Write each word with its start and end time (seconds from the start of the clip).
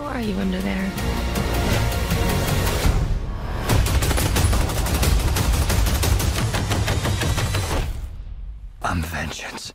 Who 0.00 0.06
are 0.06 0.20
you 0.22 0.34
under 0.38 0.58
there? 0.62 0.90
I'm 8.82 9.02
vengeance. 9.02 9.74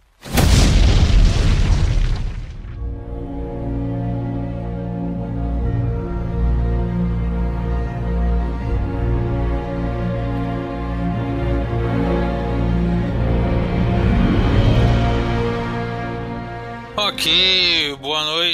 Ok, 16.97 17.25
boa 17.27 17.64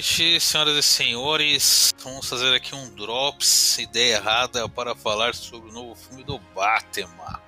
noite, 0.01 0.39
senhoras 0.39 0.75
e 0.75 0.81
senhores. 0.81 1.93
Vamos 2.03 2.27
fazer 2.27 2.55
aqui 2.55 2.73
um 2.73 2.89
Drops 2.95 3.77
Ideia 3.77 4.15
Errada 4.15 4.67
para 4.67 4.95
falar 4.95 5.35
sobre 5.35 5.69
o 5.69 5.71
novo 5.71 5.93
filme 5.93 6.23
do 6.23 6.39
Batman. 6.55 7.39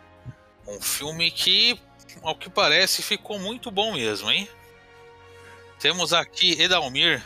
Um 0.67 0.79
filme 0.79 1.31
que, 1.31 1.79
ao 2.21 2.35
que 2.35 2.52
parece, 2.52 3.02
ficou 3.02 3.39
muito 3.39 3.71
bom 3.71 3.93
mesmo, 3.93 4.29
hein? 4.29 4.48
Temos 5.79 6.13
aqui 6.13 6.62
Edalmir. 6.62 7.23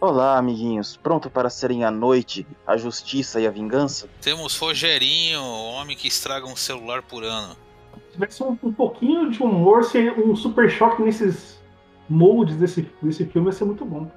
Olá, 0.00 0.36
amiguinhos. 0.36 0.96
Pronto 0.96 1.30
para 1.30 1.48
serem 1.48 1.84
a 1.84 1.90
noite, 1.90 2.44
a 2.66 2.76
justiça 2.76 3.40
e 3.40 3.46
a 3.46 3.52
vingança? 3.52 4.08
Temos 4.20 4.58
Rogerinho, 4.58 5.40
o 5.40 5.72
homem 5.74 5.96
que 5.96 6.08
estraga 6.08 6.44
um 6.44 6.56
celular 6.56 7.02
por 7.02 7.22
ano. 7.22 7.56
Se 8.08 8.12
tivesse 8.14 8.42
um, 8.42 8.58
um 8.64 8.72
pouquinho 8.72 9.30
de 9.30 9.40
humor, 9.40 9.84
seria 9.84 10.12
um 10.14 10.34
super 10.34 10.68
choque 10.68 11.02
nesses 11.02 11.57
moldes 12.08 12.56
desse, 12.56 12.82
desse 13.02 13.24
filme, 13.26 13.48
ia 13.48 13.52
ser 13.52 13.64
muito 13.64 13.84
bom. 13.84 14.10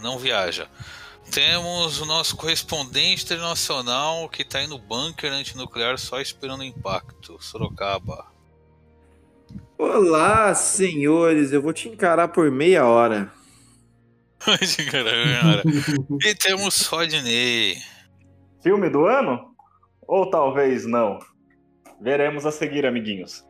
Não 0.00 0.18
viaja. 0.18 0.68
Temos 1.30 2.00
o 2.00 2.06
nosso 2.06 2.36
correspondente 2.36 3.24
internacional 3.24 4.28
que 4.28 4.42
está 4.42 4.58
aí 4.58 4.66
no 4.66 4.78
bunker 4.78 5.32
antinuclear 5.32 5.96
só 5.98 6.20
esperando 6.20 6.60
o 6.60 6.64
impacto. 6.64 7.36
Sorocaba. 7.40 8.26
Olá, 9.78 10.54
senhores. 10.54 11.52
Eu 11.52 11.62
vou 11.62 11.72
te 11.72 11.88
encarar 11.88 12.28
por 12.28 12.50
meia 12.50 12.86
hora. 12.86 13.32
Caramba, 14.90 15.62
e 16.24 16.34
temos 16.34 16.84
Rodney. 16.86 17.76
Filme 18.62 18.90
do 18.90 19.06
ano? 19.06 19.54
Ou 20.06 20.28
talvez 20.28 20.84
não? 20.84 21.18
Veremos 22.00 22.44
a 22.44 22.50
seguir, 22.50 22.84
amiguinhos. 22.84 23.44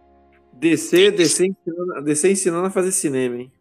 DC, 0.53 1.11
DC 1.13 1.47
ensinando, 1.47 2.03
DC 2.03 2.31
ensinando 2.31 2.67
a 2.67 2.71
fazer 2.71 2.93
cinema, 2.93 3.37
hein? 3.37 3.53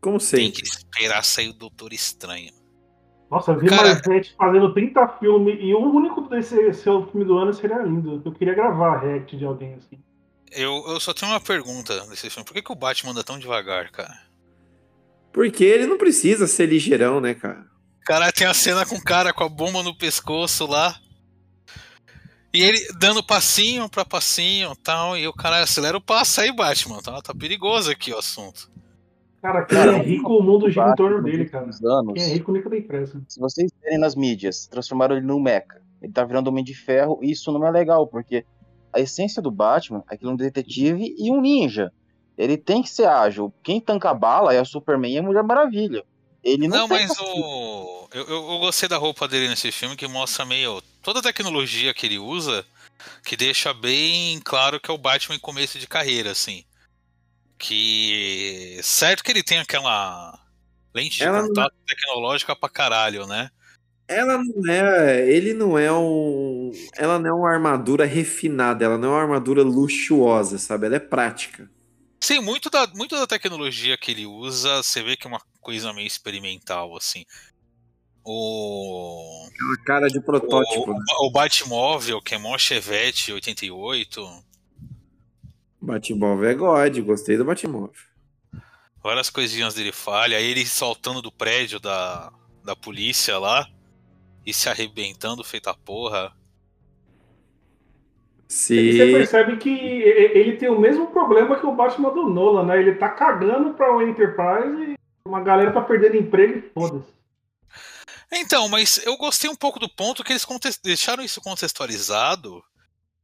Como 0.00 0.18
Tem 0.18 0.26
sempre. 0.26 0.62
que 0.62 0.68
esperar 0.68 1.24
sair 1.24 1.48
o 1.48 1.52
Doutor 1.54 1.92
Estranho. 1.92 2.52
Nossa, 3.30 3.52
eu 3.52 3.58
vi 3.58 3.66
Cara- 3.68 3.94
Marvete 3.94 4.34
fazendo 4.36 4.72
30 4.74 5.08
filmes 5.18 5.56
e 5.60 5.74
o 5.74 5.78
único 5.80 6.20
desse 6.28 6.72
seu 6.74 7.06
filme 7.06 7.24
do 7.24 7.38
ano 7.38 7.52
seria 7.54 7.78
lindo. 7.78 8.20
Eu 8.24 8.32
queria 8.32 8.54
gravar 8.54 8.96
a 8.96 9.00
react 9.00 9.36
de 9.36 9.44
alguém 9.44 9.74
assim. 9.74 9.98
Eu, 10.52 10.84
eu 10.86 11.00
só 11.00 11.12
tenho 11.12 11.32
uma 11.32 11.40
pergunta 11.40 12.04
nesse 12.06 12.28
filme. 12.30 12.44
Por 12.46 12.52
que, 12.54 12.62
que 12.62 12.70
o 12.72 12.76
Batman 12.76 13.10
anda 13.12 13.24
tão 13.24 13.38
devagar, 13.38 13.90
cara? 13.90 14.14
Porque 15.32 15.64
ele 15.64 15.86
não 15.86 15.98
precisa 15.98 16.46
ser 16.46 16.66
ligeirão, 16.66 17.20
né, 17.20 17.34
cara? 17.34 17.66
Cara, 18.04 18.30
tem 18.30 18.46
a 18.46 18.54
cena 18.54 18.84
com 18.86 18.94
o 18.96 19.02
cara 19.02 19.32
com 19.32 19.42
a 19.42 19.48
bomba 19.48 19.82
no 19.82 19.96
pescoço 19.96 20.66
lá. 20.66 20.94
E 22.54 22.62
ele 22.62 22.78
dando 22.98 23.22
passinho 23.22 23.88
pra 23.88 24.04
passinho 24.04 24.72
e 24.72 24.76
tal. 24.76 25.16
E 25.16 25.26
o 25.26 25.32
cara 25.32 25.62
acelera 25.62 25.96
o 25.96 26.00
passo 26.00 26.40
aí, 26.40 26.54
Batman. 26.54 27.02
Tá, 27.02 27.20
tá 27.20 27.34
perigoso 27.34 27.90
aqui 27.90 28.12
o 28.12 28.18
assunto. 28.18 28.70
Cara, 29.42 29.64
quem 29.64 29.76
Cara, 29.76 29.96
é 29.98 30.02
rico, 30.02 30.32
o 30.32 30.42
mundo 30.42 30.70
gira 30.70 30.90
em 30.90 30.94
torno 30.94 31.22
dele, 31.22 31.46
cara. 31.46 31.66
Nos 31.66 31.82
anos, 31.84 32.14
Quem 32.14 32.22
é 32.22 32.26
rico 32.34 32.52
nunca 32.52 32.70
tem 32.70 32.80
pressa. 32.80 33.20
se 33.28 33.38
vocês 33.38 33.70
verem 33.82 33.98
nas 33.98 34.14
mídias, 34.14 34.66
transformaram 34.66 35.16
ele 35.16 35.26
num 35.26 35.38
mecha. 35.40 35.82
Ele 36.00 36.12
tá 36.12 36.24
virando 36.24 36.48
Homem 36.48 36.64
de 36.64 36.74
Ferro 36.74 37.18
e 37.22 37.30
isso 37.32 37.50
não 37.52 37.66
é 37.66 37.70
legal, 37.70 38.06
porque 38.06 38.44
a 38.92 39.00
essência 39.00 39.42
do 39.42 39.50
Batman 39.50 40.02
é 40.10 40.16
que 40.16 40.22
ele 40.24 40.30
é 40.30 40.34
um 40.34 40.36
detetive 40.36 41.14
e 41.18 41.30
um 41.30 41.40
ninja. 41.40 41.92
Ele 42.38 42.56
tem 42.56 42.82
que 42.82 42.88
ser 42.88 43.06
ágil. 43.06 43.52
Quem 43.62 43.80
tanca 43.80 44.10
a 44.10 44.14
bala 44.14 44.54
é 44.54 44.60
o 44.60 44.64
Superman 44.64 45.12
e 45.12 45.18
a 45.18 45.22
Mulher 45.22 45.42
Maravilha. 45.42 46.04
Ele 46.42 46.68
não, 46.68 46.78
Não, 46.80 46.88
tem 46.88 47.06
mas 47.06 47.18
o. 47.18 48.08
Eu, 48.12 48.24
eu, 48.24 48.50
eu 48.52 48.58
gostei 48.58 48.88
da 48.88 48.96
roupa 48.98 49.26
dele 49.26 49.48
nesse 49.48 49.72
filme 49.72 49.96
que 49.96 50.06
mostra 50.06 50.44
meio. 50.44 50.82
Toda 51.04 51.20
a 51.20 51.22
tecnologia 51.22 51.94
que 51.94 52.06
ele 52.06 52.18
usa, 52.18 52.66
que 53.24 53.36
deixa 53.36 53.72
bem 53.72 54.40
claro 54.40 54.80
que 54.80 54.90
é 54.90 54.94
o 54.94 54.98
Batman 54.98 55.36
em 55.36 55.40
começo 55.40 55.78
de 55.78 55.86
carreira, 55.86 56.32
assim. 56.32 56.64
Que. 57.58 58.80
Certo 58.82 59.22
que 59.22 59.30
ele 59.30 59.42
tem 59.42 59.58
aquela 59.58 60.38
lente 60.94 61.18
de 61.18 61.22
Ela 61.22 61.40
não- 61.42 61.48
contato 61.48 61.74
tecnológica 61.86 62.56
pra 62.56 62.68
caralho, 62.68 63.26
né? 63.26 63.50
Ela 64.08 64.36
não 64.36 64.70
é. 64.72 65.28
Ele 65.30 65.54
não 65.54 65.78
é 65.78 65.90
um. 65.92 66.72
Ela 66.96 67.18
não 67.18 67.30
é 67.30 67.32
uma 67.32 67.50
armadura 67.52 68.04
refinada, 68.04 68.84
ela 68.84 68.98
não 68.98 69.08
é 69.10 69.12
uma 69.12 69.22
armadura 69.22 69.62
luxuosa, 69.62 70.58
sabe? 70.58 70.86
Ela 70.86 70.96
é 70.96 71.00
prática. 71.00 71.70
Sim, 72.20 72.40
muito 72.40 72.68
da, 72.70 72.86
muito 72.88 73.14
da 73.16 73.26
tecnologia 73.26 73.96
que 73.98 74.10
ele 74.10 74.26
usa, 74.26 74.82
você 74.82 75.02
vê 75.02 75.16
que 75.16 75.26
é 75.26 75.30
uma 75.30 75.40
coisa 75.60 75.92
meio 75.92 76.06
experimental, 76.06 76.96
assim. 76.96 77.24
O. 78.24 79.46
Uma 79.60 79.76
cara 79.84 80.08
de 80.08 80.20
protótipo. 80.20 80.90
O, 80.90 80.94
né? 80.94 81.00
o 81.20 81.30
Batmóvel, 81.30 82.20
que 82.22 82.34
é 82.34 82.38
mó 82.38 82.56
Chevette 82.56 83.32
88. 83.32 84.44
Batmóvel 85.80 86.48
é 86.48 86.54
God, 86.54 86.98
gostei 87.00 87.36
do 87.36 87.44
Batmóvel. 87.44 87.92
Várias 89.02 89.28
coisinhas 89.28 89.74
dele 89.74 89.92
falha. 89.92 90.38
Aí 90.38 90.46
ele 90.46 90.64
saltando 90.64 91.20
do 91.20 91.30
prédio 91.30 91.78
da, 91.78 92.32
da 92.64 92.74
polícia 92.74 93.38
lá. 93.38 93.68
E 94.46 94.52
se 94.52 94.68
arrebentando, 94.68 95.44
feita 95.44 95.74
porra. 95.74 96.32
E 98.48 98.92
você 98.92 99.06
Se. 99.06 99.12
percebe 99.12 99.56
que 99.56 99.70
ele 99.70 100.56
tem 100.56 100.68
o 100.68 100.78
mesmo 100.78 101.08
problema 101.08 101.58
que 101.58 101.66
o 101.66 101.74
Batman 101.74 102.10
do 102.10 102.28
Nolan, 102.28 102.64
né? 102.64 102.78
Ele 102.78 102.94
tá 102.94 103.08
cagando 103.08 103.74
pra 103.74 103.94
o 103.94 104.02
Enterprise 104.02 104.92
e 104.92 104.94
uma 105.26 105.40
galera 105.40 105.72
tá 105.72 105.80
perdendo 105.80 106.16
emprego 106.16 106.58
e 106.58 106.62
foda-se. 106.72 107.12
Então, 108.36 108.68
mas 108.68 109.00
eu 109.04 109.16
gostei 109.16 109.48
um 109.50 109.56
pouco 109.56 109.78
do 109.78 109.88
ponto 109.88 110.22
que 110.24 110.32
eles 110.32 110.46
deixaram 110.82 111.22
isso 111.24 111.40
contextualizado. 111.40 112.62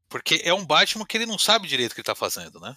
Porque 0.09 0.41
é 0.45 0.53
um 0.53 0.65
Batman 0.65 1.05
que 1.07 1.17
ele 1.17 1.27
não 1.27 1.39
sabe 1.39 1.69
direito 1.69 1.93
o 1.93 1.95
que 1.95 2.01
ele 2.01 2.07
tá 2.07 2.15
fazendo, 2.17 2.59
né? 2.61 2.77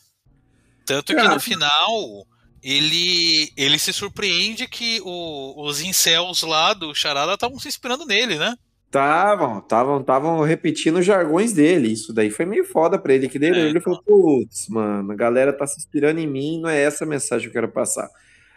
Tanto 0.85 1.13
que 1.15 1.27
no 1.27 1.39
final. 1.39 2.27
Ele, 2.61 3.51
ele 3.57 3.77
se 3.77 3.91
surpreende 3.91 4.67
que 4.69 5.01
o- 5.03 5.65
os 5.67 5.81
incels 5.81 6.43
lá 6.43 6.73
do 6.73 6.95
Charada 6.95 7.33
estavam 7.33 7.59
se 7.59 7.67
inspirando 7.67 8.05
nele, 8.05 8.37
né? 8.37 8.55
Estavam, 8.85 9.59
estavam, 9.59 9.99
estavam 9.99 10.41
repetindo 10.43 10.99
os 10.99 11.05
jargões 11.05 11.51
dele. 11.51 11.91
Isso 11.91 12.13
daí 12.13 12.29
foi 12.29 12.45
meio 12.45 12.63
foda 12.63 12.97
pra 12.97 13.13
ele. 13.13 13.27
Que 13.27 13.37
dele, 13.37 13.59
É, 13.59 13.63
ele 13.65 13.81
falou, 13.81 14.01
putz, 14.03 14.69
mano, 14.69 15.11
a 15.11 15.15
galera 15.15 15.51
tá 15.51 15.67
se 15.67 15.77
inspirando 15.77 16.19
em 16.21 16.27
mim, 16.27 16.61
não 16.61 16.69
é 16.69 16.79
essa 16.79 17.03
a 17.03 17.07
mensagem 17.07 17.49
que 17.51 17.57
eu 17.57 17.61
quero 17.61 17.73
passar. 17.73 18.07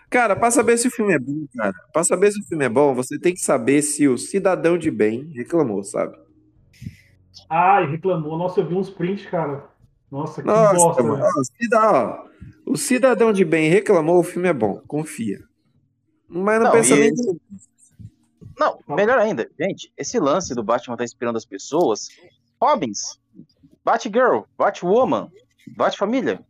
Cara, 0.08 0.36
pra 0.36 0.50
saber 0.50 0.78
se 0.78 0.86
o 0.88 0.90
filme 0.90 1.12
é 1.14 1.18
bom, 1.18 1.46
cara, 1.56 1.74
pra 1.92 2.04
saber 2.04 2.30
se 2.30 2.40
o 2.40 2.44
filme 2.44 2.64
é 2.64 2.68
bom, 2.68 2.94
você 2.94 3.18
tem 3.18 3.34
que 3.34 3.40
saber 3.40 3.82
se 3.82 4.06
o 4.06 4.16
cidadão 4.16 4.78
de 4.78 4.90
bem 4.90 5.30
reclamou, 5.34 5.82
sabe? 5.82 6.16
Ah, 7.48 7.84
reclamou. 7.84 8.38
Nossa, 8.38 8.60
eu 8.60 8.66
vi 8.68 8.74
uns 8.74 8.88
prints, 8.90 9.26
cara. 9.26 9.68
Nossa, 10.10 10.40
que 10.40 10.46
Nossa, 10.46 10.74
bosta, 10.74 11.02
mano, 11.02 11.16
velho. 11.16 11.26
ó, 11.36 11.42
cida- 11.44 11.92
ó, 11.92 12.24
o 12.64 12.76
cidadão 12.76 13.32
de 13.32 13.44
bem 13.44 13.68
reclamou, 13.68 14.18
o 14.20 14.22
filme 14.24 14.48
é 14.48 14.52
bom, 14.52 14.80
confia. 14.86 15.40
Mas 16.28 16.58
não, 16.58 16.66
Não, 16.66 16.72
pensa 16.72 16.94
e 16.94 17.00
nem. 17.00 17.08
esse- 17.12 17.38
Não, 18.58 18.78
melhor 18.96 19.18
ainda, 19.18 19.50
gente, 19.60 19.92
esse 19.98 20.18
lance 20.18 20.54
do 20.54 20.62
Batman 20.62 20.96
tá 20.96 21.04
inspirando 21.04 21.36
as 21.36 21.44
pessoas. 21.44 22.08
Robins, 22.62 23.20
Batgirl, 23.84 24.42
Batwoman, 24.56 25.30
Batfamília. 25.76 26.40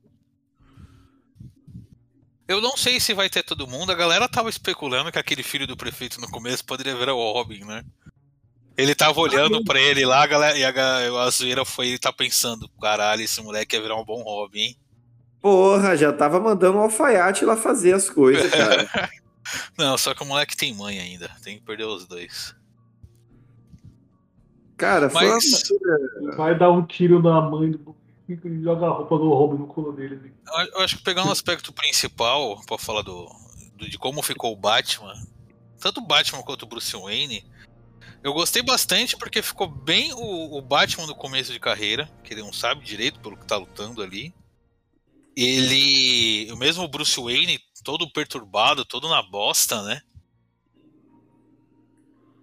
Eu 2.49 2.61
não 2.61 2.77
sei 2.77 3.01
se 3.01 3.12
vai 3.12 3.29
ter 3.29 3.43
todo 3.43 3.67
mundo. 3.67 3.91
A 3.91 3.95
galera 3.95 4.29
tava 4.29 4.49
especulando 4.49 5.11
que 5.11 5.19
aquele 5.19 5.43
filho 5.43 5.67
do 5.67 5.77
prefeito 5.77 6.21
no 6.21 6.29
começo 6.29 6.65
poderia 6.65 6.97
virar 6.97 7.15
o 7.15 7.33
Robin, 7.33 7.65
né? 7.65 7.85
Ele 8.76 8.94
tava 8.94 9.19
olhando 9.20 9.65
pra 9.65 9.81
ele 9.81 10.05
lá, 10.05 10.23
a 10.23 10.26
galera, 10.26 10.59
e 10.59 10.65
a, 10.65 11.23
a 11.25 11.31
zoeira 11.31 11.65
foi 11.65 11.88
ele 11.88 11.99
tá 11.99 12.12
pensando: 12.12 12.69
caralho, 12.81 13.23
esse 13.23 13.43
moleque 13.43 13.75
ia 13.75 13.82
virar 13.82 13.97
um 13.97 14.05
bom 14.05 14.23
Robin, 14.23 14.61
hein? 14.61 14.76
Porra, 15.41 15.97
já 15.97 16.12
tava 16.12 16.38
mandando 16.38 16.79
o 16.79 16.82
alfaiate 16.82 17.44
lá 17.44 17.56
fazer 17.56 17.94
as 17.94 18.11
coisas, 18.11 18.50
cara. 18.50 18.88
Não, 19.79 19.97
só 19.97 20.12
que 20.12 20.23
o 20.23 20.26
moleque 20.26 20.56
tem 20.56 20.75
mãe 20.75 20.99
ainda. 20.99 21.31
Tem 21.43 21.59
que 21.59 21.65
perder 21.65 21.85
os 21.85 22.06
dois. 22.06 22.55
Cara, 24.76 25.09
foi 25.09 25.26
uma 25.26 25.35
Mas 25.35 26.37
Vai 26.37 26.59
dar 26.59 26.70
um 26.70 26.85
tiro 26.85 27.23
na 27.23 27.41
mãe 27.41 27.70
do 27.70 27.95
joga 28.62 28.87
a 28.87 28.90
roupa 28.90 29.17
do 29.19 29.28
Robin 29.31 29.58
no 29.58 29.67
culo 29.67 29.93
dele. 29.93 30.17
assim. 30.17 30.70
eu- 30.75 30.81
acho 30.81 30.96
que 30.96 31.02
pegando 31.05 31.28
o 31.28 31.32
aspecto 31.32 31.73
principal, 31.73 32.61
pra 32.67 32.76
falar 32.78 33.02
do, 33.02 33.26
do- 33.76 33.88
de 33.88 33.99
como 33.99 34.23
ficou 34.23 34.52
o 34.52 34.56
Batman, 34.56 35.14
tanto 35.81 36.00
o 36.00 36.06
Batman 36.06 36.43
quanto 36.43 36.62
o 36.62 36.67
Bruce 36.67 36.96
Wayne, 36.96 37.44
eu 38.23 38.32
gostei 38.32 38.62
bastante 38.62 39.17
porque 39.17 39.40
ficou 39.43 39.69
bem 39.69 40.12
o, 40.14 40.56
o 40.56 40.62
Batman 40.62 41.06
no 41.06 41.14
começo 41.14 41.52
de 41.52 41.61
carreira, 41.61 42.11
que 42.25 42.34
ele 42.34 42.43
não 42.43 42.52
sabe 42.52 42.84
direito 42.84 43.20
pelo 43.20 43.37
que 43.37 43.46
tá 43.46 43.56
lutando 43.56 44.02
ali. 44.02 44.34
Ele. 45.37 46.50
O 46.50 46.56
mesmo 46.56 46.88
Bruce 46.88 47.20
Wayne, 47.20 47.61
todo 47.84 48.11
perturbado, 48.11 48.84
todo 48.84 49.08
na 49.08 49.22
bosta, 49.22 49.82
né? 49.82 50.00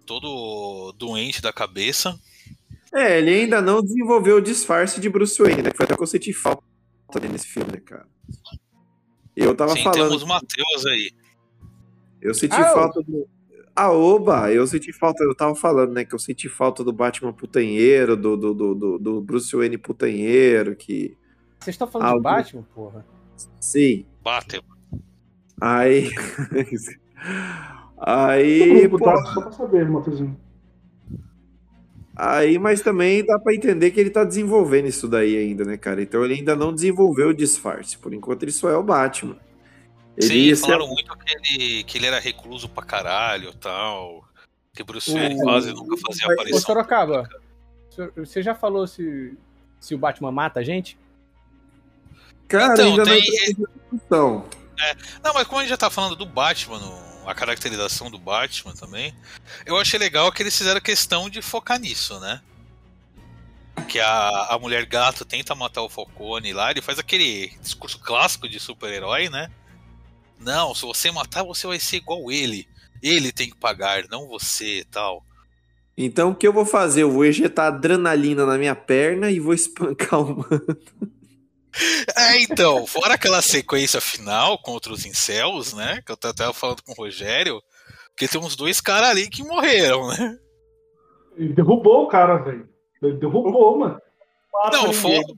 todo 0.06 0.92
doente 0.98 1.40
da 1.40 1.52
cabeça. 1.52 2.20
É, 2.94 3.18
ele 3.18 3.30
ainda 3.30 3.60
não 3.60 3.82
desenvolveu 3.82 4.36
o 4.36 4.40
disfarce 4.40 5.00
de 5.00 5.08
Bruce 5.10 5.40
Wayne, 5.42 5.62
né? 5.62 5.70
Que 5.70 5.76
foi 5.76 5.84
até 5.84 5.96
que 5.96 6.02
eu 6.02 6.06
senti 6.06 6.32
falta 6.32 6.62
dele 7.14 7.28
nesse 7.32 7.46
filme, 7.48 7.70
né, 7.72 7.80
cara? 7.84 8.06
Eu 9.36 9.54
tava 9.54 9.72
Sim, 9.72 9.82
falando. 9.82 10.08
temos 10.08 10.22
o 10.22 10.26
Matheus 10.28 10.86
aí. 10.86 11.10
Eu 12.22 12.32
senti 12.34 12.54
Ah, 12.54 12.72
falta 12.72 13.02
do. 13.02 13.26
Ah, 13.76 13.90
oba! 13.90 14.52
Eu 14.52 14.64
senti 14.68 14.92
falta, 14.92 15.24
eu 15.24 15.34
tava 15.34 15.54
falando, 15.56 15.92
né? 15.92 16.04
Que 16.04 16.14
eu 16.14 16.18
senti 16.20 16.48
falta 16.48 16.84
do 16.84 16.92
Batman 16.92 17.32
putanheiro, 17.32 18.16
do, 18.16 18.36
do, 18.36 18.54
do, 18.54 18.74
do- 18.74 18.98
do 18.98 19.20
Bruce 19.20 19.54
Wayne 19.56 19.76
putanheiro, 19.76 20.76
que. 20.76 21.16
Vocês 21.58 21.74
estão 21.74 21.88
falando 21.88 22.08
Ah, 22.08 22.12
de 22.12 22.18
o- 22.18 22.22
Batman, 22.22 22.62
porra? 22.74 23.04
Sim. 23.60 24.06
Batman. 24.22 24.62
Aí. 25.60 26.08
Aí, 27.98 28.88
pô? 28.88 28.98
Só 28.98 29.40
pra 29.40 29.52
saber, 29.52 29.88
Matheusinho. 29.88 30.38
Aí, 32.16 32.58
mas 32.58 32.80
também 32.80 33.24
dá 33.24 33.38
pra 33.38 33.54
entender 33.54 33.90
que 33.90 34.00
ele 34.00 34.10
tá 34.10 34.24
desenvolvendo 34.24 34.86
isso 34.86 35.08
daí 35.08 35.36
ainda, 35.36 35.64
né, 35.64 35.76
cara? 35.76 36.02
Então 36.02 36.24
ele 36.24 36.34
ainda 36.34 36.54
não 36.56 36.72
desenvolveu 36.74 37.28
o 37.30 37.34
disfarce. 37.34 37.96
Por 37.98 38.12
enquanto 38.14 38.42
ele 38.44 38.52
só 38.52 38.68
é 38.70 38.76
o 38.76 38.82
Batman. 38.82 39.36
Ele 40.16 40.26
Sim, 40.26 40.54
ser- 40.54 40.62
falaram 40.66 40.86
muito 40.86 41.16
que 41.18 41.32
ele, 41.36 41.84
que 41.84 41.98
ele 41.98 42.06
era 42.06 42.20
recluso 42.20 42.68
pra 42.68 42.84
caralho 42.84 43.50
e 43.50 43.56
tal. 43.56 44.24
Que 44.72 44.82
Bruce 44.84 45.12
Wayne 45.12 45.40
quase 45.42 45.72
nunca 45.72 45.96
fazia 45.96 46.26
Ô, 46.28 46.56
Ô. 46.56 46.60
Sorocaba, 46.60 47.28
você 48.16 48.42
já 48.42 48.54
falou 48.54 48.86
se, 48.86 49.36
se 49.80 49.94
o 49.94 49.98
Batman 49.98 50.30
mata 50.32 50.60
a 50.60 50.62
gente? 50.64 50.98
Cara, 52.48 52.74
Então, 52.74 52.86
ainda 52.90 53.04
tem- 53.04 53.20
não 53.20 53.26
tem 53.26 53.54
discussão. 53.90 54.44
Não, 55.22 55.32
mas 55.34 55.46
como 55.46 55.58
a 55.60 55.62
gente 55.62 55.70
já 55.70 55.76
tá 55.76 55.88
falando 55.90 56.16
do 56.16 56.26
Batman, 56.26 56.78
no- 56.78 57.13
a 57.26 57.34
caracterização 57.34 58.10
do 58.10 58.18
Batman 58.18 58.74
também, 58.74 59.14
eu 59.64 59.76
achei 59.76 59.98
legal 59.98 60.30
que 60.32 60.42
eles 60.42 60.56
fizeram 60.56 60.80
questão 60.80 61.28
de 61.28 61.40
focar 61.42 61.78
nisso, 61.78 62.18
né? 62.20 62.40
Que 63.88 64.00
a, 64.00 64.28
a 64.50 64.58
mulher 64.58 64.86
gato 64.86 65.24
tenta 65.24 65.54
matar 65.54 65.82
o 65.82 65.88
Falcone 65.88 66.52
lá, 66.52 66.70
ele 66.70 66.82
faz 66.82 66.98
aquele 66.98 67.48
discurso 67.60 67.98
clássico 67.98 68.48
de 68.48 68.60
super-herói, 68.60 69.28
né? 69.28 69.50
Não, 70.38 70.74
se 70.74 70.82
você 70.82 71.10
matar, 71.10 71.42
você 71.42 71.66
vai 71.66 71.78
ser 71.78 71.96
igual 71.96 72.30
ele. 72.30 72.68
Ele 73.02 73.32
tem 73.32 73.50
que 73.50 73.56
pagar, 73.56 74.04
não 74.08 74.28
você 74.28 74.86
tal. 74.90 75.24
Então 75.96 76.30
o 76.30 76.34
que 76.34 76.46
eu 76.46 76.52
vou 76.52 76.66
fazer? 76.66 77.02
Eu 77.02 77.10
vou 77.10 77.24
injetar 77.24 77.66
adrenalina 77.66 78.44
na 78.44 78.58
minha 78.58 78.74
perna 78.74 79.30
e 79.30 79.38
vou 79.38 79.54
espancar 79.54 80.20
o 80.20 80.38
mano. 80.38 80.78
É, 82.16 82.40
então, 82.40 82.86
fora 82.86 83.14
aquela 83.14 83.42
sequência 83.42 84.00
final 84.00 84.58
contra 84.58 84.92
os 84.92 85.04
incels, 85.04 85.72
né? 85.72 86.00
Que 86.04 86.12
eu 86.12 86.16
tava 86.16 86.32
até 86.32 86.52
falando 86.52 86.82
com 86.82 86.92
o 86.92 86.94
Rogério, 86.94 87.60
porque 88.10 88.28
tem 88.28 88.40
uns 88.40 88.54
dois 88.54 88.80
caras 88.80 89.10
ali 89.10 89.28
que 89.28 89.42
morreram, 89.42 90.08
né? 90.08 90.38
Ele 91.36 91.52
derrubou 91.52 92.04
o 92.04 92.08
cara, 92.08 92.36
velho. 92.36 92.68
Ele 93.02 93.14
derrubou, 93.14 93.78
mano. 93.78 94.00
Não, 94.72 94.92
foda. 94.92 95.34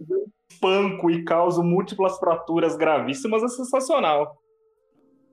Espanco 0.50 1.11
e 1.11 1.25
causa 1.25 1.62
múltiplas 1.62 2.19
fraturas 2.19 2.77
gravíssimas 2.77 3.43
é 3.43 3.49
sensacional. 3.49 4.41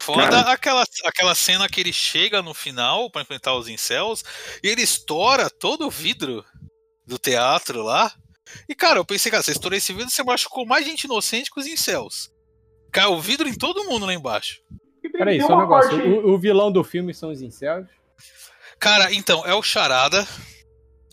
Foda 0.02 0.30
Cara. 0.30 0.52
aquela, 0.52 0.84
aquela 1.06 1.36
cena 1.36 1.70
que 1.70 1.80
ele 1.80 1.94
chega 1.94 2.42
no 2.42 2.54
final 2.54 3.10
pra 3.10 3.22
enfrentar 3.22 3.56
os 3.56 3.70
incels 3.70 4.24
e 4.62 4.68
ele 4.68 4.82
estoura 4.82 5.50
todo 5.50 5.88
o 5.88 5.90
vidro 5.90 6.44
do 7.08 7.18
teatro 7.18 7.82
lá. 7.82 8.12
E 8.70 8.76
cara, 8.76 9.00
eu 9.00 9.06
pensei, 9.06 9.32
cara, 9.32 9.44
você 9.44 9.52
estourou 9.52 9.78
esse 9.78 9.92
vidro, 9.94 10.10
você 10.10 10.24
machucou 10.24 10.66
mais 10.66 10.86
gente 10.86 11.04
inocente 11.06 11.52
que 11.52 11.60
os 11.60 11.68
incels. 11.68 12.30
Caiu 12.92 13.14
o 13.14 13.22
vidro 13.22 13.48
em 13.48 13.54
todo 13.56 13.84
mundo 13.86 14.06
lá 14.06 14.14
embaixo. 14.14 14.58
Peraí, 15.12 15.42
só 15.42 15.56
um 15.56 15.60
negócio. 15.62 15.92
parte- 15.92 16.08
O, 16.08 16.34
o 16.34 16.38
vilão 16.40 16.72
do 16.72 16.84
filme 16.84 17.14
são 17.14 17.32
os 17.32 17.42
incels? 17.42 17.88
Cara, 18.80 19.14
então, 19.14 19.46
é 19.46 19.54
o 19.54 19.62
Charada. 19.64 20.26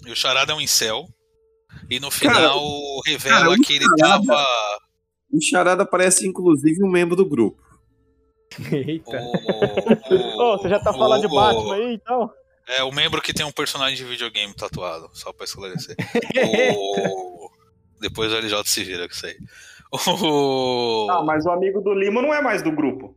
E 0.06 0.10
o 0.10 0.16
Charada 0.16 0.52
é 0.52 0.54
um 0.54 0.60
incel. 0.60 1.06
E 1.88 1.98
no 2.00 2.10
final 2.10 2.60
revela 3.06 3.38
cara, 3.40 3.50
o 3.50 3.60
que 3.60 3.74
ele 3.74 3.84
Charada- 3.98 4.26
tava. 4.26 4.46
O 5.32 5.40
Charada 5.40 5.86
parece 5.86 6.26
inclusive 6.26 6.82
um 6.84 6.90
membro 6.90 7.14
do 7.16 7.24
grupo. 7.28 7.60
Eita. 8.72 9.20
O, 10.10 10.42
Ô, 10.54 10.58
você 10.58 10.68
já 10.68 10.80
tá 10.80 10.92
falando 10.92 11.20
de 11.22 11.28
Batman 11.28 11.74
aí, 11.76 11.94
então? 11.94 12.30
É 12.76 12.84
o 12.84 12.92
membro 12.92 13.20
que 13.20 13.32
tem 13.32 13.44
um 13.44 13.52
personagem 13.52 13.96
de 13.96 14.04
videogame 14.04 14.54
tatuado, 14.54 15.10
só 15.12 15.32
pra 15.32 15.44
esclarecer. 15.44 15.96
O... 16.76 17.50
Depois 18.00 18.32
o 18.32 18.36
LJ 18.36 18.64
se 18.64 18.84
vira 18.84 19.06
com 19.06 19.14
isso 19.14 19.26
aí. 19.26 19.36
O... 19.92 21.08
Ah, 21.10 21.22
mas 21.22 21.44
o 21.44 21.50
amigo 21.50 21.80
do 21.80 21.92
Lima 21.92 22.22
não 22.22 22.32
é 22.32 22.40
mais 22.40 22.62
do 22.62 22.70
grupo. 22.70 23.16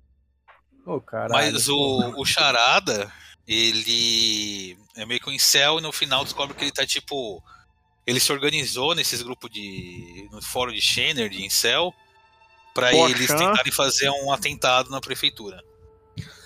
Caralho. 1.05 1.31
Mas 1.31 1.69
o, 1.69 2.13
o 2.17 2.25
Charada, 2.25 3.09
ele 3.47 4.77
é 4.97 5.05
meio 5.05 5.19
que 5.19 5.29
um 5.29 5.33
incel 5.33 5.79
e 5.79 5.81
no 5.81 5.91
final 5.91 6.23
descobre 6.23 6.55
que 6.55 6.63
ele 6.63 6.71
tá 6.71 6.85
tipo. 6.85 7.41
Ele 8.05 8.19
se 8.19 8.33
organizou 8.33 8.94
nesses 8.94 9.21
grupos 9.21 9.50
de. 9.50 10.27
no 10.31 10.41
fórum 10.41 10.73
de 10.73 10.81
Shanner, 10.81 11.29
de 11.29 11.45
incel, 11.45 11.94
pra 12.73 12.89
Poxa. 12.89 13.15
eles 13.15 13.27
tentarem 13.27 13.71
fazer 13.71 14.09
um 14.09 14.31
atentado 14.31 14.89
na 14.89 15.00
prefeitura. 15.00 15.63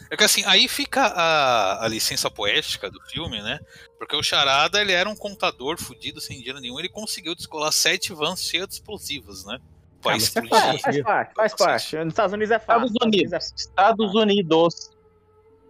É 0.10 0.18
que 0.18 0.24
assim, 0.24 0.44
aí 0.46 0.68
fica 0.68 1.02
a, 1.02 1.86
a 1.86 1.88
licença 1.88 2.30
poética 2.30 2.90
do 2.90 3.00
filme, 3.02 3.42
né? 3.42 3.60
Porque 3.98 4.16
o 4.16 4.24
Charada, 4.24 4.80
ele 4.82 4.94
era 4.94 5.10
um 5.10 5.16
contador 5.16 5.78
fudido 5.78 6.22
sem 6.22 6.38
dinheiro 6.38 6.60
nenhum, 6.60 6.80
ele 6.80 6.90
conseguiu 6.90 7.36
descolar 7.36 7.72
sete 7.72 8.14
vans 8.14 8.42
cheias 8.42 8.68
de 8.68 8.76
explosivos, 8.76 9.46
né? 9.46 9.60
Ah, 10.06 10.14
é 10.14 10.18
explodir. 10.18 10.50
fácil. 10.50 10.82
Faz 10.82 11.02
parte, 11.02 11.34
faz 11.36 11.54
parte. 11.56 11.98
Nos 11.98 12.14
Estados 12.14 12.34
Unidos 12.34 12.52
é 12.52 12.60
fácil. 12.60 12.86
Estados 12.86 13.08
Unidos. 13.08 13.54
Estados 13.58 14.16
Unidos. 14.16 14.92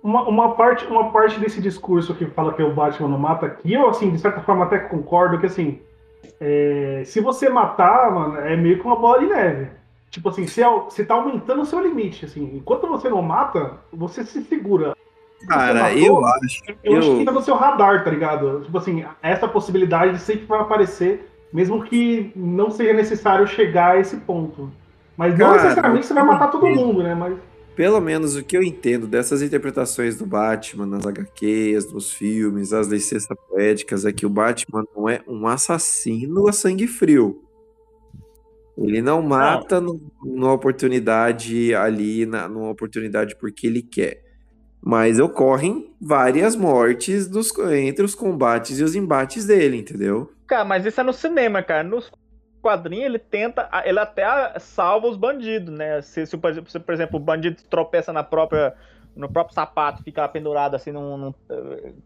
Uma, 0.04 0.28
uma, 0.28 0.56
parte, 0.56 0.86
uma 0.86 1.12
parte 1.12 1.40
desse 1.40 1.60
discurso 1.60 2.14
que 2.14 2.26
fala 2.28 2.54
que 2.54 2.62
o 2.62 2.74
Batman 2.74 3.10
não 3.10 3.18
mata, 3.18 3.50
que 3.50 3.74
eu, 3.74 3.90
assim, 3.90 4.12
de 4.12 4.20
certa 4.20 4.42
forma 4.42 4.66
até 4.66 4.78
concordo, 4.80 5.40
que 5.40 5.48
assim, 5.48 5.82
é, 6.40 7.02
se 7.06 7.20
você 7.20 7.50
matar, 7.50 8.12
mano, 8.12 8.38
é 8.40 8.56
meio 8.56 8.80
que 8.80 8.86
uma 8.86 8.96
bola 8.96 9.20
de 9.20 9.26
neve. 9.26 9.72
Tipo 10.10 10.30
assim, 10.30 10.48
você, 10.48 10.64
au- 10.64 10.90
você 10.90 11.04
tá 11.04 11.14
aumentando 11.16 11.62
o 11.62 11.66
seu 11.66 11.82
limite, 11.82 12.26
assim. 12.26 12.52
Enquanto 12.56 12.88
você 12.88 13.10
não 13.10 13.22
mata, 13.22 13.78
você 13.92 14.24
se 14.24 14.42
segura. 14.44 14.96
Cara, 15.48 15.84
matou, 15.84 16.00
eu 16.00 16.26
acho. 16.26 16.62
Eu, 16.84 16.98
acho 16.98 17.12
eu- 17.12 17.18
que 17.20 17.26
tá 17.26 17.32
no 17.32 17.42
seu 17.42 17.56
radar, 17.56 18.04
tá 18.04 18.10
ligado? 18.10 18.62
Tipo 18.64 18.78
assim, 18.78 19.06
essa 19.22 19.48
possibilidade 19.48 20.20
sempre 20.20 20.46
vai 20.46 20.60
aparecer, 20.62 21.30
mesmo 21.54 21.84
que 21.84 22.32
não 22.36 22.72
seja 22.72 22.94
necessário 22.94 23.46
chegar 23.48 23.92
a 23.96 24.00
esse 24.00 24.18
ponto. 24.18 24.72
Mas 25.16 25.38
não 25.38 25.48
Cara, 25.48 25.64
necessariamente 25.64 26.06
você 26.06 26.14
vai 26.14 26.24
matar 26.24 26.48
todo 26.50 26.66
mundo, 26.68 27.04
né? 27.04 27.14
Mas 27.14 27.38
Pelo 27.76 28.00
menos 28.02 28.36
o 28.36 28.44
que 28.44 28.58
eu 28.58 28.64
entendo 28.64 29.06
dessas 29.06 29.42
interpretações 29.44 30.18
do 30.18 30.26
Batman 30.26 30.88
nas 30.88 31.06
HQs, 31.06 31.92
nos 31.94 32.12
filmes, 32.12 32.74
as 32.74 32.88
licenças 32.88 33.38
poéticas, 33.48 34.04
é 34.06 34.12
que 34.12 34.26
o 34.26 34.30
Batman 34.30 34.84
não 34.96 35.08
é 35.08 35.22
um 35.28 35.46
assassino 35.48 36.48
a 36.48 36.52
sangue 36.54 36.88
frio. 36.88 37.44
Ele 38.78 39.02
não 39.02 39.22
mata 39.22 39.82
no- 39.82 40.00
numa 40.24 40.54
oportunidade 40.54 41.74
ali, 41.74 42.26
na, 42.26 42.48
numa 42.48 42.70
oportunidade 42.70 43.36
porque 43.36 43.66
ele 43.68 43.82
quer. 43.82 44.22
Mas 44.82 45.20
ocorrem 45.20 45.94
várias 46.00 46.56
mortes 46.56 47.28
dos- 47.28 47.52
entre 47.74 48.06
os 48.06 48.14
combates 48.14 48.80
e 48.80 48.84
os 48.84 48.96
embates 48.96 49.46
dele, 49.46 49.78
entendeu? 49.78 50.32
Cara, 50.46 50.64
mas 50.64 50.86
isso 50.86 51.02
é 51.02 51.04
no 51.04 51.12
cinema, 51.12 51.64
cara. 51.64 51.84
Nos 51.84 52.12
quadrinhos 52.62 53.06
ele 53.06 53.20
tenta, 53.20 53.68
ele 53.84 54.00
até 54.00 54.26
salva 54.60 55.08
os 55.08 55.18
bandidos, 55.18 55.74
né? 55.74 56.02
Se, 56.02 56.26
se, 56.26 56.38
por 56.38 56.52
exemplo, 56.52 56.70
se, 56.70 56.80
por 56.80 56.94
exemplo, 56.94 57.18
o 57.18 57.24
bandido 57.24 57.58
tropeça 57.70 58.14
na 58.14 58.24
própria, 58.24 58.74
no 59.16 59.28
próprio 59.30 59.56
sapato, 59.56 60.04
fica 60.04 60.22
lá 60.22 60.28
pendurado 60.28 60.76
assim 60.76 60.92
num, 60.92 61.18
num, 61.18 61.34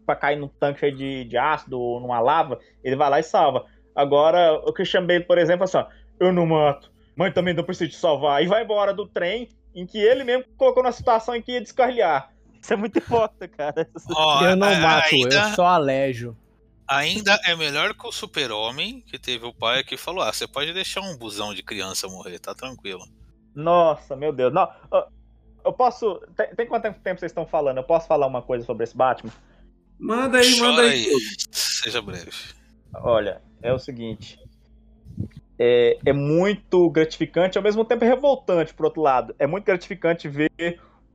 pra 0.06 0.16
cair 0.16 0.36
num 0.36 0.48
tanque 0.48 0.80
cheio 0.80 0.96
de, 0.96 1.24
de 1.24 1.36
ácido 1.36 1.78
ou 1.78 2.00
numa 2.00 2.18
lava, 2.20 2.58
ele 2.82 2.96
vai 2.96 3.10
lá 3.10 3.20
e 3.20 3.22
salva. 3.22 3.66
Agora, 3.94 4.54
o 4.66 4.72
Christian 4.72 5.04
Bale, 5.06 5.24
por 5.24 5.36
exemplo, 5.36 5.64
assim, 5.64 5.76
ó, 5.76 5.86
eu 6.20 6.32
não 6.32 6.46
mato, 6.46 6.90
mas 7.16 7.34
também 7.34 7.54
não 7.54 7.64
preciso 7.64 7.90
te 7.90 7.96
salvar. 7.96 8.42
E 8.42 8.46
vai 8.46 8.62
embora 8.64 8.92
do 8.94 9.06
trem 9.06 9.48
em 9.74 9.86
que 9.86 9.98
ele 9.98 10.24
mesmo 10.24 10.44
colocou 10.56 10.82
na 10.82 10.92
situação 10.92 11.34
em 11.34 11.42
que 11.42 11.52
ia 11.52 11.60
descarrilhar. 11.60 12.30
Isso 12.60 12.72
é 12.72 12.76
muito 12.76 12.96
hipócrita, 12.98 13.48
cara. 13.48 13.88
Ó, 14.14 14.44
Eu 14.44 14.54
não 14.56 14.68
a- 14.68 14.78
mato, 14.80 15.14
ainda, 15.14 15.34
eu 15.34 15.54
só 15.54 15.66
alejo. 15.66 16.36
ainda 16.86 17.38
é 17.44 17.56
melhor 17.56 17.94
que 17.94 18.06
o 18.06 18.12
super-homem, 18.12 19.00
que 19.00 19.18
teve 19.18 19.44
o 19.46 19.52
pai 19.54 19.82
que 19.82 19.96
falou: 19.96 20.22
ah, 20.22 20.32
você 20.32 20.46
pode 20.46 20.72
deixar 20.72 21.00
um 21.00 21.16
busão 21.16 21.52
de 21.54 21.62
criança 21.62 22.06
morrer, 22.08 22.38
tá 22.38 22.54
tranquilo. 22.54 23.04
Nossa, 23.54 24.14
meu 24.16 24.32
Deus. 24.32 24.52
Não, 24.52 24.70
eu- 24.92 25.04
eu 25.64 25.72
posso. 25.72 26.20
Tem, 26.36 26.54
tem 26.54 26.66
quanto 26.66 26.82
tempo 27.00 27.18
vocês 27.20 27.30
estão 27.32 27.46
falando? 27.46 27.78
Eu 27.78 27.84
posso 27.84 28.06
falar 28.06 28.26
uma 28.26 28.42
coisa 28.42 28.64
sobre 28.64 28.84
esse 28.84 28.96
Batman? 28.96 29.32
Manda 29.98 30.38
aí, 30.38 30.56
manda 30.60 30.82
Chora 30.82 30.88
aí. 30.92 31.04
aí, 31.06 31.18
seja 31.52 32.00
breve. 32.02 32.30
Olha, 32.94 33.40
é 33.62 33.72
o 33.72 33.78
seguinte. 33.78 34.38
É, 35.58 36.00
é 36.04 36.12
muito 36.12 36.90
gratificante, 36.90 37.58
ao 37.58 37.64
mesmo 37.64 37.84
tempo 37.84 38.04
é 38.04 38.08
revoltante, 38.08 38.74
por 38.74 38.86
outro 38.86 39.02
lado. 39.02 39.34
É 39.38 39.46
muito 39.46 39.64
gratificante 39.64 40.28
ver 40.28 40.50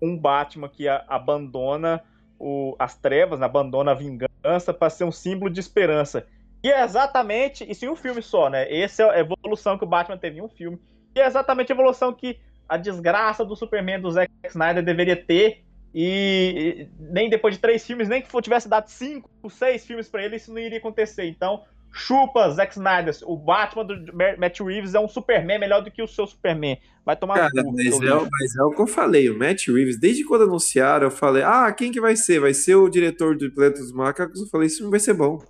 um 0.01 0.17
Batman 0.17 0.69
que 0.69 0.87
a- 0.87 1.03
abandona 1.07 2.03
o- 2.39 2.75
as 2.79 2.97
trevas, 2.97 3.39
né, 3.39 3.45
abandona 3.45 3.91
a 3.91 3.95
vingança 3.95 4.73
para 4.73 4.89
ser 4.89 5.03
um 5.05 5.11
símbolo 5.11 5.51
de 5.51 5.59
esperança. 5.59 6.27
E 6.63 6.69
é 6.71 6.83
exatamente, 6.83 7.69
isso 7.69 7.85
em 7.85 7.89
um 7.89 7.95
filme 7.95 8.21
só, 8.21 8.49
né? 8.49 8.71
Essa 8.73 9.03
é 9.03 9.09
a 9.11 9.19
evolução 9.19 9.77
que 9.77 9.83
o 9.83 9.87
Batman 9.87 10.17
teve 10.17 10.37
em 10.39 10.41
um 10.41 10.49
filme. 10.49 10.79
E 11.15 11.19
é 11.19 11.25
exatamente 11.25 11.71
a 11.71 11.75
evolução 11.75 12.13
que 12.13 12.39
a 12.67 12.77
desgraça 12.77 13.45
do 13.45 13.55
Superman 13.55 13.99
do 14.01 14.11
Zack 14.11 14.31
Snyder 14.45 14.83
deveria 14.83 15.15
ter 15.15 15.63
E, 15.93 16.89
e 16.89 16.89
nem 16.99 17.29
depois 17.29 17.55
de 17.55 17.61
três 17.61 17.85
filmes, 17.85 18.07
nem 18.09 18.21
que 18.21 18.41
tivesse 18.41 18.67
dado 18.69 18.87
cinco, 18.89 19.29
seis 19.49 19.85
filmes 19.85 20.09
pra 20.09 20.23
ele, 20.23 20.35
isso 20.35 20.51
não 20.53 20.59
iria 20.59 20.77
acontecer. 20.77 21.25
Então, 21.27 21.63
chupa, 21.91 22.49
Zack 22.51 22.73
Snyder. 22.73 23.15
O 23.23 23.35
Batman 23.37 23.85
do 23.85 24.13
Matt 24.37 24.59
Reeves 24.59 24.93
é 24.93 24.99
um 24.99 25.07
Superman 25.07 25.59
melhor 25.59 25.81
do 25.81 25.89
que 25.91 26.01
o 26.01 26.07
seu 26.07 26.27
Superman. 26.27 26.77
Vai 27.05 27.15
tomar 27.15 27.35
Cara, 27.35 27.49
cu, 27.51 27.71
mas 27.73 28.01
é, 28.01 28.27
mas 28.29 28.55
é 28.55 28.63
o 28.63 28.71
que 28.71 28.81
eu 28.81 28.87
falei, 28.87 29.29
o 29.29 29.37
Matt 29.39 29.67
Reeves, 29.67 29.99
desde 29.99 30.23
quando 30.25 30.43
anunciaram, 30.43 31.07
eu 31.07 31.11
falei, 31.11 31.43
ah, 31.43 31.71
quem 31.71 31.91
que 31.91 32.01
vai 32.01 32.15
ser? 32.15 32.39
Vai 32.39 32.53
ser 32.53 32.75
o 32.75 32.89
diretor 32.89 33.35
do 33.37 33.49
Planeta 33.51 33.79
dos 33.79 33.91
Macacos? 33.93 34.41
Eu 34.41 34.47
falei, 34.47 34.67
isso 34.67 34.83
não 34.83 34.91
vai 34.91 34.99
ser 34.99 35.13
bom. 35.13 35.41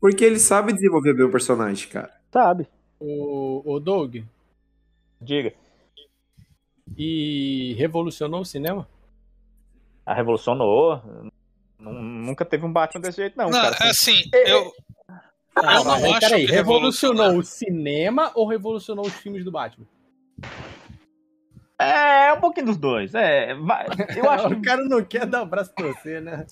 Porque 0.00 0.24
ele 0.24 0.38
sabe 0.38 0.72
desenvolver 0.72 1.14
bem 1.14 1.26
o 1.26 1.30
personagem, 1.30 1.88
cara. 1.88 2.12
Sabe? 2.32 2.68
O, 3.00 3.62
o 3.64 3.80
Doug. 3.80 4.16
Diga. 5.20 5.52
E 6.96 7.74
revolucionou 7.78 8.40
o 8.40 8.44
cinema? 8.44 8.88
A 10.04 10.14
revolucionou. 10.14 11.02
Nun- 11.78 12.02
Nunca 12.26 12.44
teve 12.44 12.64
um 12.66 12.72
Batman 12.72 13.00
desse 13.00 13.18
jeito, 13.18 13.36
não, 13.36 13.50
Não, 13.50 13.60
cara. 13.60 13.76
assim, 13.82 14.20
eu, 14.32 14.66
Ah, 14.66 14.77
Eu 15.62 15.84
não 15.84 15.92
aí, 15.92 16.04
acho 16.12 16.20
peraí, 16.20 16.46
que 16.46 16.52
revolucionou 16.52 17.16
revolucionou. 17.26 17.38
o 17.38 17.44
cinema 17.44 18.32
ou 18.34 18.46
revolucionou 18.48 19.06
os 19.06 19.12
filmes 19.14 19.44
do 19.44 19.50
Batman? 19.50 19.86
É, 21.80 22.32
um 22.32 22.40
pouquinho 22.40 22.66
dos 22.66 22.76
dois. 22.76 23.14
É, 23.14 23.54
vai- 23.54 23.86
eu 24.16 24.28
acho 24.30 24.48
o 24.48 24.60
cara 24.62 24.82
não 24.84 25.04
quer 25.04 25.24
dar 25.26 25.42
o 25.42 25.46
braço 25.46 25.72
pra 25.72 25.86
você, 25.86 26.20
né? 26.20 26.44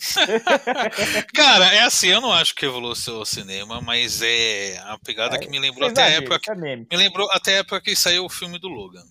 Cara, 1.34 1.75
é 1.75 1.80
assim, 1.80 2.08
eu 2.08 2.20
não 2.20 2.32
acho 2.32 2.54
que 2.54 2.64
revolucionou 2.64 3.22
o 3.22 3.26
cinema, 3.26 3.80
mas 3.80 4.22
é 4.22 4.78
a 4.84 4.96
pegada 4.98 5.36
que 5.36 5.48
me 5.50 5.58
lembrou 5.58 5.88
até 5.88 6.02
a 6.02 6.08
época 6.10 6.36
isso 6.40 6.64
é. 6.64 6.76
Me 6.76 6.86
lembrou 6.96 7.28
até 7.32 7.56
a 7.56 7.58
época 7.58 7.80
que 7.80 7.96
saiu 7.96 8.25
o 8.25 8.28
filme 8.30 8.58
do 8.58 8.68
Logan. 8.68 9.04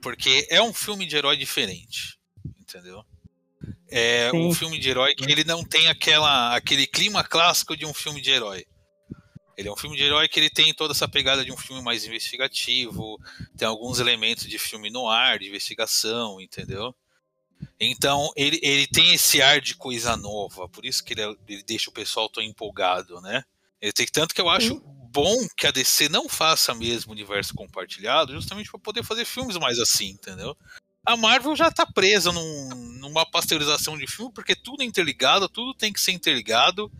Porque 0.00 0.46
é 0.48 0.62
um 0.62 0.72
filme 0.72 1.04
de 1.06 1.16
herói 1.16 1.36
diferente. 1.36 2.16
Entendeu? 2.60 3.04
É 3.90 4.30
um 4.32 4.52
Sim. 4.52 4.58
filme 4.60 4.78
de 4.78 4.88
herói 4.88 5.14
que 5.16 5.30
ele 5.30 5.42
não 5.42 5.64
tem 5.64 5.88
aquela, 5.88 6.54
aquele 6.54 6.86
clima 6.86 7.24
clássico 7.24 7.76
de 7.76 7.84
um 7.84 7.92
filme 7.92 8.20
de 8.20 8.30
herói. 8.30 8.64
Ele 9.60 9.68
é 9.68 9.72
um 9.72 9.76
filme 9.76 9.94
de 9.96 10.02
herói 10.02 10.26
que 10.26 10.40
ele 10.40 10.48
tem 10.48 10.72
toda 10.72 10.92
essa 10.92 11.06
pegada 11.06 11.44
de 11.44 11.52
um 11.52 11.56
filme 11.56 11.82
mais 11.82 12.04
investigativo, 12.06 13.20
tem 13.58 13.68
alguns 13.68 14.00
elementos 14.00 14.46
de 14.46 14.58
filme 14.58 14.88
no 14.90 15.06
ar, 15.06 15.38
de 15.38 15.48
investigação, 15.48 16.40
entendeu? 16.40 16.94
Então 17.78 18.30
ele, 18.36 18.58
ele 18.62 18.86
tem 18.86 19.12
esse 19.12 19.42
ar 19.42 19.60
de 19.60 19.74
coisa 19.76 20.16
nova, 20.16 20.66
por 20.68 20.84
isso 20.86 21.04
que 21.04 21.12
ele, 21.12 21.22
é- 21.22 21.36
ele 21.46 21.62
deixa 21.62 21.90
o 21.90 21.92
pessoal 21.92 22.28
tão 22.28 22.42
empolgado, 22.42 23.20
né? 23.20 23.44
Ele 23.80 23.92
tem 23.92 24.06
tanto 24.06 24.34
que 24.34 24.40
eu 24.40 24.48
acho 24.48 24.80
bom 25.12 25.46
que 25.56 25.66
a 25.66 25.70
DC 25.70 26.08
não 26.08 26.28
faça 26.28 26.74
mesmo 26.74 27.12
universo 27.12 27.52
compartilhado, 27.54 28.32
justamente 28.32 28.70
para 28.70 28.80
poder 28.80 29.02
fazer 29.04 29.24
filmes 29.26 29.56
mais 29.58 29.78
assim, 29.78 30.08
entendeu? 30.10 30.56
A 31.04 31.16
Marvel 31.16 31.54
já 31.56 31.70
tá 31.70 31.84
presa 31.84 32.30
num- 32.32 32.68
numa 33.00 33.26
pasteurização 33.26 33.98
de 33.98 34.06
filme, 34.06 34.32
porque 34.32 34.54
tudo 34.54 34.82
é 34.82 34.86
interligado, 34.86 35.48
tudo 35.48 35.74
tem 35.74 35.92
que 35.92 36.00
ser 36.00 36.12
interligado. 36.12 36.90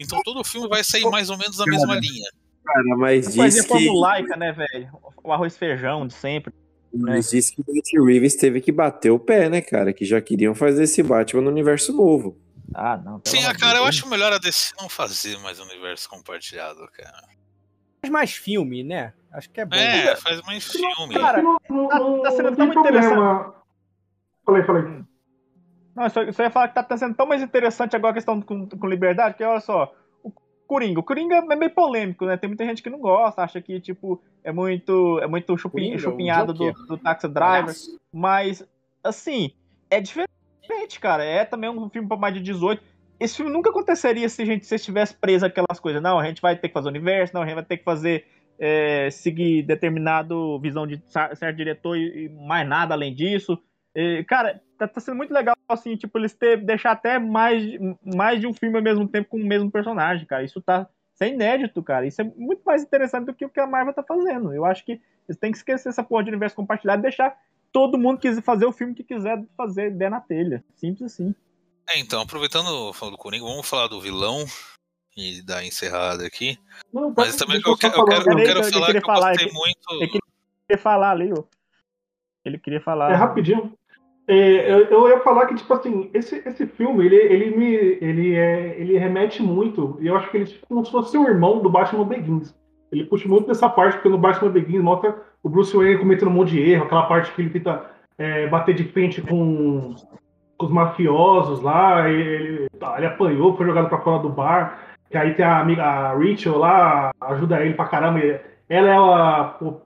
Então 0.00 0.20
todo 0.22 0.44
filme 0.44 0.68
vai 0.68 0.82
sair 0.84 1.04
mais 1.10 1.30
ou 1.30 1.36
menos 1.38 1.58
na 1.58 1.66
mesma 1.66 1.94
linha. 1.96 2.28
Cara, 2.64 2.96
mas 2.96 3.32
diz 3.34 3.62
que, 3.62 3.68
formulaica, 3.68 4.36
né, 4.36 4.52
velho? 4.52 4.90
O 5.24 5.32
arroz 5.32 5.56
feijão 5.56 6.06
de 6.06 6.14
sempre. 6.14 6.52
mas 6.92 7.30
diz 7.30 7.50
que 7.50 7.60
o 7.60 7.64
Matt 7.74 7.88
Reeves 8.06 8.36
teve 8.36 8.60
que 8.60 8.70
bater 8.70 9.10
o 9.10 9.18
pé, 9.18 9.48
né, 9.48 9.60
cara? 9.60 9.92
Que 9.92 10.04
já 10.04 10.20
queriam 10.20 10.54
fazer 10.54 10.84
esse 10.84 11.02
Batman 11.02 11.42
no 11.42 11.50
universo 11.50 11.92
novo. 11.92 12.38
Ah, 12.74 12.96
não. 12.98 13.20
Sim, 13.24 13.42
cara, 13.58 13.78
eu 13.78 13.84
acho 13.84 14.06
melhor 14.08 14.32
a 14.32 14.38
DC 14.38 14.74
não 14.78 14.88
fazer 14.88 15.38
mais 15.38 15.58
universo 15.58 16.08
compartilhado, 16.08 16.86
cara. 16.92 17.26
Faz 18.02 18.12
mais 18.12 18.32
filme, 18.32 18.84
né? 18.84 19.14
Acho 19.32 19.50
que 19.50 19.60
é 19.60 19.64
bom. 19.64 19.74
É, 19.76 20.14
faz 20.16 20.40
mais 20.42 20.64
filme. 20.64 21.14
Cara, 21.14 21.42
não, 21.42 21.56
não, 21.70 21.88
tá- 21.88 21.98
não, 21.98 22.22
tá 22.22 22.30
sendo 22.32 22.54
tão 22.54 22.66
tem 22.66 22.72
problema. 22.72 23.54
Falei, 24.44 24.62
falei. 24.64 24.82
Não, 25.98 26.04
eu 26.04 26.10
só, 26.10 26.32
só 26.32 26.42
ia 26.44 26.50
falar 26.50 26.68
que 26.68 26.80
tá 26.80 26.96
sendo 26.96 27.16
tão 27.16 27.26
mais 27.26 27.42
interessante 27.42 27.96
agora 27.96 28.12
a 28.12 28.14
questão 28.14 28.40
com, 28.40 28.68
com 28.68 28.86
liberdade, 28.86 29.34
que 29.36 29.42
olha 29.42 29.58
só, 29.58 29.92
o 30.22 30.30
Coringa. 30.64 31.00
O 31.00 31.02
Coringa 31.02 31.34
é 31.36 31.56
meio 31.56 31.74
polêmico, 31.74 32.24
né? 32.24 32.36
Tem 32.36 32.48
muita 32.48 32.64
gente 32.64 32.84
que 32.84 32.88
não 32.88 33.00
gosta, 33.00 33.42
acha 33.42 33.60
que, 33.60 33.80
tipo, 33.80 34.22
é 34.44 34.52
muito, 34.52 35.18
é 35.18 35.26
muito 35.26 35.58
chupin, 35.58 35.82
Coringa, 35.82 35.98
chupinhado 35.98 36.52
do, 36.52 36.72
do 36.72 36.96
Taxi 36.96 37.26
Driver. 37.26 37.74
Mas, 38.12 38.64
assim, 39.02 39.50
é 39.90 40.00
diferente, 40.00 41.00
cara. 41.00 41.24
É 41.24 41.44
também 41.44 41.68
um 41.68 41.90
filme 41.90 42.06
pra 42.06 42.16
mais 42.16 42.32
de 42.32 42.40
18. 42.40 42.80
Esse 43.18 43.36
filme 43.36 43.50
nunca 43.50 43.70
aconteceria 43.70 44.28
se 44.28 44.40
a 44.40 44.46
gente 44.46 44.64
se 44.64 44.76
estivesse 44.76 45.16
preso 45.16 45.44
aquelas 45.44 45.80
coisas. 45.80 46.00
Não, 46.00 46.16
a 46.16 46.24
gente 46.24 46.40
vai 46.40 46.54
ter 46.54 46.68
que 46.68 46.74
fazer 46.74 46.86
o 46.86 46.90
universo, 46.90 47.34
não, 47.34 47.42
a 47.42 47.44
gente 47.44 47.56
vai 47.56 47.64
ter 47.64 47.78
que 47.78 47.84
fazer. 47.84 48.24
é, 48.56 49.10
seguir 49.10 49.62
determinado 49.62 50.60
visão 50.60 50.86
de 50.86 51.02
certo 51.08 51.56
diretor 51.56 51.96
e, 51.96 52.26
e 52.26 52.28
mais 52.28 52.68
nada 52.68 52.94
além 52.94 53.12
disso. 53.12 53.58
E, 54.00 54.22
cara, 54.24 54.62
tá, 54.78 54.86
tá 54.86 55.00
sendo 55.00 55.16
muito 55.16 55.34
legal, 55.34 55.56
assim, 55.68 55.96
tipo, 55.96 56.16
eles 56.18 56.32
ter, 56.32 56.56
deixar 56.64 56.92
até 56.92 57.18
mais, 57.18 57.60
de- 57.60 57.96
mais 58.14 58.40
de 58.40 58.46
um 58.46 58.54
filme 58.54 58.76
ao 58.76 58.82
mesmo 58.82 59.08
tempo 59.08 59.28
com 59.30 59.38
o 59.38 59.44
mesmo 59.44 59.70
personagem, 59.72 60.24
cara. 60.24 60.44
Isso 60.44 60.60
tá. 60.60 60.86
Isso 61.12 61.24
é 61.24 61.28
inédito, 61.30 61.82
cara. 61.82 62.06
Isso 62.06 62.20
é 62.20 62.24
muito 62.36 62.62
mais 62.64 62.80
interessante 62.80 63.26
do 63.26 63.34
que 63.34 63.44
o 63.44 63.48
que 63.50 63.58
a 63.58 63.66
Marvel 63.66 63.92
tá 63.92 64.04
fazendo. 64.04 64.54
Eu 64.54 64.64
acho 64.64 64.84
que 64.84 65.00
eles 65.28 65.36
têm 65.40 65.50
que 65.50 65.58
esquecer 65.58 65.88
essa 65.88 66.04
porra 66.04 66.22
de 66.22 66.30
universo 66.30 66.54
compartilhado 66.54 67.00
e 67.00 67.02
deixar 67.02 67.36
todo 67.72 67.98
mundo 67.98 68.20
quiser 68.20 68.40
fazer 68.40 68.66
o 68.66 68.72
filme 68.72 68.94
que 68.94 69.02
quiser 69.02 69.42
fazer, 69.56 69.90
der 69.90 70.12
na 70.12 70.20
telha. 70.20 70.62
Simples 70.76 71.12
assim. 71.12 71.34
É, 71.90 71.98
então, 71.98 72.22
aproveitando 72.22 72.92
falando 72.92 73.16
do 73.16 73.18
Coringa, 73.20 73.44
vamos 73.44 73.68
falar 73.68 73.88
do 73.88 74.00
vilão 74.00 74.44
e 75.16 75.42
dar 75.42 75.64
encerrada 75.64 76.24
aqui. 76.24 76.56
Não, 76.92 77.12
Mas 77.16 77.34
também 77.34 77.60
eu, 77.66 77.76
quero, 77.76 77.94
eu 77.94 78.06
falar. 78.06 78.24
quero, 78.24 78.38
eu 78.38 78.44
quero 78.46 78.64
falar 78.70 78.86
queria 78.86 79.00
que 79.00 79.06
eu 79.10 79.12
falar 79.14 79.30
gostei 79.32 79.52
muito. 79.52 79.92
Ele 79.94 80.08
queria 80.08 80.82
falar 80.82 81.10
ali, 81.10 81.32
ó. 81.32 81.42
Ele 82.44 82.58
queria 82.58 82.80
falar. 82.80 83.10
É 83.10 83.14
rapidinho. 83.14 83.77
É, 84.28 84.70
eu, 84.70 84.84
eu 84.84 85.08
ia 85.08 85.20
falar 85.20 85.46
que, 85.46 85.54
tipo 85.54 85.72
assim, 85.72 86.10
esse, 86.12 86.42
esse 86.46 86.66
filme, 86.66 87.06
ele, 87.06 87.16
ele 87.16 87.56
me. 87.56 87.74
Ele, 87.74 88.34
é, 88.36 88.78
ele 88.78 88.98
remete 88.98 89.42
muito. 89.42 89.96
E 90.00 90.06
eu 90.06 90.16
acho 90.16 90.30
que 90.30 90.36
ele 90.36 90.52
é 90.52 90.66
como 90.68 90.84
se 90.84 90.92
fosse 90.92 91.16
o 91.16 91.26
irmão 91.26 91.60
do 91.60 91.70
Batman 91.70 92.04
Begins. 92.04 92.54
Ele 92.92 93.04
puxa 93.04 93.26
muito 93.26 93.46
dessa 93.46 93.70
parte, 93.70 93.94
porque 93.94 94.08
no 94.10 94.18
Batman 94.18 94.50
Begins 94.50 94.82
mostra 94.82 95.16
o 95.42 95.48
Bruce 95.48 95.74
Wayne 95.74 95.98
cometendo 95.98 96.28
um 96.28 96.34
monte 96.34 96.50
de 96.50 96.60
erro, 96.60 96.84
aquela 96.84 97.06
parte 97.06 97.32
que 97.32 97.40
ele 97.40 97.50
tenta 97.50 97.86
é, 98.18 98.46
bater 98.48 98.74
de 98.74 98.84
frente 98.84 99.22
com, 99.22 99.94
com 100.58 100.66
os 100.66 100.70
mafiosos 100.70 101.62
lá, 101.62 102.08
e 102.10 102.14
ele, 102.14 102.68
tá, 102.78 102.96
ele 102.98 103.06
apanhou, 103.06 103.56
foi 103.56 103.64
jogado 103.64 103.88
pra 103.88 104.00
fora 104.00 104.22
do 104.22 104.28
bar. 104.28 104.88
Que 105.10 105.16
aí 105.16 105.32
tem 105.32 105.44
a 105.44 105.60
amiga, 105.60 105.82
a 105.82 106.12
Rachel 106.12 106.58
lá, 106.58 107.12
ajuda 107.18 107.64
ele 107.64 107.72
pra 107.72 107.86
caramba. 107.86 108.18
e 108.20 108.38
Ela 108.68 108.88
é 108.88 108.96
a, 108.96 109.56
o 109.62 109.80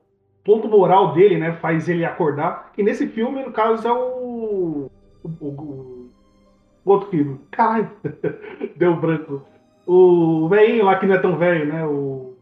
ponto 0.45 0.69
moral 0.69 1.13
dele, 1.13 1.39
né? 1.39 1.53
Faz 1.53 1.89
ele 1.89 2.05
acordar. 2.05 2.73
E 2.77 2.83
nesse 2.83 3.07
filme, 3.07 3.45
no 3.45 3.53
caso, 3.53 3.87
é 3.87 3.93
o. 3.93 4.22
O, 4.53 4.91
o- 5.25 6.11
o 6.85 6.91
outro 6.91 7.09
filme. 7.11 7.39
Caralho, 7.51 7.91
deu 8.77 8.97
branco. 8.97 9.43
O 9.87 10.49
velhinho 10.49 10.85
lá 10.85 10.97
que 10.99 11.07
não 11.07 11.15
é 11.15 11.19
tão 11.19 11.37
velho, 11.39 11.67
né? 11.73 11.85
O. 11.87 12.35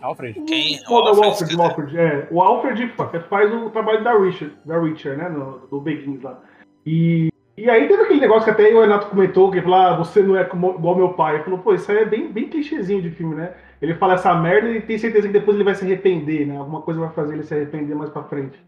Alfred. 0.00 0.40
Quem? 0.42 0.80
O, 0.88 0.92
o 0.94 0.96
Alfred, 0.96 1.24
Alfred, 1.28 1.56
o 1.56 1.62
Alfred, 1.62 1.98
é. 1.98 2.28
O 2.30 2.40
Alfred 2.40 2.88
fa- 2.96 3.20
faz 3.28 3.52
o 3.52 3.70
trabalho 3.70 4.02
da 4.02 4.18
Richard, 4.18 4.54
da 4.64 4.78
Richard, 4.80 5.20
né? 5.20 5.28
No, 5.28 5.60
do 5.68 5.80
Begins 5.80 6.20
lá. 6.22 6.40
E, 6.84 7.28
e 7.56 7.70
aí 7.70 7.86
teve 7.86 8.02
aquele 8.02 8.20
negócio 8.20 8.44
que 8.44 8.50
até 8.50 8.74
o 8.74 8.80
Renato 8.80 9.06
comentou, 9.08 9.50
que 9.50 9.58
ele 9.58 9.62
falou, 9.64 9.78
ah, 9.78 9.96
você 9.96 10.20
não 10.22 10.36
é 10.36 10.42
como, 10.44 10.70
igual 10.74 10.96
meu 10.96 11.10
pai. 11.14 11.36
Ele 11.36 11.44
falou, 11.44 11.60
pô, 11.60 11.72
isso 11.74 11.90
aí 11.92 11.98
é 11.98 12.04
bem, 12.04 12.32
bem 12.32 12.48
clichêzinho 12.48 13.00
de 13.00 13.10
filme, 13.10 13.36
né? 13.36 13.54
Ele 13.80 13.94
fala 13.94 14.14
essa 14.14 14.34
merda 14.34 14.68
e 14.70 14.80
tem 14.80 14.98
certeza 14.98 15.26
que 15.28 15.32
depois 15.32 15.54
ele 15.56 15.64
vai 15.64 15.74
se 15.76 15.84
arrepender, 15.84 16.46
né? 16.48 16.56
Alguma 16.56 16.82
coisa 16.82 16.98
vai 16.98 17.10
fazer 17.10 17.34
ele 17.34 17.44
se 17.44 17.54
arrepender 17.54 17.94
mais 17.94 18.10
pra 18.10 18.24
frente. 18.24 18.58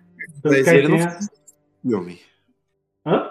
Tanto 0.43 0.55
Mas 0.57 0.69
ele 0.69 0.89
não 0.89 0.99
filme. 1.85 2.21
Hã? 3.07 3.31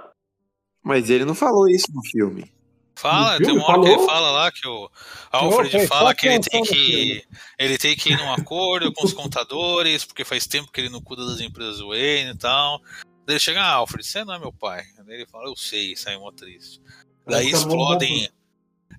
Mas 0.84 1.10
ele 1.10 1.26
não 1.26 1.34
falou 1.36 1.68
isso 1.70 1.88
no 1.94 2.04
filme. 2.04 2.52
Fala, 2.96 3.38
tem 3.40 3.52
uma 3.52 3.66
hora 3.68 3.82
que 3.82 3.88
ele 3.90 4.06
fala 4.06 4.32
lá 4.32 4.52
que 4.52 4.68
o 4.68 4.90
Alfred 5.32 5.72
presta 5.72 5.88
fala 5.88 6.14
que 6.14 6.28
ele 6.28 6.40
tem 6.40 6.64
que 6.64 7.26
ele 7.58 7.78
tem 7.78 7.96
que 7.96 8.14
ir 8.14 8.18
num 8.18 8.32
acordo 8.32 8.94
com 8.94 9.04
os 9.04 9.14
contadores, 9.14 10.06
porque 10.06 10.24
faz 10.24 10.46
tempo 10.46 10.72
que 10.72 10.80
ele 10.80 10.90
não 10.90 11.02
cuida 11.02 11.26
das 11.26 11.42
empresas 11.42 11.80
do 11.80 11.88
Wayne 11.90 12.32
e 12.32 12.38
tal. 12.38 12.80
Daí 13.26 13.34
ele 13.36 13.40
chega, 13.40 13.62
ah, 13.62 13.74
Alfred, 13.74 14.06
você 14.06 14.24
não 14.24 14.34
é 14.36 14.40
meu 14.40 14.54
pai. 14.54 14.84
Daí 15.06 15.16
ele 15.16 15.26
fala, 15.26 15.46
eu 15.50 15.56
sei, 15.56 15.96
sai 15.96 16.18
mó 16.18 16.32
triste. 16.32 16.80
Daí 17.26 17.50
explodem. 17.50 18.30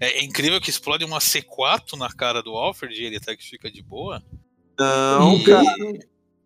É, 0.00 0.18
é 0.18 0.25
incrível 0.25 0.61
que 0.61 0.70
explode 0.70 1.04
uma 1.04 1.18
C4 1.20 1.96
na 1.96 2.12
cara 2.12 2.42
do 2.42 2.56
Alfred 2.56 3.00
e 3.00 3.04
ele 3.06 3.16
até 3.16 3.37
que 3.37 3.44
fica 3.49 3.70
de 3.70 3.80
boa. 3.80 4.20
Não, 4.78 5.37
E- 5.37 5.44
cara. 5.44 5.64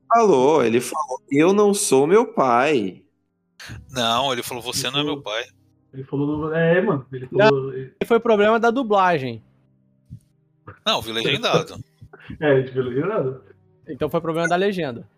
Falou, 0.08 0.64
ele 0.64 0.80
falou, 0.80 1.20
eu 1.30 1.52
não 1.52 1.74
sou 1.74 2.06
meu 2.06 2.26
pai. 2.26 3.02
Não, 3.90 4.32
ele 4.32 4.42
falou, 4.42 4.62
você 4.62 4.90
não 4.90 5.00
é 5.00 5.04
meu 5.04 5.20
pai. 5.20 5.44
Ele 5.92 6.04
falou. 6.04 6.54
É, 6.54 6.80
mano. 6.80 7.06
Ele 7.12 7.26
falou. 7.26 7.72
Foi 8.06 8.20
problema 8.20 8.58
da 8.58 8.70
dublagem. 8.70 9.42
Não, 10.84 11.00
vi 11.00 11.12
legendado. 11.12 11.76
É, 12.40 12.58
ele 12.58 12.68
falou 12.70 12.92
gerado. 12.92 13.42
Então 13.88 14.10
foi 14.10 14.20
problema 14.20 14.46
da 14.46 14.54
legenda. 14.54 15.08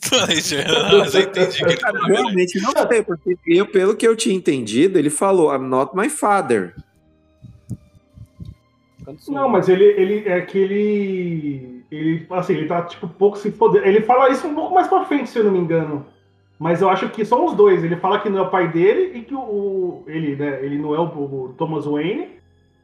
Mas 0.12 0.52
eu 0.52 1.22
entendi 1.22 1.58
que 1.58 1.64
ele 1.64 1.76
falou. 1.76 2.06
realmente 2.06 2.60
não 2.60 2.70
sei, 2.70 3.02
porque 3.02 3.36
eu, 3.48 3.66
pelo 3.66 3.96
que 3.96 4.06
eu 4.06 4.14
tinha 4.14 4.32
entendido, 4.32 4.96
ele 4.96 5.10
falou, 5.10 5.52
I'm 5.52 5.66
not 5.66 5.90
my 5.96 6.08
father. 6.08 6.76
Não, 9.28 9.48
mas 9.48 9.68
ele, 9.68 9.84
ele 9.84 10.28
é 10.28 10.40
que 10.42 10.56
ele. 10.56 11.81
Ele, 11.94 12.26
assim, 12.30 12.54
ele 12.54 12.66
tá, 12.66 12.82
tipo, 12.82 13.06
pouco 13.06 13.36
se 13.36 13.50
foder. 13.50 13.86
Ele 13.86 14.00
fala 14.00 14.30
isso 14.30 14.46
um 14.46 14.54
pouco 14.54 14.74
mais 14.74 14.88
pra 14.88 15.04
frente, 15.04 15.28
se 15.28 15.38
eu 15.38 15.44
não 15.44 15.52
me 15.52 15.58
engano. 15.58 16.06
Mas 16.58 16.80
eu 16.80 16.88
acho 16.88 17.08
que 17.10 17.24
são 17.24 17.44
os 17.44 17.54
dois. 17.54 17.84
Ele 17.84 17.96
fala 17.96 18.20
que 18.20 18.28
não 18.30 18.38
é 18.38 18.42
o 18.42 18.50
pai 18.50 18.68
dele 18.72 19.18
e 19.18 19.22
que 19.22 19.34
o. 19.34 20.02
ele, 20.06 20.34
né, 20.36 20.64
ele 20.64 20.78
não 20.78 20.94
é 20.94 20.98
o, 20.98 21.04
o 21.04 21.54
Thomas 21.58 21.84
Wayne 21.84 22.28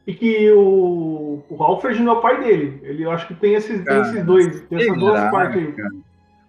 e 0.05 0.13
que 0.13 0.51
o, 0.51 1.41
o 1.49 1.63
Alfred 1.63 1.99
não 2.03 2.13
é 2.13 2.17
o 2.17 2.21
pai 2.21 2.43
dele. 2.43 2.79
Ele, 2.83 3.03
eu 3.03 3.11
acho 3.11 3.27
que 3.27 3.33
tem 3.33 3.55
esses, 3.55 3.77
tem 3.77 3.83
Cara, 3.85 4.01
esses 4.01 4.23
dois, 4.25 4.61
tem 4.67 4.79
essas 4.79 4.97
duas 4.97 5.31
partes 5.31 5.57
aí. 5.57 5.73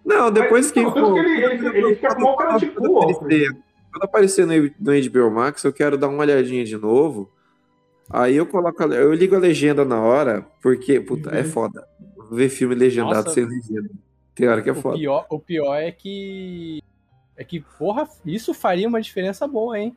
Não, 0.04 0.30
depois 0.30 0.66
Mas, 0.66 0.72
que. 0.72 0.82
não, 0.82 0.92
tanto 0.92 1.12
que 1.14 1.18
ele- 1.20 1.44
ele- 1.44 1.78
ele 1.78 1.94
fica 1.94 2.14
com 2.14 2.22
o 2.24 2.36
cara 2.36 2.56
de 2.58 2.66
cu, 2.66 2.94
ó. 2.98 3.10
aparecer, 3.10 3.52
quando 3.92 4.02
aparecer 4.04 4.46
no, 4.46 4.54
no 4.80 4.92
HBO 5.10 5.30
Max, 5.30 5.62
eu 5.64 5.72
quero 5.72 5.96
dar 5.96 6.08
uma 6.08 6.18
olhadinha 6.22 6.64
de 6.64 6.76
novo. 6.76 7.30
Aí 8.12 8.36
eu 8.36 8.44
coloco, 8.46 8.82
eu 8.82 9.14
ligo 9.14 9.36
a 9.36 9.38
legenda 9.38 9.84
na 9.84 10.00
hora, 10.00 10.44
porque, 10.60 10.98
puta, 10.98 11.30
é 11.30 11.42
Uhum. 11.42 11.48
foda. 11.48 11.84
Ver 12.30 12.49
filme 12.49 12.75
legendado 12.75 13.25
Nossa. 13.25 13.30
sem 13.34 13.44
legenda. 13.44 13.90
Tem 14.34 14.49
hora 14.49 14.62
que 14.62 14.68
é 14.68 14.72
O 14.72 14.76
foda. 14.76 14.96
pior, 14.96 15.26
o 15.28 15.38
pior 15.38 15.75
é 15.76 15.90
que. 15.90 16.82
É 17.37 17.42
que, 17.44 17.60
porra, 17.78 18.08
isso 18.25 18.52
faria 18.54 18.87
uma 18.88 19.00
diferença 19.00 19.46
boa, 19.49 19.78
hein? 19.78 19.96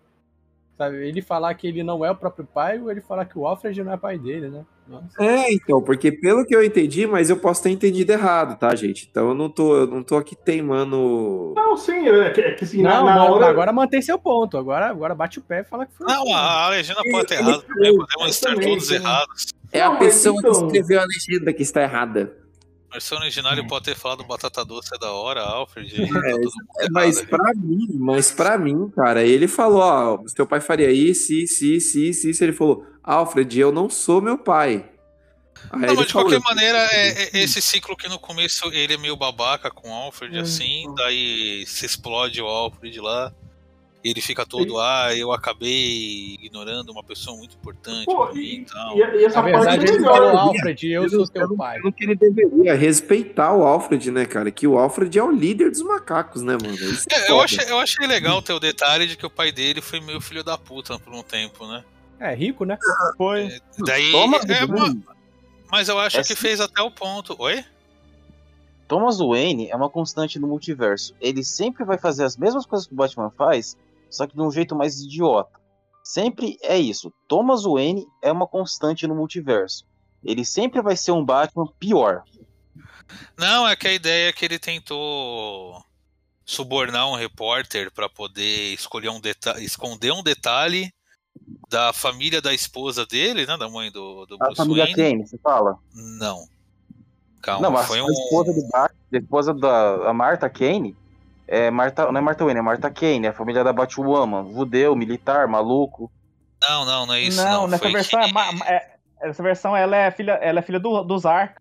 Sabe? 0.78 0.98
Ele 1.08 1.22
falar 1.22 1.54
que 1.54 1.68
ele 1.68 1.84
não 1.84 2.04
é 2.04 2.10
o 2.10 2.16
próprio 2.16 2.46
pai 2.52 2.80
ou 2.80 2.90
ele 2.90 3.02
falar 3.02 3.25
que 3.25 3.38
o 3.38 3.46
Alfred 3.46 3.84
não 3.84 3.94
é 3.94 3.98
pai 3.98 4.18
dele, 4.18 4.50
né? 4.50 4.66
Nossa. 4.88 5.24
É, 5.24 5.54
então, 5.54 5.82
porque 5.82 6.12
pelo 6.12 6.46
que 6.46 6.54
eu 6.56 6.63
entendi, 6.63 7.06
mas 7.06 7.30
eu 7.30 7.38
posso 7.38 7.62
ter 7.63 7.70
entendido 7.70 8.12
errado, 8.12 8.58
tá, 8.58 8.74
gente? 8.75 9.08
Então 9.10 9.30
eu 9.30 9.36
não 9.36 9.50
tô, 9.50 9.75
eu 9.78 9.88
não 9.88 10.02
tô 10.04 10.16
aqui 10.18 10.36
teimando. 10.36 11.54
Não, 11.56 11.78
sim, 11.78 12.08
é 12.10 12.30
que, 12.32 12.42
é 12.42 12.52
que 12.54 12.63
assim, 12.63 12.82
na, 12.82 12.96
Não, 12.98 13.06
na 13.06 13.16
não, 13.16 13.32
hora. 13.34 13.48
agora 13.48 13.72
mantém 13.72 14.02
seu 14.02 14.18
ponto. 14.18 14.58
Agora, 14.58 14.88
agora 14.90 15.13
bate 15.13 15.40
o 15.40 15.42
pé 15.42 15.62
e 15.62 15.63
fala 15.63 15.86
que 15.86 15.94
foi. 15.94 16.08
Não, 16.08 16.34
a, 16.34 16.66
a 16.66 16.70
legenda 16.70 17.02
pode 17.12 17.24
estar 17.32 17.36
Ele- 17.36 17.50
errada 17.50 17.63
também, 17.63 17.90
ele- 17.90 17.98
podemos 17.98 18.36
estar 18.36 18.56
todos 18.60 18.92
errados. 18.92 19.46
É 19.74 19.80
Não, 19.80 19.94
a 19.94 19.98
pessoa 19.98 20.36
então- 20.39 20.51
que 20.51 20.58
escreveu 20.77 21.01
a 21.01 21.06
legenda 21.06 21.51
que 21.53 21.63
está 21.63 21.82
errada. 21.82 22.38
A 22.89 22.94
versão 22.94 23.18
original 23.18 23.53
pode 23.68 23.86
ter 23.86 23.96
falado 23.96 24.24
batata 24.24 24.63
doce 24.63 24.94
é 24.96 25.00
da 25.00 25.12
hora, 25.12 25.42
Alfred. 25.42 25.89
tá 25.89 25.98
É, 26.27 26.30
errado 26.30 26.51
mas 26.92 27.18
ali. 27.18 27.27
pra 27.27 27.53
mim, 27.56 27.88
mas 27.96 28.32
para 28.32 28.56
mim, 28.58 28.88
cara, 28.96 29.24
ele 29.24 29.48
falou, 29.48 29.82
ó, 29.82 30.27
seu 30.27 30.46
pai 30.46 30.62
faria 30.62 30.92
isso, 30.92 31.34
isso, 31.34 31.65
isso, 31.65 31.98
isso, 32.00 32.30
isso. 32.30 32.44
Ele 32.44 32.53
falou, 32.53 32.86
Alfred, 33.03 33.60
eu 33.60 33.72
não 33.72 33.89
sou 33.89 34.22
meu 34.22 34.38
pai. 34.38 34.88
Aí 35.72 35.80
Não, 35.88 35.96
mas 35.96 36.06
de 36.08 36.13
falou, 36.13 36.30
qualquer 36.30 36.39
maneira, 36.48 36.77
é, 36.92 37.36
é 37.38 37.44
esse 37.44 37.62
ciclo 37.63 37.96
que 37.98 38.08
no 38.08 38.20
começo 38.20 38.68
ele 38.72 38.94
é 38.94 38.98
meio 38.98 39.15
babaca 39.15 39.72
com 39.72 39.89
o 39.89 39.94
Alfred, 39.94 40.38
Hum. 40.38 40.42
assim, 40.42 40.86
daí 40.96 41.65
se 41.65 41.86
explode 41.88 42.39
o 42.44 42.46
Alfred 42.46 43.00
lá. 43.00 43.34
E 44.04 44.10
ele 44.10 44.20
fica 44.20 44.46
todo, 44.46 44.80
ah, 44.82 45.16
eu 45.16 45.32
acabei 45.32 46.36
ignorando 46.42 46.92
uma 46.92 47.02
pessoa 47.04 47.38
muito 47.38 47.56
importante 47.56 48.04
Pô, 48.06 48.26
pra 48.26 48.34
mim 48.36 48.42
e, 48.42 48.56
e 48.62 48.66
tal. 48.66 48.98
e, 48.98 49.00
e 49.00 49.26
essa 49.26 49.36
Na 49.38 49.42
verdade, 49.44 49.86
é 49.86 49.88
ele 49.90 49.98
melhor. 50.00 50.14
falou, 50.18 50.38
Alfred, 50.38 50.88
eu 50.92 51.10
sou 51.10 51.20
eu 51.22 51.28
teu 51.30 51.48
não- 51.48 51.56
pai. 51.56 51.78
eu 51.80 51.84
não 51.84 51.92
que 51.94 52.04
ele 52.04 52.16
deveria 52.16 52.76
respeitar 52.76 53.54
o 53.56 53.64
Alfred, 53.64 54.12
né, 54.12 54.26
cara? 54.26 54.52
Que 54.52 54.68
o 54.68 54.78
Alfred 54.78 55.18
é 55.18 55.24
o 55.24 55.32
líder 55.32 55.72
dos 55.72 55.82
macacos, 55.82 56.42
né, 56.42 56.58
mano? 56.62 56.76
É 57.10 57.16
É, 57.16 57.32
eu, 57.32 57.40
achei, 57.40 57.66
eu 57.72 57.80
achei 57.80 58.06
legal 58.06 58.42
ter 58.42 58.52
o 58.52 58.60
detalhe 58.60 59.08
de 59.08 59.16
que 59.16 59.26
o 59.26 59.30
pai 59.30 59.54
dele 59.54 59.80
foi 59.82 60.02
meio 60.02 60.20
filho 60.20 60.44
da 60.44 60.58
puta 60.58 61.00
por 61.00 61.14
um 61.14 61.24
tempo, 61.24 61.66
né? 61.66 61.82
É 62.20 62.36
rico, 62.36 62.66
né? 62.66 62.78
Foi. 63.18 63.50
Daí, 63.80 64.12
Thomas 64.12 64.44
é 64.50 64.60
mas 65.72 65.88
eu 65.90 65.98
acho 65.98 66.18
É 66.20 66.24
que 66.24 66.36
fez 66.36 66.60
até 66.62 66.82
o 66.82 66.92
ponto. 66.92 67.36
Oi? 67.40 67.64
Thomas 68.88 69.18
Wayne 69.18 69.70
é 69.70 69.76
uma 69.76 69.90
constante 69.90 70.38
no 70.38 70.48
multiverso. 70.48 71.16
Ele 71.20 71.44
sempre 71.44 71.84
vai 71.84 71.98
fazer 71.98 72.24
as 72.24 72.38
mesmas 72.38 72.66
coisas 72.66 72.86
que 72.86 72.94
o 72.94 72.96
Batman 72.98 73.32
faz, 73.36 73.76
só 74.13 74.27
que 74.27 74.36
de 74.36 74.41
um 74.41 74.51
jeito 74.51 74.75
mais 74.75 75.00
idiota. 75.00 75.60
Sempre 76.03 76.58
é 76.62 76.77
isso. 76.77 77.13
Thomas 77.27 77.63
Wayne 77.63 78.05
é 78.22 78.32
uma 78.32 78.48
constante 78.48 79.08
no 79.08 79.15
multiverso. 79.15 79.86
Ele 80.24 80.46
sempre 80.46 80.82
vai 80.82 80.96
ser 80.96 81.12
um 81.12 81.24
Batman 81.24 81.67
pior. 81.79 82.24
Não, 83.38 83.67
é 83.67 83.75
que 83.75 83.88
a 83.88 83.93
ideia 83.93 84.29
é 84.29 84.34
que 84.34 84.46
ele 84.46 84.60
tentou 84.60 85.82
subornar 86.46 87.10
um 87.10 87.15
repórter 87.15 87.91
pra 87.91 88.10
poder 88.10 88.74
escolher 88.74 89.10
um 89.10 89.22
esconder 89.60 90.12
um 90.12 90.24
detalhe 90.24 90.93
da 91.70 91.91
família 91.91 92.41
da 92.41 92.53
esposa 92.53 93.05
dele, 93.05 93.46
né, 93.46 93.58
da 93.58 93.70
mãe 93.70 93.91
do, 93.91 94.25
do 94.25 94.36
A 94.36 94.46
Bruce 94.46 94.58
família 94.58 94.84
Wayne. 94.84 94.96
Kane, 94.96 95.27
você 95.27 95.38
fala? 95.38 95.77
Não. 95.93 96.47
Calma, 97.41 97.69
não, 97.69 97.78
foi 97.84 97.99
a 97.99 98.06
um 98.06 98.12
esposa 98.12 98.54
do 98.54 98.67
Batman, 98.69 98.99
a 99.12 99.17
esposa 99.17 99.54
da 99.54 100.10
a 100.10 100.13
Martha 100.13 100.49
Kane, 100.49 100.95
é 101.56 101.72
Martha, 101.72 102.12
não 102.12 102.20
é 102.20 102.22
Martha 102.22 102.44
Wayne, 102.44 102.60
é 102.60 102.63
Martha 102.63 102.89
Kane, 102.89 103.26
é 103.28 103.30
a 103.30 103.34
família 103.34 103.63
da 103.63 103.72
Batwoman, 103.74 104.52
judeu, 104.54 104.96
militar, 104.96 105.48
maluco. 105.48 106.12
Não, 106.62 106.86
não, 106.86 107.06
não 107.06 107.13
é 107.13 107.22
isso. 107.22 107.44
não, 107.44 107.62
Não, 107.62 107.68
nessa 107.68 107.84
Foi 107.84 107.92
versão 107.92 108.20
que- 108.22 108.30
é, 108.30 108.32
ma- 108.34 108.52
ma- 108.54 108.66
é- 108.68 108.89
essa 109.22 109.44
versão 109.44 109.76
ela 109.76 109.96
é 109.96 110.10
filha, 110.12 110.34
ela 110.42 110.60
é 110.60 110.62
filha 110.62 110.80
do, 110.80 111.04
dos 111.04 111.26
Arkham. 111.26 111.58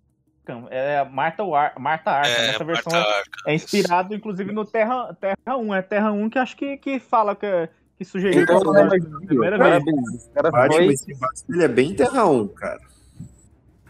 É 0.71 1.05
Marta, 1.05 1.45
War, 1.45 1.73
Marta 1.79 2.11
Arkham. 2.11 2.33
É, 2.33 2.47
Nessa 2.49 2.65
versão 2.65 2.93
Marta 2.93 3.09
é, 3.09 3.19
Arkham, 3.19 3.33
é 3.47 3.55
isso. 3.55 3.65
inspirado, 3.67 4.15
inclusive, 4.15 4.53
no 4.53 4.65
Terra, 4.65 5.17
Terra 5.21 5.57
1. 5.57 5.75
É 5.75 5.83
Terra 5.83 6.13
1 6.13 6.29
que 6.31 6.39
acho 6.39 6.57
que, 6.57 6.77
que 6.77 6.99
fala 6.99 7.37
que, 7.37 7.69
que 7.99 8.05
sugeriu 8.05 8.43
Então, 8.43 8.61
que 8.61 8.79
é 8.79 8.81
é 8.81 8.85
a 8.85 9.27
primeira 9.27 9.59
Cara, 9.59 9.79
vez. 9.81 10.15
esse 10.15 10.31
cara 10.31 10.51
Batman, 10.51 10.77
foi- 10.77 10.87
esse 10.95 11.15
Batman, 11.15 11.55
ele 11.57 11.65
é 11.65 11.69
bem 11.69 11.95
terra 11.95 12.27
1, 12.27 12.49
cara. 12.49 12.81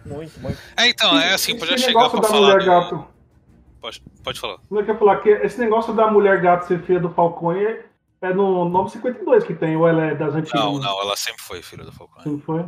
Muito, 0.05 0.41
muito. 0.41 0.59
É, 0.77 0.88
então, 0.88 1.19
é 1.19 1.33
assim, 1.35 1.57
podia 1.59 1.79
chegar 1.79 2.11
pra 2.11 2.23
falar. 2.23 2.59
do-. 2.59 3.12
Pode, 3.83 4.01
pode 4.23 4.40
falar. 4.40 4.59
Como 4.68 4.81
é 4.81 4.85
que 4.85 4.90
eu 4.92 4.97
falar? 4.99 5.16
Que 5.21 5.29
esse 5.29 5.59
negócio 5.59 5.92
da 5.92 6.09
mulher 6.09 6.40
gato 6.40 6.66
ser 6.68 6.81
filha 6.83 7.01
do 7.01 7.11
Falcone 7.11 7.64
é, 7.64 7.85
é 8.23 8.33
no 8.33 8.68
952 8.68 9.42
que 9.42 9.55
tem, 9.55 9.77
ou 9.77 9.88
ela 9.88 10.07
é 10.07 10.14
das 10.14 10.35
antigas? 10.35 10.61
Não, 10.61 10.79
não, 10.79 11.03
ela 11.03 11.16
sempre 11.16 11.42
foi 11.42 11.61
filha 11.62 11.85
do 11.85 11.90
Falcone. 11.92 12.31
Não 12.31 12.38
foi? 12.40 12.64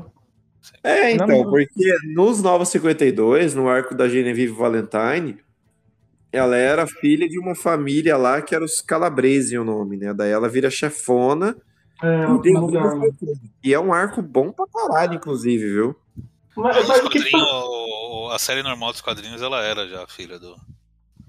É, 0.83 1.13
então, 1.13 1.27
Não, 1.29 1.45
não. 1.45 1.51
porque 1.51 1.97
nos 2.15 2.43
Novos 2.43 2.69
52, 2.71 3.55
no 3.55 3.69
arco 3.69 3.95
da 3.95 4.09
Genevieve 4.09 4.53
Valentine, 4.53 5.39
ela 6.33 6.57
era 6.57 6.87
filha 6.87 7.29
de 7.29 7.39
uma 7.39 7.55
família 7.55 8.17
lá 8.17 8.43
que 8.43 8.55
era 8.55 8.65
os 8.65 8.81
Calabrese 8.81 9.57
o 9.57 9.63
nome, 9.65 9.97
né? 9.97 10.13
Daí 10.13 10.33
ela 10.33 10.49
vira 10.49 10.69
chefona 10.69 11.57
É, 12.03 12.25
e. 13.63 13.69
E 13.69 13.75
é 13.75 13.79
um 13.79 13.93
arco 13.93 14.21
bom 14.21 14.51
pra 14.51 14.67
caralho, 14.67 15.15
inclusive, 15.15 15.65
viu? 15.65 15.97
Mas, 16.57 16.89
mas 16.89 17.05
o 17.05 17.09
que 17.11 17.21
a 18.33 18.39
série 18.39 18.63
normal 18.63 18.91
dos 18.91 19.01
quadrinhos, 19.01 19.43
ela 19.43 19.63
era 19.63 19.87
já 19.87 20.07
filha 20.09 20.39
do. 20.39 20.57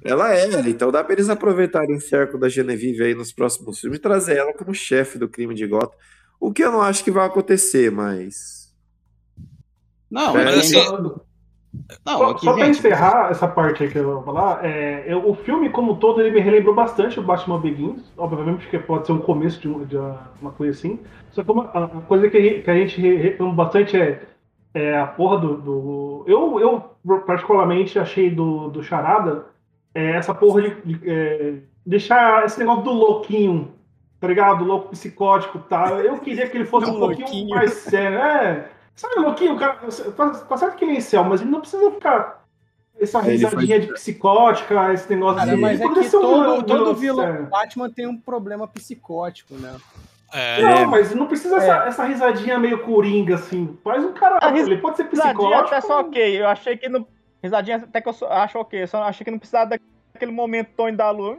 Ela 0.06 0.34
era, 0.34 0.70
então 0.70 0.92
dá 0.92 1.04
pra 1.04 1.14
eles 1.14 1.30
aproveitarem 1.30 1.96
esse 1.96 2.16
arco 2.16 2.38
da 2.38 2.48
Genevieve 2.48 3.04
aí 3.04 3.16
nos 3.16 3.34
próximos 3.34 3.80
filmes 3.80 3.98
e 3.98 4.02
trazer 4.02 4.38
ela 4.38 4.54
como 4.54 4.74
chefe 4.74 5.18
do 5.18 5.28
crime 5.28 5.56
de 5.56 5.66
Gotham. 5.66 5.98
O 6.40 6.54
que 6.54 6.64
eu 6.64 6.72
não 6.72 6.82
acho 6.82 7.04
que 7.04 7.10
vai 7.12 7.26
acontecer, 7.26 7.92
mas. 7.92 8.72
Não, 10.10 10.34
Mas 10.34 10.46
mas 10.46 10.58
assim- 10.60 10.78
ainda- 10.80 11.16
não, 12.06 12.18
Só, 12.18 12.30
aqui, 12.32 12.46
só 12.46 12.54
pra 12.54 12.66
gente, 12.66 12.78
encerrar 12.80 13.32
essa 13.32 13.48
parte 13.48 13.84
aí 13.84 13.90
que 13.90 13.98
eu 13.98 14.04
vou 14.06 14.24
falar, 14.24 14.64
é, 14.64 15.04
eu- 15.12 15.28
o 15.28 15.36
filme 15.36 15.70
como 15.70 15.94
um 15.94 15.96
todo 15.98 16.22
ele 16.22 16.32
me 16.32 16.40
relembrou 16.40 16.74
bastante 16.74 17.20
o 17.20 17.24
Batman 17.24 17.60
Begins, 17.60 18.02
obviamente 18.18 18.68
que 18.70 18.78
pode 18.80 19.08
ser 19.08 19.12
um 19.14 19.20
começo 19.20 19.60
de, 19.60 19.68
um- 19.68 19.84
de 19.86 19.98
uma 20.42 20.52
coisa 20.52 20.78
assim, 20.78 21.00
só 21.32 21.44
que 21.44 21.52
uma, 21.52 21.66
a 21.66 21.88
coisa 22.02 22.30
que 22.30 22.38
a 22.38 22.42
gente, 22.42 22.62
que 22.62 22.72
a 22.72 22.76
gente 22.76 23.02
re- 23.02 23.18
reclama 23.18 23.54
bastante 23.54 23.98
é, 23.98 24.22
é 24.74 24.98
a 24.98 25.08
porra 25.08 25.38
do... 25.40 25.58
do- 25.58 26.24
eu, 26.28 26.60
eu 26.60 27.20
particularmente 27.26 28.00
achei 28.00 28.30
do, 28.30 28.70
do 28.70 28.82
Charada 28.84 29.46
é, 29.96 30.12
essa 30.12 30.34
porra 30.36 30.62
de, 30.62 30.76
de, 30.84 31.10
é, 31.10 31.54
deixar 31.86 32.46
esse 32.46 32.60
negócio 32.60 32.84
do 32.84 32.92
louquinho, 32.92 33.74
tá 34.20 34.28
ligado? 34.28 34.60
Do 34.60 34.66
louco 34.66 34.90
psicótico, 34.90 35.58
tá? 35.60 35.90
Eu 35.94 36.20
queria 36.20 36.48
que 36.48 36.56
ele 36.58 36.66
fosse 36.66 36.90
um 36.92 37.00
pouquinho 37.00 37.22
louquinho. 37.28 37.50
mais 37.56 37.72
sério, 37.74 38.18
é... 38.20 38.70
Sabe, 38.96 39.16
louquinho, 39.20 39.56
o 39.56 39.60
cara, 39.60 39.78
tá, 40.16 40.30
tá 40.30 40.58
certo 40.58 40.78
que 40.78 40.86
nem 40.86 41.02
céu, 41.02 41.24
mas 41.24 41.42
ele 41.42 41.50
não 41.50 41.60
precisa 41.60 41.92
ficar 41.92 42.46
essa 42.98 43.20
risadinha 43.20 43.78
de 43.78 43.88
psicótica, 43.92 44.94
esse 44.94 45.14
negócio 45.14 45.40
Cara, 45.40 45.54
de. 45.54 45.62
mas 45.62 45.82
é 45.82 45.90
que 45.90 46.04
ser 46.06 46.16
um 46.18 46.22
todo, 46.22 46.42
vilão- 46.44 46.64
todo 46.64 46.78
vilão 46.78 46.94
vilão 46.96 47.26
sério. 47.26 47.44
do 47.44 47.50
Batman 47.50 47.90
tem 47.90 48.08
um 48.08 48.18
problema 48.18 48.66
psicótico, 48.70 49.54
né? 49.56 49.76
É, 50.34 50.62
Não, 50.62 50.90
mas 50.90 51.14
não 51.14 51.28
precisa 51.28 51.58
essa, 51.58 51.84
É. 51.84 51.88
essa 51.90 52.04
risadinha 52.06 52.58
meio 52.58 52.80
coringa, 52.84 53.36
assim. 53.36 53.78
Faz 53.84 54.04
um 54.04 54.14
cara. 54.14 54.40
Ris- 54.50 54.66
Ele 54.66 54.78
pode 54.78 54.96
ser 54.98 55.08
Risadinha 55.10 55.34
psicótico. 55.36 55.68
até 55.76 55.82
só 55.82 56.00
ok. 56.00 56.42
Eu 56.42 56.48
achei 56.48 56.78
que 56.78 56.88
não. 56.90 57.06
Risadinha 57.46 57.78
até 57.78 58.02
que 58.02 58.10
eu 58.10 58.16
acho 58.30 58.60
ok. 58.60 58.84
Eu 58.84 58.88
só 58.88 59.04
achei 59.04 59.24
que 59.24 59.32
não 59.32 59.40
precisava 59.40 59.78
daquele 60.14 60.32
momento 60.32 60.70
Tony 60.76 60.96
da 60.98 61.10
Lua. 61.12 61.38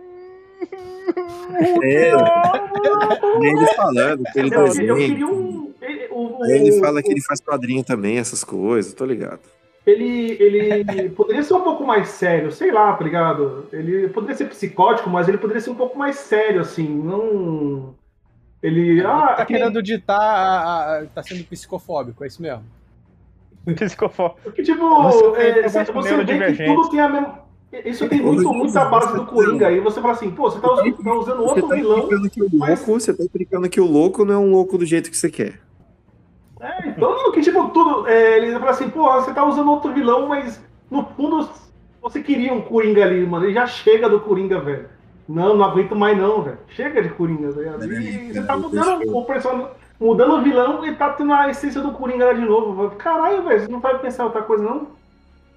É, 1.83 2.11
ele 3.43 3.67
falando 3.77 4.25
que 4.33 4.39
ele 4.39 4.55
Eu, 4.55 4.67
eu 4.67 4.97
queria 4.97 5.27
um. 5.27 5.73
ele- 5.81 6.09
o- 6.11 6.45
ele 6.47 6.81
fala 6.81 7.03
que 7.03 7.11
ele 7.11 7.21
faz 7.23 7.41
quadrinho 7.41 7.85
também, 7.85 8.19
essas 8.19 8.43
coisas, 8.43 8.93
tô 8.95 9.05
ligado. 9.05 9.41
ele, 9.87 10.37
ele 10.41 11.11
poderia 11.11 11.43
ser 11.43 11.55
um 11.55 11.61
pouco 11.61 11.85
mais 11.87 12.09
sério, 12.09 12.51
sei 12.51 12.73
lá, 12.73 12.93
tá 12.95 13.05
ligado? 13.05 13.69
Ele 13.73 14.09
poderia 14.09 14.35
ser 14.35 14.49
psicótico, 14.49 15.09
mas 15.11 15.29
ele 15.29 15.39
poderia 15.39 15.61
ser 15.61 15.71
um 15.71 15.75
pouco 15.77 15.97
mais 15.99 16.17
sério, 16.17 16.61
assim, 16.61 16.89
não. 16.89 17.95
Ele. 18.63 19.01
Ah, 19.05 19.35
Tá 19.37 19.47
querendo 19.47 19.81
ditar, 19.83 20.19
a- 20.19 20.99
a- 21.03 21.07
tá 21.07 21.23
sendo 21.23 21.45
psicofóbico, 21.45 22.25
é 22.25 22.27
isso 22.27 22.43
mesmo? 22.43 22.65
Psicofó. 23.75 24.37
Porque, 24.45 24.63
tipo, 24.63 25.03
Você 25.03 25.25
é, 25.41 25.69
você, 25.69 25.85
você 25.85 26.25
vê 26.25 26.53
que 26.55 26.65
tudo 26.65 26.89
tem 26.91 27.01
a 27.01 27.09
mesma. 27.09 27.47
Isso 27.85 28.09
tem 28.09 28.23
muito, 28.23 28.49
muita 28.53 28.85
base 28.87 29.13
do 29.15 29.27
Coringa 29.27 29.67
aí. 29.67 29.81
Você 29.81 30.01
fala 30.01 30.15
assim, 30.15 30.31
pô, 30.31 30.51
você 30.51 30.59
tá, 30.61 30.69
tá 30.69 31.15
usando 31.15 31.43
Você 31.43 31.43
outro 31.43 31.69
tá 31.69 31.75
vilão. 31.75 31.99
explicando 31.99 32.31
que 32.31 32.43
o 32.43 32.49
mas- 32.59 32.79
louco, 32.87 33.01
você 33.01 33.13
tá 33.13 33.23
explicando 33.25 33.69
que 33.69 33.81
o 33.81 33.85
louco 33.87 34.25
não 34.25 34.35
é 34.35 34.39
um 34.39 34.51
louco 34.51 34.79
do 34.79 34.87
jeito 34.87 35.11
que 35.11 35.17
você 35.17 35.29
quer. 35.29 35.61
É, 36.61 36.89
então, 36.89 37.33
que 37.33 37.41
tipo, 37.43 37.69
tudo. 37.69 38.07
É, 38.09 38.39
ele 38.39 38.53
fala 38.59 38.71
assim, 38.71 38.89
pô, 38.89 39.13
você 39.15 39.33
tá 39.35 39.45
usando 39.45 39.71
outro 39.71 39.93
vilão, 39.93 40.27
mas 40.29 40.63
no 40.91 41.05
fundo 41.17 41.49
você 42.01 42.23
queria 42.23 42.55
um 42.55 42.63
Coringa 42.63 43.03
ali, 43.05 43.27
mano. 43.27 43.45
Ele 43.45 43.53
já 43.55 43.67
chega 43.67 44.09
do 44.09 44.21
Coringa, 44.21 44.61
velho. 44.61 44.89
Não, 45.29 45.57
não 45.57 45.65
aguento 45.65 45.95
mais 45.97 46.17
não, 46.17 46.41
velho. 46.43 46.59
Chega 46.69 47.03
de 47.03 47.09
Coringa, 47.11 47.53
tá 47.53 47.59
ligado? 47.59 47.79
Peraí, 47.81 48.29
E 48.29 48.33
você 48.33 48.43
tá 48.43 48.57
mudando 48.57 49.03
o 49.17 49.25
personagem, 49.25 49.69
mudando 50.01 50.35
o 50.35 50.43
vilão 50.43 50.85
e 50.87 50.95
tá 50.95 51.11
tendo 51.11 51.33
a 51.33 51.49
essência 51.51 51.81
do 51.81 51.93
Coringa 51.93 52.27
lá 52.27 52.33
de 52.33 52.41
novo. 52.45 52.91
Caralho, 52.97 53.43
velho, 53.45 53.61
você 53.63 53.69
não 53.69 53.81
vai 53.81 53.99
pensar 53.99 54.23
em 54.23 54.27
outra 54.27 54.43
coisa, 54.43 54.63
não? 54.65 54.89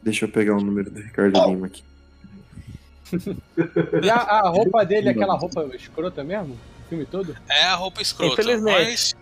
Deixa 0.02 0.25
eu 0.25 0.30
pegar 0.30 0.56
o 0.56 0.62
número 0.62 0.89
do 0.89 0.99
Ricardo 1.02 1.45
Lima 1.47 1.67
aqui. 1.67 1.84
E 4.02 4.10
a, 4.10 4.15
a 4.15 4.49
roupa 4.49 4.86
dele 4.86 5.10
é 5.10 5.12
aquela 5.12 5.36
roupa 5.36 5.63
escrota 5.75 6.23
mesmo? 6.23 6.54
O 6.86 6.89
filme 6.89 7.06
todo? 7.06 7.36
É 7.49 7.63
a 7.65 7.75
roupa 7.75 8.02
escrota. 8.02 8.34
Infelizmente. 8.34 8.86
Mas, 8.86 9.15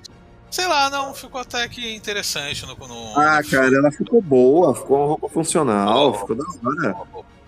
sei 0.51 0.67
lá, 0.67 0.89
não, 0.89 1.13
ficou 1.13 1.41
até 1.41 1.67
que 1.67 1.95
interessante 1.95 2.65
no. 2.65 2.75
no 2.88 3.17
Ah, 3.19 3.41
cara, 3.49 3.73
ela 3.75 3.91
ficou 3.91 4.21
boa, 4.21 4.75
ficou 4.75 4.97
uma 4.97 5.08
roupa 5.08 5.30
funcional, 5.30 6.13
ficou 6.13 6.36
da 6.36 6.43
hora. 6.43 6.95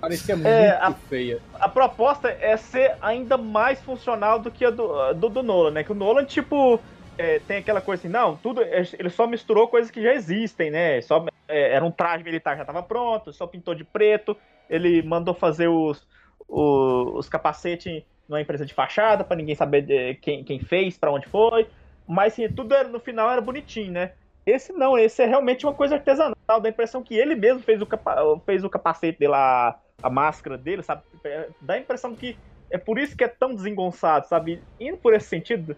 Parecia 0.01 0.36
muito 0.36 0.47
É, 0.47 0.71
a- 0.82 0.93
feia. 0.93 1.39
A 1.60 1.67
proposta 1.67 2.29
é 2.29 2.55
ser 2.55 2.93
ainda 3.01 3.38
mais 3.38 3.82
funcional 3.82 4.39
do 4.39 4.49
que 4.49 4.63
a 4.63 4.69
do, 4.69 5.13
do, 5.13 5.29
do 5.29 5.43
Nolan, 5.43 5.71
né? 5.71 5.84
Que 5.84 5.91
o 5.91 5.95
Nolan, 5.95 6.23
tipo, 6.23 6.79
é, 7.19 7.39
tem 7.39 7.58
aquela 7.58 7.82
coisa 7.82 8.01
assim, 8.01 8.10
não, 8.10 8.38
tudo. 8.38 8.62
é, 8.63 8.82
Ele 8.97 9.10
só 9.10 9.27
misturou 9.27 9.67
coisas 9.67 9.91
que 9.91 10.01
já 10.01 10.13
existem, 10.13 10.71
né? 10.71 11.01
Só, 11.01 11.25
é, 11.47 11.73
era 11.75 11.86
um 11.86 11.91
traje 11.91 12.23
militar 12.23 12.58
já 12.58 12.65
tava 12.65 12.82
pronto, 12.84 13.34
só 13.34 13.45
pintou 13.47 13.75
de 13.75 13.84
preto. 13.86 14.39
Ele 14.69 15.01
mandou 15.03 15.34
fazer 15.36 15.67
os, 15.67 16.05
os, 16.47 17.13
os 17.25 17.29
capacetes 17.29 18.03
numa 18.27 18.41
empresa 18.41 18.65
de 18.65 18.73
fachada 18.73 19.23
pra 19.25 19.36
ninguém 19.36 19.55
saber 19.55 19.82
de 19.82 20.15
quem, 20.15 20.43
quem 20.45 20.60
fez, 20.60 20.97
pra 20.97 21.12
onde 21.12 21.27
foi. 21.27 21.69
Mas 22.08 22.34
assim, 22.34 22.47
tudo 22.49 22.73
era- 22.75 22.88
no 22.89 22.99
final 22.99 23.29
era 23.32 23.41
bonitinho, 23.41 23.91
né? 23.91 24.13
Esse 24.45 24.71
não, 24.73 24.97
esse 24.97 25.21
é 25.21 25.25
realmente 25.25 25.65
uma 25.65 25.75
coisa 25.75 25.95
artesanal. 25.95 26.34
Dá 26.47 26.55
a 26.63 26.69
impressão 26.69 27.03
que 27.03 27.15
ele 27.15 27.36
mesmo 27.36 27.62
fez 27.63 27.82
o, 27.82 27.86
capa 27.88 28.15
fez 28.45 28.63
o 28.63 28.69
capacete 28.69 29.19
dele, 29.19 29.34
a, 29.36 29.77
a 30.01 30.10
máscara 30.10 30.58
dele, 30.58 30.82
sabe? 30.84 31.03
É, 31.25 31.51
Dá 31.62 31.75
a 31.75 31.77
impressão 31.79 32.15
que 32.15 32.39
é 32.71 32.77
por 32.77 32.97
isso 32.99 33.15
que 33.15 33.23
é 33.23 33.27
tão 33.27 33.53
desengonçado, 33.55 34.27
sabe? 34.27 34.63
Indo 34.79 34.97
por 34.97 35.13
esse 35.13 35.27
sentido, 35.27 35.77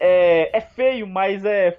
é, 0.00 0.50
é 0.56 0.60
feio, 0.60 1.06
mas 1.06 1.44
é, 1.44 1.78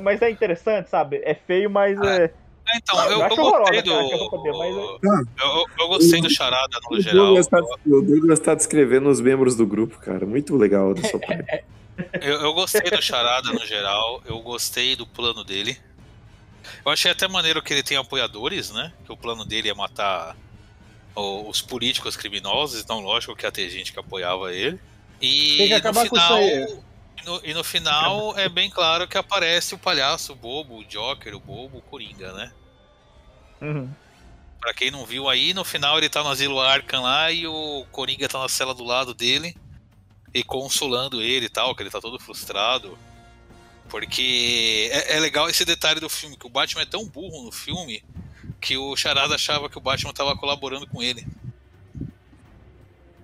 mas 0.00 0.22
é 0.22 0.30
interessante, 0.30 0.88
sabe? 0.90 1.20
É 1.24 1.34
feio, 1.34 1.68
mas 1.70 1.98
é. 2.00 2.24
É, 2.26 2.76
Então, 2.76 2.96
eu, 3.04 3.10
Eu 3.10 3.18
eu 3.18 3.22
acho 3.24 3.36
gostei 3.36 3.82
do. 3.82 3.90
cara, 3.90 4.06
que 4.08 4.14
a 4.14 4.16
roupa 4.18 4.38
dele, 4.38 4.58
mas 4.58 4.76
Eu, 4.76 4.98
eu- 5.40 5.66
eu 5.80 5.88
gostei 5.88 6.20
do 6.20 6.30
Charada 6.30 6.78
no 6.90 7.00
geral. 7.00 7.26
Douglas, 7.26 7.46
tá, 7.48 7.58
o 7.58 8.02
Douglas 8.02 8.38
tá 8.40 8.54
descrevendo 8.54 9.08
os 9.08 9.20
membros 9.20 9.56
do 9.56 9.66
grupo, 9.66 9.98
cara. 9.98 10.24
Muito 10.24 10.56
legal 10.56 10.94
da 10.94 11.02
sua 11.08 11.18
parte. 11.18 11.64
Eu, 12.22 12.40
eu 12.40 12.54
gostei 12.54 12.90
do 12.90 13.02
Charada 13.02 13.52
no 13.52 13.64
geral, 13.66 14.22
eu 14.24 14.40
gostei 14.40 14.96
do 14.96 15.06
plano 15.06 15.44
dele. 15.44 15.76
Eu 16.84 16.90
achei 16.90 17.10
até 17.10 17.28
maneiro 17.28 17.60
que 17.60 17.70
ele 17.72 17.82
tem 17.82 17.98
apoiadores, 17.98 18.70
né? 18.72 18.92
Que 19.04 19.12
o 19.12 19.16
plano 19.16 19.44
dele 19.44 19.68
é 19.68 19.74
matar 19.74 20.34
os 21.14 21.60
políticos 21.60 22.16
criminosos, 22.16 22.80
então 22.80 23.00
lógico 23.00 23.36
que 23.36 23.44
ia 23.44 23.52
ter 23.52 23.68
gente 23.68 23.92
que 23.92 24.00
apoiava 24.00 24.52
ele. 24.54 24.80
E 25.20 25.56
Tem 25.58 25.66
que 25.68 25.72
no 25.74 25.78
acabar 25.78 26.08
com 26.08 26.16
final. 26.16 26.40
isso 26.40 26.54
aí. 26.56 26.78
E 27.22 27.26
no- 27.26 27.40
e 27.44 27.54
no 27.54 27.64
final 27.64 28.36
é 28.38 28.48
bem 28.48 28.68
claro 28.70 29.06
que 29.08 29.16
aparece 29.16 29.74
o 29.74 29.78
palhaço, 29.78 30.32
o 30.32 30.36
bobo, 30.36 30.78
o 30.78 30.84
Joker, 30.84 31.34
o 31.34 31.40
bobo, 31.40 31.78
o 31.78 31.82
Coringa, 31.82 32.32
né? 32.32 32.52
Uhum. 33.60 33.92
Pra 34.60 34.74
quem 34.74 34.90
não 34.90 35.04
viu 35.04 35.28
aí, 35.28 35.52
no 35.54 35.64
final 35.64 35.98
ele 35.98 36.08
tá 36.08 36.22
no 36.22 36.28
asilo 36.30 36.60
Arkham 36.60 37.02
lá 37.02 37.30
e 37.32 37.46
o 37.46 37.84
Coringa 37.90 38.28
tá 38.28 38.38
na 38.38 38.48
cela 38.48 38.74
do 38.74 38.84
lado 38.84 39.12
dele 39.14 39.56
e 40.34 40.42
consolando 40.42 41.20
ele 41.22 41.46
e 41.46 41.50
tal, 41.50 41.74
que 41.74 41.82
ele 41.82 41.90
tá 41.90 42.00
todo 42.00 42.18
frustrado. 42.20 42.96
Porque 43.88 44.88
é, 44.92 45.16
é 45.16 45.20
legal 45.20 45.48
esse 45.48 45.64
detalhe 45.64 46.00
do 46.00 46.08
filme, 46.08 46.36
que 46.36 46.46
o 46.46 46.50
Batman 46.50 46.82
é 46.82 46.86
tão 46.86 47.06
burro 47.08 47.42
no 47.44 47.52
filme 47.52 48.02
que 48.60 48.76
o 48.76 48.96
Charada 48.96 49.34
achava 49.34 49.68
que 49.68 49.76
o 49.76 49.80
Batman 49.80 50.12
tava 50.12 50.36
colaborando 50.36 50.86
com 50.86 51.02
ele. 51.02 51.26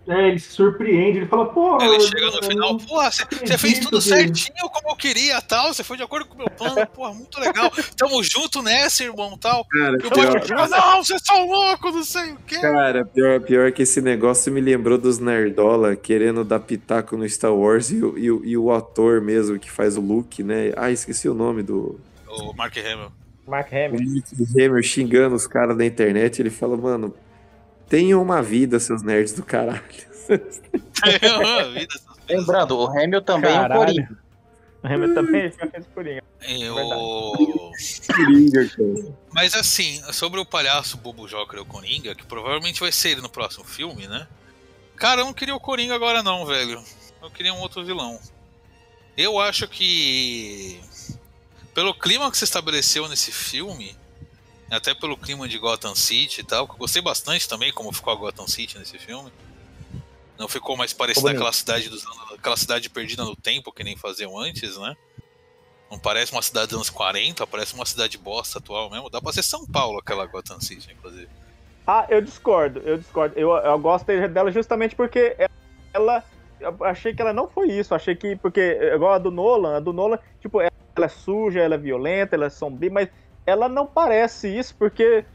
É, 0.09 0.29
ele 0.29 0.39
se 0.39 0.53
surpreende, 0.53 1.19
ele 1.19 1.27
fala, 1.27 1.47
pô. 1.47 1.77
Ele 1.83 1.97
eu- 1.97 2.01
chega 2.01 2.27
no 2.31 2.39
eu 2.39 2.43
final, 2.43 2.77
porra, 2.79 3.11
você 3.11 3.59
fez 3.59 3.79
tudo 3.79 3.99
que- 3.99 4.05
certinho 4.05 4.69
como 4.73 4.91
eu 4.91 4.97
queria 4.97 5.41
tal, 5.43 5.73
você 5.75 5.85
foi 5.85 5.99
de 5.99 6.03
acordo 6.03 6.27
com 6.27 6.35
o 6.35 6.39
meu 6.39 6.49
plano, 6.51 6.87
porra, 6.95 7.13
muito 7.13 7.39
legal. 7.39 7.71
Tamo 7.97 8.23
junto 8.23 8.63
nessa, 8.63 9.05
irmão, 9.05 9.37
tal. 9.37 9.65
Cara, 9.67 9.99
E 10.03 10.07
o 10.07 10.11
pior, 10.11 10.47
fala, 10.47 10.69
não, 10.69 11.05
vocês 11.05 11.21
são 11.25 11.47
loucos, 11.47 11.95
não 11.95 12.05
sei 12.05 12.33
o 12.33 12.37
quê. 12.47 12.59
cara 12.59 13.05
pior, 13.05 13.39
pior 13.41 13.71
que 13.71 13.83
esse 13.83 14.01
negócio 14.01 14.51
me 14.51 14.61
lembrou 14.63 14.97
dos 14.97 15.19
Nerdola 15.19 15.95
querendo 15.95 16.43
dar 16.43 16.61
pitaco 16.61 17.15
no 17.17 17.29
Star 17.29 17.55
Wars 17.55 17.91
e, 17.91 18.03
o- 18.03 18.19
e, 18.19 18.31
o- 18.31 18.45
e 18.45 18.57
o 18.57 18.73
ator 18.73 19.21
mesmo 19.21 19.59
que 19.59 19.71
faz 19.71 19.97
o 19.97 20.01
Luke, 20.01 20.43
né? 20.43 20.73
Ah, 20.77 20.91
esqueci 20.91 21.29
o 21.29 21.35
nome 21.35 21.63
do. 21.63 22.01
O 22.27 22.53
Mark 22.55 22.75
Hamill. 22.79 23.13
Mark 23.47 23.71
O 23.73 23.75
Hamill. 23.77 24.01
Nick 24.01 24.35
Hammer 24.59 24.83
xingando 24.83 25.35
os 25.37 25.47
caras 25.47 25.77
da 25.77 25.85
internet. 25.85 26.41
Ele 26.41 26.51
fala, 26.51 26.77
mano, 26.77 27.15
tenham 27.89 28.23
uma 28.23 28.43
vida, 28.43 28.79
seus 28.79 29.03
nerds 29.03 29.33
do 29.33 29.43
caralho. 29.43 29.83
Vida, 31.73 31.95
Lembrando, 32.29 32.79
o 32.79 32.87
Hamilton 32.87 33.25
também 33.25 33.57
é 33.57 33.61
um. 33.61 33.69
Coringa. 33.69 34.19
O 34.83 34.87
Hamill 34.87 35.15
também 35.15 35.51
já 35.51 35.67
fez 35.67 35.87
Coringa. 35.93 36.23
Eu... 36.41 36.75
Coringa, 38.15 38.69
cara. 38.69 39.17
Mas 39.33 39.55
assim, 39.55 40.01
sobre 40.13 40.39
o 40.39 40.47
palhaço 40.47 40.97
Bobo 40.97 41.27
Joker 41.27 41.59
e 41.59 41.63
o 41.63 41.67
Coringa, 41.67 42.15
que 42.15 42.25
provavelmente 42.25 42.79
vai 42.79 42.93
ser 42.93 43.11
ele 43.11 43.21
no 43.21 43.29
próximo 43.29 43.65
filme, 43.65 44.07
né? 44.07 44.29
Cara, 44.95 45.23
eu 45.23 45.25
não 45.25 45.33
queria 45.33 45.55
o 45.55 45.61
Coringa 45.61 45.95
agora 45.95 46.23
não, 46.23 46.47
velho. 46.47 46.83
Eu 47.21 47.31
queria 47.31 47.53
um 47.53 47.61
outro 47.61 47.85
vilão. 47.85 48.21
Eu 49.17 49.41
acho 49.41 49.67
que 49.67 50.81
pelo 51.75 51.93
clima 51.93 52.31
que 52.31 52.39
se 52.39 52.45
estabeleceu 52.45 53.09
nesse 53.09 53.33
filme, 53.33 53.97
até 54.77 54.95
pelo 54.95 55.17
clima 55.17 55.49
de 55.49 55.59
Gotham 55.59 55.95
City 55.95 56.41
e 56.41 56.45
tal, 56.45 56.67
que 56.67 56.75
eu 56.75 56.79
gostei 56.79 57.01
bastante 57.01 57.49
também 57.49 57.73
como 57.73 57.93
ficou 57.93 58.13
a 58.13 58.17
Gotham 58.17 58.47
City 58.47 58.79
nesse 58.79 58.99
filme. 58.99 59.33
Não 60.39 60.47
ficou 60.47 60.77
mais 60.77 60.93
bonito. 60.93 61.27
aquela 61.27 61.53
cidade 61.53 61.89
dos 61.89 62.05
aquela 62.33 62.57
cidade 62.57 62.89
perdida 62.89 63.25
no 63.25 63.35
tempo 63.35 63.73
que 63.73 63.83
nem 63.83 63.97
faziam 63.97 64.39
antes, 64.39 64.77
né? 64.79 64.97
Não 65.91 65.99
parece 65.99 66.33
uma 66.33 66.43
cidade 66.43 66.69
dos 66.69 66.77
anos 66.77 66.91
40, 66.91 67.47
parece 67.47 67.75
uma 67.75 67.87
cidade 67.87 68.19
bosta 68.19 68.59
atual 68.59 68.91
mesmo. 68.91 69.09
Dá 69.09 69.21
pra 69.21 69.33
ser 69.33 69.43
São 69.43 69.67
Paulo 69.67 69.99
aquela 69.99 70.27
Gotham 70.27 70.61
City, 70.61 70.93
inclusive. 70.93 71.29
Ah, 71.87 72.07
eu 72.11 72.21
discordo, 72.21 72.81
eu 72.81 72.99
discordo. 72.99 73.35
Eu, 73.39 73.51
eu 73.51 73.79
gosto 73.79 74.07
dela 74.29 74.53
justamente 74.53 74.95
porque 74.95 75.35
ela. 75.93 76.23
Eu 76.61 76.77
achei 76.85 77.15
que 77.15 77.23
ela 77.23 77.33
não 77.33 77.49
foi 77.49 77.69
isso. 77.69 77.95
Achei 77.95 78.15
que. 78.15 78.37
Porque, 78.37 78.79
igual 78.95 79.15
a 79.15 79.19
do 79.19 79.31
Nolan, 79.31 79.79
a 79.79 79.81
do 79.81 79.93
Nolan, 79.93 80.19
tipo, 80.41 80.61
ela 80.61 80.71
é 80.99 81.09
suja, 81.09 81.61
ela 81.61 81.77
é 81.77 81.79
violenta, 81.79 82.37
ela 82.37 82.47
é 82.47 82.51
sombria, 82.51 82.91
mas 82.91 83.09
ela 83.49 83.69
não 83.69 83.87
parece 83.87 84.49
isso 84.49 84.77
porque. 84.77 85.27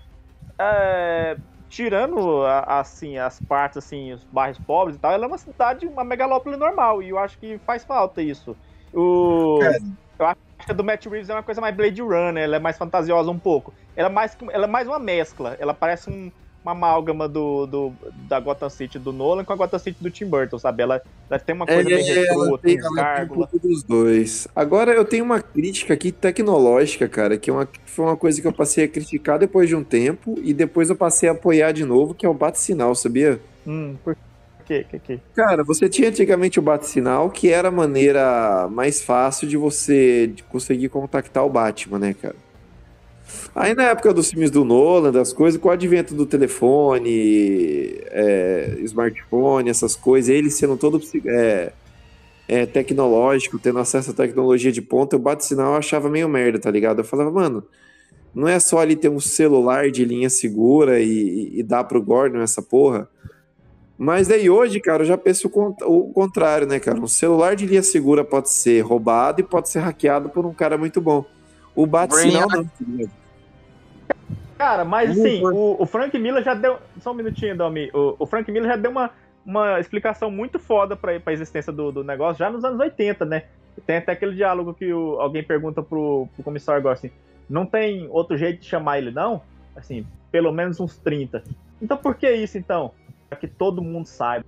é, 0.60 1.40
tirando 1.70 2.44
a- 2.46 2.80
assim 2.82 3.18
as 3.18 3.40
partes 3.40 3.78
assim 3.78 4.14
os 4.14 4.24
bairros 4.26 4.60
pobres 4.60 4.98
e 4.98 5.00
tal 5.00 5.12
ela 5.12 5.26
é 5.26 5.28
uma 5.28 5.38
cidade 5.38 5.88
uma 5.88 6.04
megalópole 6.04 6.58
normal 6.58 7.02
e 7.02 7.10
eu 7.10 7.18
acho 7.18 7.40
que 7.40 7.60
faz 7.60 7.84
falta 7.86 8.22
isso 8.22 8.58
o 8.94 9.60
Cara. 9.60 9.80
eu 10.20 10.26
acho 10.28 10.38
que 10.66 10.72
a 10.72 10.76
do 10.76 10.84
Matt 10.84 11.06
Reeves 11.08 11.30
é 11.30 11.34
uma 11.34 11.44
coisa 11.44 11.60
mais 11.62 11.76
Blade 11.76 12.02
Runner 12.02 12.44
ela 12.44 12.56
é 12.58 12.60
mais 12.60 12.78
fantasiosa 12.78 13.32
um 13.32 13.40
pouco 13.40 13.74
ela 13.96 14.10
é 14.10 14.12
mais 14.12 14.38
ela 14.52 14.66
é 14.66 14.68
mais 14.68 14.88
uma 14.88 15.00
mescla 15.00 15.56
ela 15.60 15.74
parece 15.74 16.10
um- 16.10 16.32
uma 16.64 16.72
amálgama 16.72 17.28
do, 17.28 17.66
do 17.66 17.94
da 18.28 18.40
Gotham 18.40 18.70
City 18.70 18.98
do 18.98 19.12
Nolan 19.12 19.44
com 19.44 19.54
a 19.54 19.56
Gotham 19.56 19.80
City 19.80 19.98
do 20.02 20.10
Tim 20.10 20.26
Burton 20.26 20.58
sabe 20.58 20.84
ela, 20.84 21.02
ela 21.30 21.40
tem 21.40 21.54
uma 21.54 21.68
coisa 21.68 21.90
bem 21.90 22.10
É, 22.10 22.14
retrô 22.14 22.58
tem 22.58 22.78
tem, 22.78 23.24
um 23.24 23.28
pouco 23.28 23.60
dos 23.60 23.84
dois. 23.84 24.48
Agora 24.56 24.94
eu 24.94 25.06
tenho 25.06 25.26
uma 25.26 25.42
crítica 25.42 25.94
aqui 25.94 26.12
tecnológica, 26.12 27.08
cara, 27.08 27.38
que 27.38 27.50
é 27.50 27.54
uma, 27.54 27.68
foi 27.86 28.06
uma 28.06 28.18
coisa 28.18 28.42
que 28.42 28.48
eu 28.48 28.54
passei 28.54 28.86
a 28.86 28.88
criticar 28.88 29.38
depois 29.38 29.68
de 29.68 29.76
um 29.76 29.84
tempo 29.84 30.36
e 30.42 30.54
depois 30.54 30.90
eu 30.90 30.96
passei 30.96 31.30
a 31.30 31.34
apoiar 31.34 31.72
de 31.72 31.86
novo, 31.86 32.14
que 32.14 32.26
é 32.26 32.30
o 32.30 32.34
bate-sinal, 32.34 32.96
sabia? 32.96 33.40
hum, 33.66 33.98
por 34.04 34.16
quê? 34.66 34.86
Que, 34.90 35.00
que? 35.00 35.20
Cara, 35.36 35.64
você 35.64 35.90
tinha 35.90 36.10
antigamente 36.10 36.60
o 36.60 36.62
bate-sinal, 36.62 37.30
que 37.30 37.50
era 37.50 37.68
a 37.68 37.72
maneira 37.72 38.68
mais 38.70 39.02
fácil 39.02 39.48
de 39.48 39.58
você 39.58 40.28
de 40.28 40.44
conseguir 40.44 40.90
contactar 40.90 41.46
o 41.46 41.50
Batman, 41.50 42.00
né, 42.00 42.14
cara? 42.14 42.36
Aí 43.56 43.76
na 43.76 43.84
época 43.84 44.14
dos 44.14 44.30
filmes 44.30 44.50
do 44.50 44.64
Nolan, 44.66 45.12
das 45.12 45.32
coisas, 45.32 45.60
com 45.60 45.68
o 45.68 45.72
advento 45.72 46.16
do 46.16 46.26
telefone, 46.26 48.00
é, 48.08 48.78
smartphone, 48.82 49.70
essas 49.70 49.96
coisas, 49.96 50.30
ele 50.30 50.50
sendo 50.50 50.76
todo 50.76 51.02
é, 51.26 51.72
é, 52.48 52.66
tecnológico, 52.66 53.60
tendo 53.60 53.80
acesso 53.80 54.12
à 54.12 54.14
tecnologia 54.14 54.72
de 54.72 54.82
ponta, 54.82 55.16
o 55.16 55.20
bate-sinal 55.20 55.74
eu 55.74 55.78
achava 55.78 56.10
meio 56.10 56.28
merda, 56.28 56.60
tá 56.60 56.72
ligado? 56.72 57.00
Eu 57.00 57.06
falava, 57.06 57.32
mano, 57.32 57.64
não 58.34 58.48
é 58.48 58.60
só 58.60 58.80
ali 58.80 58.96
ter 58.96 59.10
um 59.10 59.20
celular 59.20 59.92
de 59.92 60.04
linha 60.04 60.30
segura 60.30 61.00
e, 61.00 61.08
e, 61.08 61.60
e 61.60 61.64
dar 61.64 61.84
pro 61.84 62.02
Gordon 62.02 62.42
essa 62.42 62.62
porra. 62.62 63.08
Mas 63.98 64.28
daí 64.28 64.50
hoje, 64.50 64.80
cara, 64.80 65.04
eu 65.04 65.08
já 65.08 65.18
penso 65.18 65.48
o 65.48 66.12
contrário, 66.12 66.68
né, 66.68 66.80
cara? 66.80 67.00
Um 67.00 67.08
celular 67.08 67.56
de 67.56 67.66
linha 67.66 67.84
segura 67.84 68.24
pode 68.24 68.50
ser 68.50 68.82
roubado 68.82 69.40
e 69.40 69.44
pode 69.44 69.70
ser 69.70 69.80
hackeado 69.80 70.30
por 70.30 70.46
um 70.46 70.54
cara 70.54 70.78
muito 70.78 71.00
bom. 71.00 71.24
O 71.76 71.86
bate-sinal 71.86 72.48
não. 72.50 72.68
Cara, 74.58 74.86
mas 74.86 75.12
assim, 75.12 75.44
o, 75.46 75.82
o 75.82 75.86
Frank 75.86 76.18
Miller 76.18 76.44
já 76.44 76.54
deu. 76.54 76.78
Só 77.02 77.12
um 77.12 77.16
minutinho, 77.16 77.58
Domi. 77.58 77.90
O, 77.94 78.16
o 78.20 78.26
Frank 78.26 78.50
Miller 78.52 78.70
já 78.72 78.76
deu 78.78 78.92
uma, 78.92 79.10
uma 79.46 79.80
explicação 79.80 80.30
muito 80.32 80.60
foda 80.60 80.96
pra, 80.96 81.20
pra 81.20 81.34
existência 81.34 81.74
do, 81.74 81.92
do 81.92 82.04
negócio 82.04 82.40
já 82.40 82.50
nos 82.50 82.64
anos 82.64 82.80
80, 82.80 83.26
né? 83.26 83.44
Tem 83.88 83.98
até 83.98 84.12
aquele 84.12 84.36
diálogo 84.36 84.74
que 84.74 84.94
o- 84.94 85.20
alguém 85.20 85.44
pergunta 85.44 85.82
pro, 85.82 86.28
pro 86.36 86.44
comissário 86.44 86.80
agora 86.80 86.94
assim: 86.94 87.10
não 87.50 87.66
tem 87.66 88.08
outro 88.10 88.38
jeito 88.38 88.62
de 88.62 88.68
chamar 88.68 89.00
ele, 89.00 89.12
não? 89.12 89.42
Assim, 89.76 90.06
pelo 90.32 90.52
menos 90.52 90.80
uns 90.80 90.98
30. 90.98 91.44
Então 91.82 91.98
por 91.98 92.16
que 92.16 92.32
isso 92.32 92.58
então? 92.58 92.92
Pra 93.28 93.38
que 93.38 93.48
todo 93.48 93.82
mundo 93.82 94.06
saiba. 94.06 94.46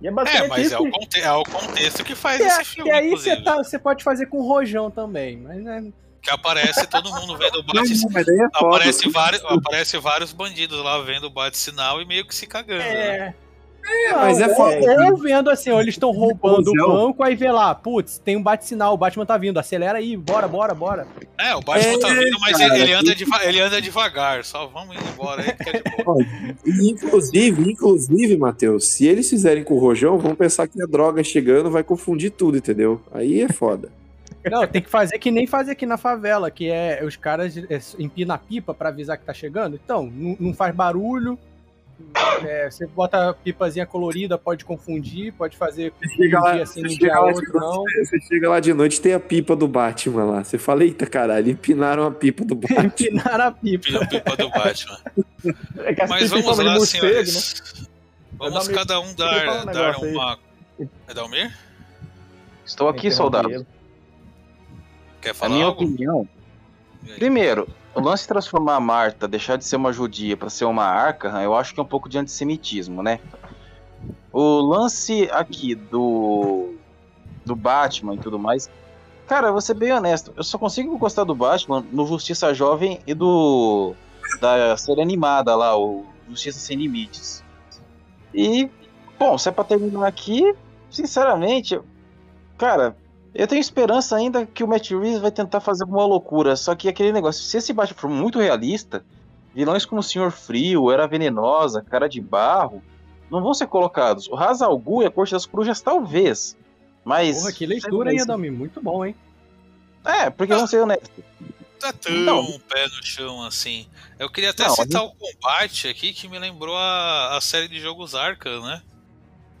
E 0.00 0.06
é 0.06 0.10
É, 0.10 0.12
basicamente 0.12 0.48
mas 0.50 0.66
isso. 0.66 0.74
é 0.76 0.78
o, 0.78 0.90
que- 0.92 1.20
é 1.20 1.32
o 1.32 1.42
contexto 1.42 2.04
que 2.04 2.14
faz 2.14 2.40
E, 2.40 2.44
esse 2.44 2.60
é- 2.60 2.64
filme, 2.64 2.90
e 2.90 2.92
aí 2.92 3.10
você, 3.10 3.42
tá, 3.42 3.56
você 3.56 3.76
pode 3.78 4.04
fazer 4.04 4.26
com 4.26 4.38
o 4.38 4.46
Rojão 4.46 4.88
também, 4.92 5.36
mas 5.36 5.60
né, 5.60 5.92
Que 6.20 6.30
aparece 6.30 6.86
todo 6.86 7.10
mundo 7.14 7.36
vendo 7.36 7.60
o 7.60 7.62
bate 7.62 7.94
não, 8.02 8.20
é 8.20 8.48
foda. 8.58 8.76
aparece, 8.76 9.08
vários, 9.08 9.44
aparece 9.44 9.98
vários 9.98 10.32
bandidos 10.32 10.82
lá 10.82 11.00
vendo 11.00 11.24
o 11.24 11.30
bate-sinal 11.30 12.02
e 12.02 12.04
meio 12.04 12.26
que 12.26 12.34
se 12.34 12.46
cagando. 12.46 12.80
né? 12.82 13.34
É. 13.90 14.12
mas 14.12 14.38
é 14.38 14.48
Não, 14.48 14.54
foda, 14.54 15.06
ou, 15.10 15.16
vendo 15.16 15.48
assim, 15.48 15.70
ó, 15.70 15.80
eles 15.80 15.94
estão 15.94 16.10
roubando 16.10 16.68
o 16.70 16.74
banco, 16.74 17.22
aí 17.22 17.34
vê 17.34 17.50
lá, 17.50 17.74
putz, 17.74 18.18
tem 18.18 18.36
um 18.36 18.42
bate-sinal, 18.42 18.92
o 18.92 18.98
Batman 18.98 19.24
tá 19.24 19.38
vindo, 19.38 19.56
acelera 19.58 19.96
aí, 19.96 20.14
bora, 20.14 20.46
bora, 20.46 20.74
bora. 20.74 21.06
É, 21.38 21.54
o 21.54 21.60
Batman 21.62 21.98
tá 21.98 22.10
É, 22.10 22.14
vindo, 22.14 22.38
mas 22.38 22.58
cara, 22.58 22.78
ele, 22.78 22.92
anda 22.92 23.14
deva- 23.14 23.44
ele 23.44 23.60
anda 23.60 23.80
devagar. 23.80 24.44
Só 24.44 24.66
vamos 24.66 24.94
indo 24.94 25.08
embora 25.08 25.40
aí, 25.42 25.52
que 25.54 25.70
é 25.70 25.72
de 25.80 26.04
boa. 26.04 26.22
E, 26.66 26.90
inclusive, 26.90 27.70
inclusive, 27.70 28.36
Matheus, 28.36 28.88
se 28.88 29.06
eles 29.06 29.30
fizerem 29.30 29.64
com 29.64 29.74
o 29.74 29.78
Rojão, 29.78 30.18
vão 30.18 30.34
pensar 30.34 30.68
que 30.68 30.82
a 30.82 30.86
droga 30.86 31.24
chegando 31.24 31.70
vai 31.70 31.82
confundir 31.82 32.30
tudo, 32.32 32.58
entendeu? 32.58 33.00
Aí 33.10 33.40
é 33.40 33.48
foda. 33.48 33.90
Não, 34.44 34.66
tem 34.66 34.80
que 34.82 34.88
fazer 34.88 35.18
que 35.18 35.30
nem 35.30 35.46
fazer 35.46 35.72
aqui 35.72 35.84
na 35.86 35.96
favela, 35.96 36.50
que 36.50 36.70
é 36.70 37.00
os 37.04 37.16
caras 37.16 37.56
é, 37.56 37.80
empinam 37.98 38.34
a 38.34 38.38
pipa 38.38 38.72
pra 38.72 38.88
avisar 38.88 39.18
que 39.18 39.24
tá 39.24 39.34
chegando. 39.34 39.78
Então, 39.82 40.06
não, 40.06 40.36
não 40.38 40.54
faz 40.54 40.74
barulho. 40.74 41.38
é, 42.44 42.70
você 42.70 42.86
bota 42.86 43.30
a 43.30 43.34
pipazinha 43.34 43.84
colorida, 43.84 44.38
pode 44.38 44.64
confundir, 44.64 45.32
pode 45.32 45.56
fazer 45.56 45.92
Você 46.00 46.14
chega 46.14 46.40
lá, 46.40 46.52
dia 46.52 46.62
assim, 46.62 46.80
você 46.80 46.86
um 46.86 46.90
chega 46.90 47.00
dia 47.06 47.18
lá 47.20 47.32
de 47.32 47.34
outro, 47.34 47.60
não. 47.60 47.74
noite, 47.74 48.06
você 48.06 48.20
chega 48.20 48.48
lá 48.48 48.60
de 48.60 48.72
noite 48.72 49.00
tem 49.00 49.14
a 49.14 49.20
pipa 49.20 49.56
do 49.56 49.66
Batman 49.66 50.24
lá. 50.24 50.44
Você 50.44 50.58
fala, 50.58 50.84
eita 50.84 51.06
caralho, 51.06 51.50
empinaram 51.50 52.06
a 52.06 52.10
pipa 52.12 52.44
do 52.44 52.54
Batman. 52.56 52.84
Empinar 52.84 53.40
a 53.40 53.50
pipa. 53.50 53.84
Pipa, 53.88 54.06
pipa 54.06 54.36
do 54.36 54.48
Batman. 54.50 54.98
É 55.78 55.94
que 55.94 56.02
as 56.02 56.08
Mas 56.10 56.30
vamos 56.30 56.58
lá, 56.58 56.74
morcego, 56.74 57.04
né? 57.04 57.10
senhores. 57.24 57.88
Vamos 58.38 58.54
Dalmir, 58.68 58.74
cada 58.76 59.00
um 59.00 59.14
dar, 59.14 59.62
um 59.62 59.66
dar 59.66 59.74
negócio 59.74 60.04
aí. 60.04 60.14
uma. 60.14 60.38
É 61.08 61.14
Dalmir? 61.14 61.58
Estou 62.64 62.88
aqui, 62.88 63.10
soldado. 63.10 63.66
Quer 65.28 65.32
A 65.32 65.34
falar 65.34 65.52
minha 65.54 65.66
algo? 65.66 65.84
opinião. 65.84 66.28
Primeiro, 67.16 67.68
o 67.94 68.00
lance 68.00 68.22
de 68.22 68.28
transformar 68.28 68.76
a 68.76 68.80
Marta, 68.80 69.28
deixar 69.28 69.56
de 69.56 69.64
ser 69.64 69.76
uma 69.76 69.92
judia 69.92 70.36
pra 70.38 70.48
ser 70.48 70.64
uma 70.64 70.84
arca, 70.84 71.28
eu 71.42 71.54
acho 71.54 71.74
que 71.74 71.80
é 71.80 71.82
um 71.82 71.86
pouco 71.86 72.08
de 72.08 72.16
antissemitismo, 72.18 73.02
né? 73.02 73.20
O 74.32 74.60
lance 74.60 75.28
aqui 75.30 75.74
do 75.74 76.74
do 77.44 77.54
Batman 77.54 78.14
e 78.14 78.18
tudo 78.18 78.38
mais. 78.38 78.70
Cara, 79.26 79.52
vou 79.52 79.60
ser 79.60 79.74
bem 79.74 79.92
honesto, 79.92 80.32
eu 80.34 80.42
só 80.42 80.56
consigo 80.56 80.96
gostar 80.96 81.24
do 81.24 81.34
Batman 81.34 81.84
no 81.92 82.06
Justiça 82.06 82.54
Jovem 82.54 83.00
e 83.06 83.12
do 83.12 83.94
da 84.40 84.76
série 84.78 85.02
animada 85.02 85.54
lá, 85.54 85.76
o 85.78 86.06
Justiça 86.28 86.58
Sem 86.58 86.78
Limites. 86.78 87.44
E, 88.32 88.70
bom, 89.18 89.36
se 89.36 89.48
é 89.50 89.52
pra 89.52 89.64
terminar 89.64 90.06
aqui, 90.06 90.54
sinceramente, 90.90 91.78
cara, 92.56 92.96
eu 93.34 93.46
tenho 93.46 93.60
esperança 93.60 94.16
ainda 94.16 94.46
que 94.46 94.64
o 94.64 94.68
Matt 94.68 94.90
Reeves 94.90 95.20
vai 95.20 95.30
tentar 95.30 95.60
fazer 95.60 95.84
alguma 95.84 96.06
loucura. 96.06 96.56
Só 96.56 96.74
que 96.74 96.88
aquele 96.88 97.12
negócio, 97.12 97.42
se 97.42 97.56
esse 97.56 97.72
Batman 97.72 97.96
for 97.96 98.10
muito 98.10 98.38
realista, 98.38 99.04
vilões 99.54 99.84
como 99.84 100.00
o 100.00 100.04
Senhor 100.04 100.30
Frio, 100.30 100.90
Era 100.90 101.06
Venenosa, 101.06 101.82
Cara 101.82 102.08
de 102.08 102.20
Barro, 102.20 102.82
não 103.30 103.42
vão 103.42 103.54
ser 103.54 103.66
colocados. 103.66 104.28
O 104.28 104.34
Ra's 104.34 104.62
al 104.62 104.78
Ghul 104.78 105.02
e 105.02 105.06
a 105.06 105.10
Corte 105.10 105.32
das 105.32 105.46
Corujas, 105.46 105.80
talvez. 105.80 106.56
Mas. 107.04 107.38
Porra, 107.40 107.52
que 107.52 107.66
leitura, 107.66 108.12
hein, 108.12 108.20
Adalmi? 108.20 108.50
Muito 108.50 108.80
bom, 108.80 109.04
hein? 109.04 109.14
É, 110.04 110.30
porque 110.30 110.54
vamos 110.54 110.70
ser 110.70 110.82
honestos. 110.82 111.24
Não 111.80 111.88
é 111.88 111.92
tão 111.92 112.12
Não. 112.24 112.58
pé 112.60 112.86
no 112.88 113.04
chão 113.04 113.44
assim. 113.44 113.86
Eu 114.18 114.30
queria 114.30 114.50
até 114.50 114.64
Não, 114.64 114.74
citar 114.74 115.04
o 115.04 115.12
combate 115.14 115.86
aqui 115.86 116.12
que 116.12 116.26
me 116.26 116.38
lembrou 116.38 116.76
a, 116.76 117.36
a 117.36 117.40
série 117.40 117.68
de 117.68 117.78
jogos 117.78 118.14
Arca, 118.14 118.60
né? 118.60 118.82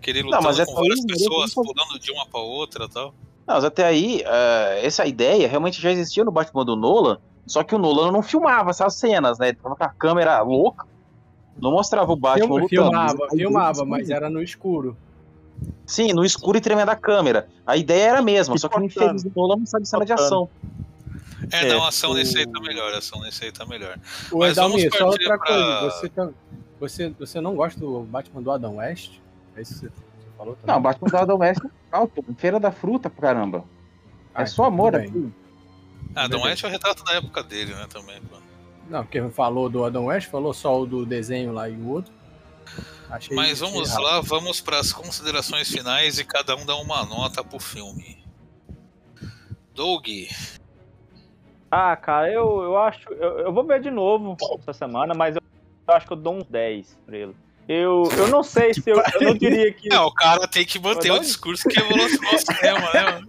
Que 0.00 0.10
ele 0.10 0.20
Não, 0.20 0.26
lutando 0.26 0.44
mas 0.44 0.58
é 0.58 0.64
com 0.64 0.74
várias 0.74 1.04
pessoas, 1.04 1.54
pulando 1.54 1.98
de 1.98 2.10
uma 2.10 2.26
pra 2.26 2.40
outra 2.40 2.86
e 2.86 2.88
tal. 2.88 3.14
Não, 3.48 3.54
mas 3.54 3.64
até 3.64 3.84
aí, 3.86 4.22
eh, 4.26 4.80
essa 4.84 5.06
ideia 5.06 5.48
realmente 5.48 5.80
já 5.80 5.90
existia 5.90 6.22
no 6.22 6.30
Batman 6.30 6.66
do 6.66 6.76
Nolan, 6.76 7.18
só 7.46 7.64
que 7.64 7.74
o 7.74 7.78
Nolan 7.78 8.12
não 8.12 8.22
filmava 8.22 8.68
essas 8.70 8.94
cenas, 8.94 9.38
né? 9.38 9.48
Ele 9.48 9.56
tava 9.56 9.74
com 9.74 9.84
a 9.84 9.88
câmera 9.88 10.40
louca, 10.42 10.86
não 11.60 11.70
mostrava 11.72 12.12
o 12.12 12.16
Batman 12.16 12.46
Filma- 12.46 12.60
lutando. 12.60 12.68
filmava, 12.68 13.16
Mas 13.18 13.30
filmava, 13.40 13.84
mas 13.86 14.10
era 14.10 14.28
no 14.28 14.42
escuro. 14.42 14.94
Sim, 15.86 16.12
no 16.12 16.24
escuro 16.24 16.58
e 16.58 16.60
tremendo 16.60 16.90
a 16.90 16.94
câmera. 16.96 17.48
A 17.66 17.74
ideia 17.76 18.10
era 18.10 18.18
a 18.18 18.22
mesma, 18.22 18.54
E 18.54 18.58
só 18.58 18.68
que 18.68 18.74
cortando. 18.78 19.04
infeliz 19.16 19.22
do 19.24 19.32
Nolan 19.34 19.56
não 19.56 19.66
sabe 19.66 19.86
cena 19.88 20.04
de 20.04 20.12
ação. 20.12 20.48
É, 21.50 21.66
É, 21.66 21.68
não, 21.72 21.82
a 21.84 21.88
ação 21.88 22.10
o- 22.10 22.14
nesse 22.14 22.36
aí 22.36 22.46
tá 22.46 22.60
melhor, 22.60 22.92
a 22.92 22.98
ação 22.98 23.18
nesse 23.20 23.44
aí 23.44 23.50
tá 23.50 23.64
melhor. 23.64 23.96
Ô, 24.30 24.40
Mas 24.40 24.56
vamos 24.56 24.74
Adalmi, 24.84 24.98
só 24.98 25.06
outra 25.06 25.26
pra- 25.26 25.38
coisa. 25.38 25.80
Você, 25.90 26.08
tá- 26.10 26.28
você, 26.78 27.08
você 27.18 27.40
não 27.40 27.54
gosta 27.56 27.80
do 27.80 28.00
Batman 28.02 28.42
do 28.42 28.50
Adam 28.50 28.76
West? 28.76 29.12
É 29.56 29.62
isso 29.62 29.72
que 29.74 29.80
você, 29.80 29.86
você 29.88 30.02
falou 30.38 30.54
também? 30.56 30.74
Não, 30.74 30.80
Batman 30.82 31.08
do 31.08 31.16
Adam 31.18 31.38
West 31.38 31.60
é 31.64 31.68
alto, 31.96 32.24
feira 32.38 32.58
da 32.60 32.70
fruta, 32.72 33.10
caramba. 33.10 33.64
Ah, 34.34 34.42
É 34.42 34.46
só 34.46 34.64
amor 34.64 34.94
aqui. 34.96 35.30
Ah, 36.14 36.24
Adam. 36.24 36.42
West 36.42 36.64
é 36.64 36.66
o 36.66 36.70
retrato 36.70 37.04
da 37.04 37.14
época 37.14 37.42
dele, 37.42 37.74
né, 37.74 37.86
também. 37.92 38.20
pô. 38.22 38.36
Não, 38.88 39.02
porque 39.04 39.20
falou 39.30 39.68
do 39.68 39.84
Adam 39.84 40.06
West, 40.06 40.28
falou 40.30 40.54
só 40.54 40.80
o 40.80 40.86
do 40.86 41.04
desenho 41.04 41.52
lá 41.52 41.68
e 41.68 41.76
o 41.76 41.88
outro. 41.88 42.12
Achei 43.10 43.34
Mas 43.36 43.60
vamos 43.60 43.88
errado. 43.90 44.02
lá, 44.02 44.20
vamos 44.20 44.60
para 44.60 44.78
as 44.78 44.92
considerações 44.92 45.68
finais 45.70 46.18
e 46.18 46.24
cada 46.24 46.56
um 46.56 46.64
dá 46.64 46.76
uma 46.76 47.04
nota 47.04 47.42
pro 47.44 47.58
filme. 47.58 48.18
Doug, 49.74 50.06
Ah, 51.70 51.94
cara, 51.96 52.30
eu, 52.32 52.62
eu 52.62 52.78
acho. 52.78 53.08
Eu, 53.12 53.38
eu 53.40 53.52
vou 53.52 53.64
ver 53.64 53.80
de 53.80 53.90
novo 53.90 54.36
essa 54.58 54.72
semana, 54.72 55.14
mas 55.14 55.36
eu, 55.36 55.42
eu 55.86 55.94
acho 55.94 56.06
que 56.06 56.12
eu 56.12 56.16
dou 56.16 56.34
uns 56.36 56.46
10 56.46 56.98
pra 57.06 57.16
ele. 57.16 57.36
Eu, 57.68 58.04
eu 58.16 58.28
não 58.28 58.42
sei 58.42 58.72
se 58.72 58.82
eu, 58.88 58.96
eu 58.96 59.20
não 59.20 59.34
diria 59.34 59.70
que. 59.72 59.92
é, 59.92 60.00
o 60.00 60.10
cara 60.12 60.48
tem 60.48 60.64
que 60.64 60.78
manter 60.78 61.10
o 61.10 61.16
um- 61.16 61.20
discurso 61.20 61.68
que 61.68 61.78
evolucionou 61.78 62.34
o 62.34 62.38
cinema, 62.38 62.92
né, 62.94 63.02
mano? 63.02 63.28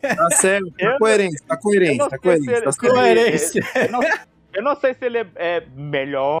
Tá 0.00 0.30
certo, 0.36 0.70
tá 0.78 0.90
não- 0.90 0.98
coerente, 0.98 1.42
tá 1.42 1.56
coerente, 1.58 1.98
não 1.98 2.08
tá 2.08 2.18
coerente. 2.18 2.48
ele- 3.58 3.66
Tá. 3.66 3.80
Eu 3.80 3.90
não, 3.90 4.00
eu 4.54 4.62
não 4.62 4.76
sei 4.76 4.94
se 4.94 5.04
ele 5.04 5.18
é, 5.18 5.26
é 5.34 5.66
melhor 5.74 6.40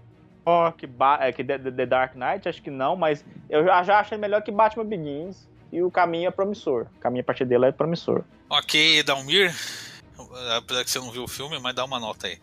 que, 0.78 0.86
Ba- 0.86 1.18
é, 1.20 1.32
que 1.32 1.42
The, 1.42 1.58
The 1.58 1.86
Dark 1.86 2.14
Knight, 2.14 2.48
acho 2.48 2.62
que 2.62 2.70
não, 2.70 2.94
mas 2.94 3.24
eu 3.50 3.64
já, 3.64 3.82
já 3.82 3.98
achei 3.98 4.16
melhor 4.16 4.40
que 4.42 4.52
Batman 4.52 4.84
Begins. 4.84 5.48
E 5.72 5.82
o 5.82 5.90
caminho 5.90 6.28
é 6.28 6.30
promissor. 6.30 6.86
O 6.96 7.00
caminho 7.00 7.22
a 7.22 7.24
partir 7.24 7.44
dele 7.44 7.66
é 7.66 7.72
promissor. 7.72 8.22
Ok, 8.48 9.02
Dalmir, 9.02 9.52
apesar 10.56 10.84
que 10.84 10.90
você 10.90 10.98
não 11.00 11.10
viu 11.10 11.24
o 11.24 11.28
filme, 11.28 11.58
mas 11.58 11.74
dá 11.74 11.84
uma 11.84 11.98
nota 11.98 12.28
aí. 12.28 12.38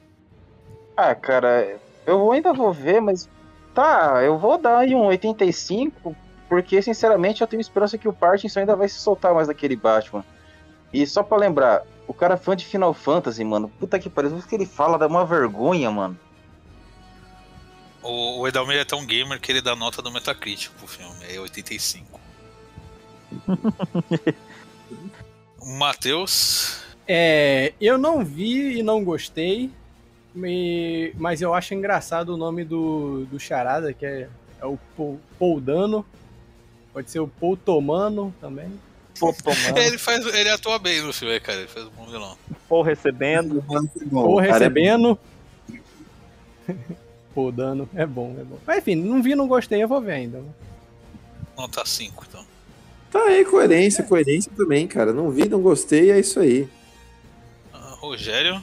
Ah, 0.97 1.15
cara, 1.15 1.77
eu 2.05 2.31
ainda 2.33 2.51
vou 2.53 2.73
ver, 2.73 2.99
mas 3.01 3.29
tá, 3.73 4.21
eu 4.23 4.37
vou 4.37 4.57
dar 4.57 4.79
aí 4.79 4.95
um 4.95 5.05
85, 5.05 6.15
porque 6.47 6.81
sinceramente 6.81 7.41
eu 7.41 7.47
tenho 7.47 7.61
esperança 7.61 7.97
que 7.97 8.07
o 8.07 8.13
Parkinson 8.13 8.61
ainda 8.61 8.75
vai 8.75 8.87
se 8.87 8.99
soltar 8.99 9.33
mais 9.33 9.47
daquele 9.47 9.75
Batman. 9.75 10.23
E 10.93 11.05
só 11.07 11.23
pra 11.23 11.37
lembrar, 11.37 11.83
o 12.07 12.13
cara 12.13 12.35
é 12.35 12.37
fã 12.37 12.55
de 12.55 12.65
Final 12.65 12.93
Fantasy, 12.93 13.43
mano, 13.43 13.69
puta 13.79 13.97
que 13.99 14.09
pariu, 14.09 14.35
o 14.35 14.41
que 14.41 14.53
ele 14.53 14.65
fala 14.65 14.97
dá 14.97 15.07
uma 15.07 15.25
vergonha, 15.25 15.89
mano. 15.89 16.17
O, 18.01 18.41
o 18.41 18.47
Edalmir 18.47 18.77
é 18.77 18.85
tão 18.85 19.05
gamer 19.05 19.39
que 19.39 19.51
ele 19.51 19.61
dá 19.61 19.75
nota 19.75 20.01
do 20.01 20.11
Metacritic 20.11 20.71
pro 20.77 20.87
filme, 20.87 21.15
é 21.29 21.39
85. 21.39 22.19
O 25.59 25.65
Matheus, 25.79 26.81
É, 27.07 27.73
eu 27.81 27.97
não 27.97 28.23
vi 28.23 28.77
e 28.77 28.83
não 28.83 29.03
gostei, 29.03 29.71
me- 30.33 31.13
mas 31.17 31.41
eu 31.41 31.53
acho 31.53 31.73
engraçado 31.73 32.29
o 32.33 32.37
nome 32.37 32.63
do, 32.63 33.25
do 33.25 33.39
Charada, 33.39 33.93
que 33.93 34.05
é, 34.05 34.27
é 34.61 34.65
o 34.65 34.77
Paul, 34.97 35.19
Paul 35.39 35.61
Dano. 35.61 36.05
Pode 36.91 37.09
ser 37.09 37.19
o 37.19 37.27
Paul 37.27 37.57
Tomano 37.57 38.33
também. 38.39 38.71
Ele, 39.77 39.97
faz, 39.97 40.25
ele 40.25 40.49
atua 40.49 40.77
bem 40.79 41.01
no 41.01 41.13
filme, 41.13 41.39
cara, 41.39 41.59
ele 41.59 41.67
faz 41.67 41.85
um 41.85 41.89
bom 41.91 42.05
vilão. 42.07 42.37
pô, 42.67 42.81
recebendo. 42.81 43.63
Ou 44.11 44.33
O 44.33 44.37
cara 44.37 44.47
é 44.49 44.51
recebendo. 44.53 45.17
Paul 47.33 47.51
Dano. 47.51 47.89
É 47.95 48.05
bom, 48.05 48.35
é 48.39 48.43
bom. 48.43 48.57
Mas 48.65 48.77
enfim, 48.79 48.95
não 48.95 49.21
vi, 49.21 49.35
não 49.35 49.47
gostei, 49.47 49.81
eu 49.83 49.87
vou 49.87 50.01
ver 50.01 50.13
ainda. 50.13 50.39
né? 50.39 50.49
Nota 51.57 51.83
5, 51.85 52.25
então. 52.29 52.43
Tá 53.11 53.23
aí, 53.25 53.45
coerência, 53.45 54.03
coerência 54.03 54.51
também, 54.55 54.87
cara. 54.87 55.13
Não 55.13 55.29
vi, 55.29 55.47
não 55.47 55.61
gostei, 55.61 56.11
é 56.11 56.19
isso 56.19 56.39
aí. 56.39 56.67
Ah, 57.71 57.95
Rogério, 57.99 58.59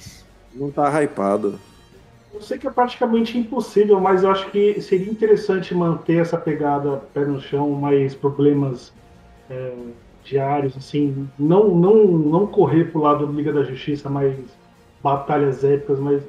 Não 0.54 0.70
tá 0.70 1.02
hypado. 1.02 1.58
Eu 2.32 2.40
sei 2.40 2.58
que 2.58 2.66
é 2.66 2.70
praticamente 2.70 3.36
impossível, 3.36 4.00
mas 4.00 4.22
eu 4.22 4.30
acho 4.30 4.50
que 4.50 4.80
seria 4.80 5.10
interessante 5.10 5.74
manter 5.74 6.20
essa 6.20 6.38
pegada 6.38 7.02
pé 7.12 7.24
no 7.24 7.40
chão, 7.40 7.70
mais 7.70 8.14
problemas 8.14 8.92
é, 9.50 9.72
diários, 10.24 10.76
assim, 10.76 11.28
não, 11.38 11.74
não, 11.74 12.04
não 12.06 12.46
correr 12.46 12.84
pro 12.84 13.00
lado 13.00 13.26
do 13.26 13.32
Liga 13.32 13.52
da 13.52 13.64
Justiça, 13.64 14.08
mais 14.08 14.34
batalhas 15.02 15.64
épicas, 15.64 15.98
mas 15.98 16.22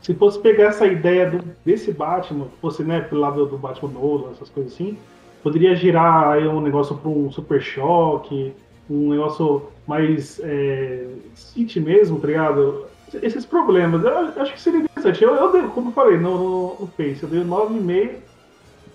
se 0.00 0.14
fosse 0.14 0.38
pegar 0.38 0.66
essa 0.66 0.86
ideia 0.86 1.30
do, 1.30 1.44
desse 1.64 1.92
Batman, 1.92 2.46
fosse 2.60 2.82
né, 2.82 3.00
pelo 3.00 3.20
lado 3.20 3.46
do 3.46 3.58
Batman 3.58 3.90
Nolan, 3.90 4.30
essas 4.30 4.48
coisas 4.48 4.72
assim, 4.72 4.96
poderia 5.42 5.74
girar 5.74 6.28
aí 6.28 6.46
um 6.46 6.60
negócio 6.60 6.96
para 6.96 7.10
um 7.10 7.30
super 7.30 7.60
choque, 7.60 8.52
um 8.88 9.10
negócio 9.10 9.64
mais 9.86 10.40
é, 10.42 11.06
City 11.34 11.80
mesmo, 11.80 12.20
tá 12.20 12.26
ligado? 12.28 12.84
Esses 13.14 13.44
problemas, 13.46 14.04
eu 14.04 14.42
acho 14.42 14.52
que 14.52 14.60
seria 14.60 14.80
interessante. 14.80 15.22
Eu, 15.24 15.34
eu 15.34 15.70
como 15.72 15.90
eu 15.90 15.92
falei 15.94 16.18
no, 16.18 16.38
no, 16.38 16.80
no 16.80 16.86
Face, 16.92 17.22
eu 17.22 17.28
dei 17.28 17.42
9,5 17.44 18.22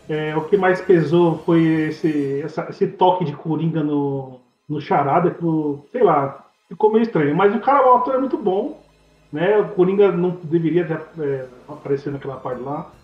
É, 0.08 0.36
o 0.38 0.45
que 0.45 0.58
mais 0.58 0.82
pesou 0.82 1.39
foi 1.45 1.63
esse, 1.89 2.41
essa- 2.41 2.67
esse 2.69 2.88
toque 2.88 3.25
de 3.25 3.36
Coringa 3.36 3.84
no, 3.84 4.41
no 4.69 4.80
Charada, 4.82 5.32
que, 5.32 5.43
sei 5.91 6.04
lá, 6.04 6.47
ficou 6.69 6.91
meio 6.91 7.04
estranho. 7.04 7.36
Mas 7.36 7.56
o 7.56 7.60
cara, 7.62 7.88
o 7.88 7.97
ator 7.97 8.15
é 8.15 8.19
muito 8.19 8.38
bom, 8.38 8.86
né? 9.32 9.58
O 9.60 9.69
Coringa 9.75 10.12
não 10.12 10.32
deveria 10.43 10.86
ter 10.88 11.01
é, 11.23 11.49
aparecido 11.67 12.12
naquela 12.13 12.38
parte 12.39 12.62
lá. 12.62 12.95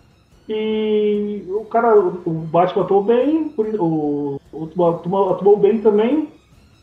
E 0.48 1.44
o 1.48 1.64
cara, 1.66 1.98
o 2.00 2.30
Batman 2.46 2.82
atuou 2.84 3.04
bem, 3.04 3.54
o, 3.56 4.36
o, 4.52 4.64
o 4.76 4.86
atuou, 5.30 5.56
bem 5.58 5.80
também. 5.80 6.32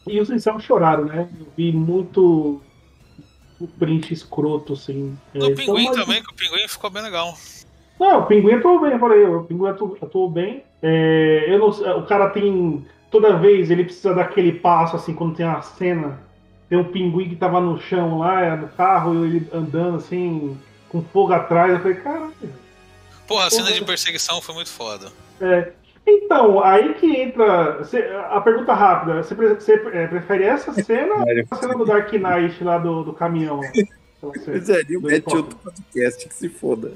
E 0.07 0.19
os 0.19 0.29
incels 0.29 0.63
choraram, 0.63 1.05
né? 1.05 1.29
Eu 1.39 1.47
vi 1.55 1.71
muito 1.71 2.61
o 3.59 3.67
print 3.67 4.13
escroto, 4.13 4.73
assim. 4.73 5.17
É, 5.33 5.39
No 5.39 5.45
então, 5.51 5.55
Pinguim 5.65 5.85
mas- 5.87 5.95
também, 5.97 6.23
que 6.23 6.31
o 6.31 6.35
Pinguim 6.35 6.67
ficou 6.67 6.89
bem 6.89 7.03
legal. 7.03 7.37
não, 7.99 8.19
o 8.21 8.25
Pinguim 8.25 8.53
atuou 8.53 8.79
bem, 8.81 8.91
eu 8.93 8.99
falei, 8.99 9.25
o 9.25 9.43
Pinguim 9.43 9.67
atu- 9.69 9.97
atuou 10.01 10.29
bem. 10.29 10.63
É, 10.81 11.45
eu 11.49 11.59
não 11.59 11.67
o 11.69 12.05
cara 12.05 12.29
tem. 12.29 12.85
Toda 13.11 13.35
vez 13.37 13.69
ele 13.71 13.83
precisa 13.83 14.13
daquele 14.13 14.51
passo, 14.53 14.95
assim, 14.95 15.13
quando 15.13 15.35
tem 15.35 15.45
uma 15.45 15.61
cena. 15.61 16.21
Tem 16.69 16.77
um 16.77 16.83
pinguim 16.83 17.27
que 17.27 17.35
tava 17.35 17.59
no 17.59 17.81
chão 17.81 18.19
lá, 18.19 18.55
no 18.55 18.67
carro, 18.69 19.15
e 19.25 19.27
ele 19.37 19.49
andando 19.51 19.97
assim, 19.97 20.55
com 20.87 21.01
fogo 21.01 21.33
atrás. 21.33 21.73
Eu 21.73 21.79
falei, 21.79 21.97
caralho. 21.97 22.31
Porra, 23.27 23.47
a 23.47 23.49
cena 23.49 23.71
de 23.71 23.83
perseguição 23.83 24.39
foi 24.41 24.53
muito 24.53 24.69
foda. 24.69 25.11
É, 25.41 25.71
então, 26.09 26.63
aí 26.63 26.93
que 26.95 27.05
entra. 27.21 27.83
cê- 27.83 28.09
a 28.29 28.39
pergunta 28.41 28.73
rápida: 28.73 29.21
você, 29.23 29.73
é, 29.93 30.07
prefere 30.07 30.43
essa 30.43 30.71
cena 30.73 31.15
ou 31.21 31.25
a 31.51 31.55
cena 31.55 31.75
do 31.75 31.85
Dark 31.85 32.11
Knight 32.13 32.63
lá 32.63 32.77
do, 32.77 33.03
do 33.03 33.13
caminhão? 33.13 33.59
Pois 34.21 34.69
é, 34.69 34.79
ele 34.81 34.99
Do 34.99 35.07
mete 35.07 35.33
outro 35.33 35.55
podcast 35.57 36.27
que 36.27 36.33
se 36.33 36.49
foda. 36.49 36.91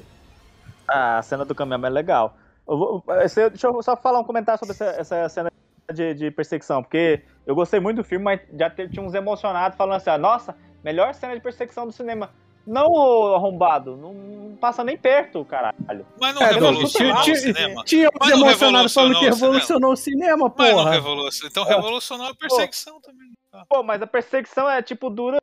Ah, 0.86 1.16
a 1.16 1.22
cena 1.22 1.42
do 1.42 1.54
caminhão 1.54 1.82
é 1.86 1.88
legal. 1.88 2.36
Eu 2.68 2.76
vou- 2.76 3.04
esse- 3.22 3.48
deixa 3.48 3.66
eu 3.66 3.82
só 3.82 3.96
falar 3.96 4.20
um 4.20 4.24
comentário 4.24 4.58
sobre 4.58 4.72
essa, 4.74 4.84
essa 4.84 5.28
cena 5.30 5.50
de, 5.90 6.12
de 6.12 6.30
perseguição, 6.30 6.82
porque 6.82 7.22
eu 7.46 7.54
gostei 7.54 7.80
muito 7.80 7.96
do 7.96 8.04
filme, 8.04 8.22
mas 8.26 8.40
já 8.58 8.68
tinha 8.68 9.00
uns 9.02 9.14
emocionados 9.14 9.74
falando 9.78 9.96
assim: 9.96 10.10
ah, 10.10 10.18
nossa, 10.18 10.54
melhor 10.84 11.14
cena 11.14 11.34
de 11.34 11.40
perseguição 11.40 11.86
do 11.86 11.92
cinema. 11.94 12.28
Não, 12.66 12.86
ô 12.86 13.34
arrombado, 13.34 13.96
não, 13.96 14.14
não 14.14 14.56
passa 14.56 14.82
nem 14.82 14.96
perto, 14.96 15.44
caralho. 15.44 16.06
Mas 16.18 16.34
não 16.34 16.42
É, 16.42 16.52
revolucionou 16.52 17.20
o 17.20 17.36
cinema. 17.36 17.84
Tinha 17.84 18.08
uns 18.20 18.30
emocionados 18.30 18.94
falando 18.94 19.18
que 19.18 19.24
revolucionou 19.26 19.92
o 19.92 19.96
cinema, 19.96 20.52
Mas 20.56 20.74
não 20.74 20.84
revolucionou. 20.84 21.50
Então 21.50 21.64
revolucionou 21.64 22.28
a 22.28 22.34
perseguição 22.34 23.00
também. 23.00 23.32
tá? 23.52 23.64
Pô, 23.68 23.82
mas 23.82 24.00
a 24.00 24.06
perseguição 24.06 24.68
é 24.70 24.80
tipo, 24.80 25.10
dura 25.10 25.38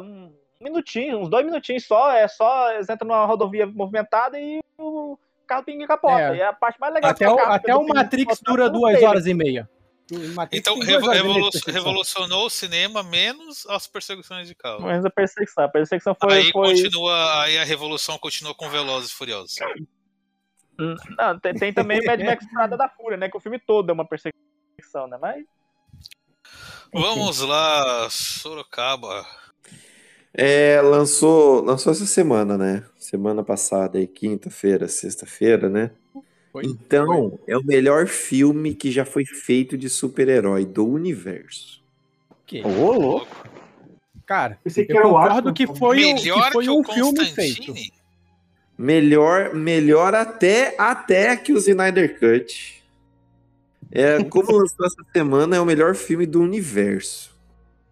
um 0.00 0.32
minutinho, 0.60 1.18
uns 1.18 1.28
dois 1.28 1.44
minutinhos 1.44 1.84
só. 1.86 2.12
É 2.12 2.28
só 2.28 2.72
eles 2.72 2.88
entram 2.88 3.08
numa 3.08 3.26
rodovia 3.26 3.66
movimentada 3.66 4.38
e 4.38 4.60
o 4.78 5.18
carro 5.46 5.64
pinga 5.64 5.86
capota. 5.86 6.20
É. 6.20 6.36
E 6.36 6.40
é 6.40 6.46
a 6.46 6.52
parte 6.52 6.78
mais 6.80 6.94
legal 6.94 7.10
Até 7.10 7.28
o, 7.28 7.36
carro, 7.36 7.52
até 7.52 7.74
o 7.74 7.86
Matrix 7.86 8.38
capotar 8.38 8.54
dura 8.54 8.70
duas 8.70 9.02
horas 9.02 9.26
e 9.26 9.34
meia. 9.34 9.68
Então 10.52 10.78
revo- 10.78 11.08
revolu- 11.08 11.50
revolucionou 11.66 12.46
o 12.46 12.50
cinema 12.50 13.02
menos 13.02 13.66
as 13.68 13.86
perseguições 13.86 14.46
de 14.46 14.54
carro. 14.54 14.82
Mas 14.82 15.04
a 15.04 15.10
perseguição, 15.10 15.64
a 15.64 15.68
perseguição 15.68 16.14
foi. 16.20 16.32
aí 16.34 16.52
foi... 16.52 16.68
continua, 16.68 17.42
aí 17.42 17.58
a 17.58 17.64
revolução 17.64 18.18
continua 18.18 18.54
com 18.54 18.68
Velozes 18.68 19.10
e 19.10 19.14
Furiosos. 19.14 19.56
Hum, 20.78 20.94
Não, 21.16 21.38
tem, 21.38 21.54
tem 21.54 21.72
também 21.72 22.04
Mad 22.04 22.20
Max 22.20 22.44
Estrada 22.44 22.76
da 22.76 22.88
Fúria, 22.88 23.16
né? 23.16 23.28
Que 23.30 23.36
o 23.36 23.40
filme 23.40 23.58
todo 23.58 23.88
é 23.90 23.92
uma 23.92 24.06
perseguição, 24.06 25.06
né? 25.08 25.16
Mas. 25.20 25.44
Vamos 26.92 27.40
lá, 27.40 28.08
Sorocaba. 28.10 29.26
É, 30.32 30.80
lançou, 30.80 31.62
lançou 31.62 31.92
essa 31.92 32.06
semana, 32.06 32.58
né? 32.58 32.84
Semana 32.98 33.42
passada, 33.42 34.04
quinta-feira, 34.06 34.86
sexta-feira, 34.88 35.68
né? 35.68 35.92
Foi. 36.54 36.64
Então, 36.66 37.36
é 37.48 37.58
o 37.58 37.64
melhor 37.64 38.06
filme 38.06 38.74
que 38.76 38.92
já 38.92 39.04
foi 39.04 39.24
feito 39.24 39.76
de 39.76 39.90
super-herói 39.90 40.64
do 40.64 40.86
universo. 40.86 41.82
Que- 42.46 42.62
Ô, 42.64 42.92
louco. 42.92 43.26
Cara, 44.24 44.56
que 44.64 44.80
eu 44.92 45.02
concordo 45.02 45.52
que 45.52 45.66
foi, 45.66 46.04
o- 46.04 46.14
Melhor 46.14 46.46
que 46.46 46.52
foi 46.52 46.64
que 46.64 46.70
um 46.70 46.84
filme 46.84 47.24
feito. 47.26 47.74
Melhor, 48.78 49.52
melhor 49.52 50.14
até, 50.14 50.76
até 50.78 51.36
que 51.36 51.52
o 51.52 51.58
Snyder 51.58 52.20
Cut. 52.20 52.84
É, 53.90 54.22
como 54.22 54.52
lançou 54.56 54.86
essa 54.86 55.02
semana, 55.12 55.56
é 55.56 55.60
o 55.60 55.64
melhor 55.66 55.96
filme 55.96 56.24
do 56.24 56.40
universo. 56.40 57.36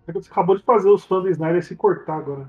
Você 0.07 0.29
acabou 0.31 0.57
de 0.57 0.62
fazer 0.62 0.88
os 0.88 1.05
fãs 1.05 1.25
do 1.25 1.31
Snyder 1.31 1.64
se 1.64 1.75
cortar 1.75 2.18
agora. 2.18 2.48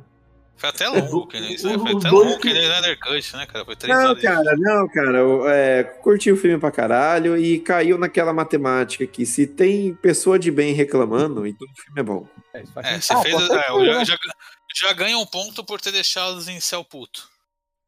Foi 0.55 0.69
até 0.69 0.87
longo, 0.87 1.27
que 1.27 1.39
nem 1.39 1.57
Foi 1.57 1.73
até 1.73 2.09
longo 2.09 2.39
que 2.39 2.53
nem 2.53 2.63
Snyder 2.63 2.97
Cut, 2.99 3.35
né, 3.35 3.45
cara? 3.45 3.65
Foi 3.65 3.75
três 3.75 3.97
Não, 3.97 4.09
horas. 4.11 4.21
cara, 4.21 4.55
não, 4.57 4.87
cara. 4.87 5.17
eu, 5.17 5.49
É, 5.49 5.83
curti 5.83 6.31
o 6.31 6.37
filme 6.37 6.57
pra 6.57 6.71
caralho 6.71 7.37
e 7.37 7.59
caiu 7.59 7.97
naquela 7.97 8.31
matemática 8.31 9.05
que 9.05 9.25
se 9.25 9.45
tem 9.45 9.93
pessoa 9.95 10.39
de 10.39 10.49
bem 10.51 10.73
reclamando, 10.73 11.45
então 11.45 11.67
o 11.67 11.81
filme 11.81 11.99
é 11.99 12.03
bom. 12.03 12.27
É, 12.53 12.59
É, 12.95 13.01
você 13.01 13.13
Ah, 13.13 13.17
fez. 13.21 13.35
é, 13.35 13.49
já, 13.49 14.03
já, 14.05 14.17
já 14.75 14.93
ganha 14.93 15.17
um 15.17 15.25
ponto 15.25 15.63
por 15.65 15.81
ter 15.81 15.91
deixado 15.91 16.35
os 16.37 16.47
em 16.47 16.59
céu 16.59 16.83
puto. 16.83 17.27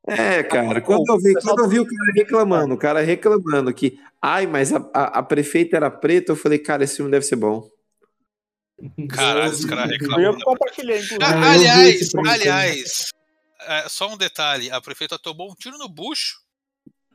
É, 0.08 0.44
cara, 0.44 0.82
quando 0.82 1.04
eu 1.10 1.18
vi, 1.18 1.34
quando 1.42 1.64
eu 1.64 1.70
vi 1.70 1.80
o 1.80 1.86
cara 1.86 2.12
reclamando, 2.14 2.74
o 2.76 2.78
cara 2.78 3.02
reclamando 3.02 3.74
que, 3.74 3.98
ai, 4.22 4.46
mas 4.46 4.72
a, 4.72 4.78
a, 4.94 5.20
a 5.20 5.24
prefeita 5.24 5.78
era 5.78 5.90
preta, 5.90 6.32
eu 6.32 6.36
falei, 6.36 6.60
cara, 6.60 6.84
esse 6.84 6.98
filme 6.98 7.10
deve 7.10 7.26
ser 7.26 7.38
bom. 7.38 7.68
Caralho, 9.10 9.52
os 9.52 9.66
caras 9.66 9.92
Eu 10.20 10.38
compartilhei, 10.40 10.98
inclusive. 10.98 11.24
Ah, 11.24 11.52
aliás, 11.52 12.12
aliás, 12.16 13.08
é, 13.62 13.88
só 13.90 14.12
um 14.14 14.18
detalhe: 14.18 14.70
a 14.70 14.82
prefeita 14.82 15.18
tomou 15.18 15.50
um 15.52 15.56
tiro 15.56 15.78
no 15.78 15.88
bucho 15.88 16.40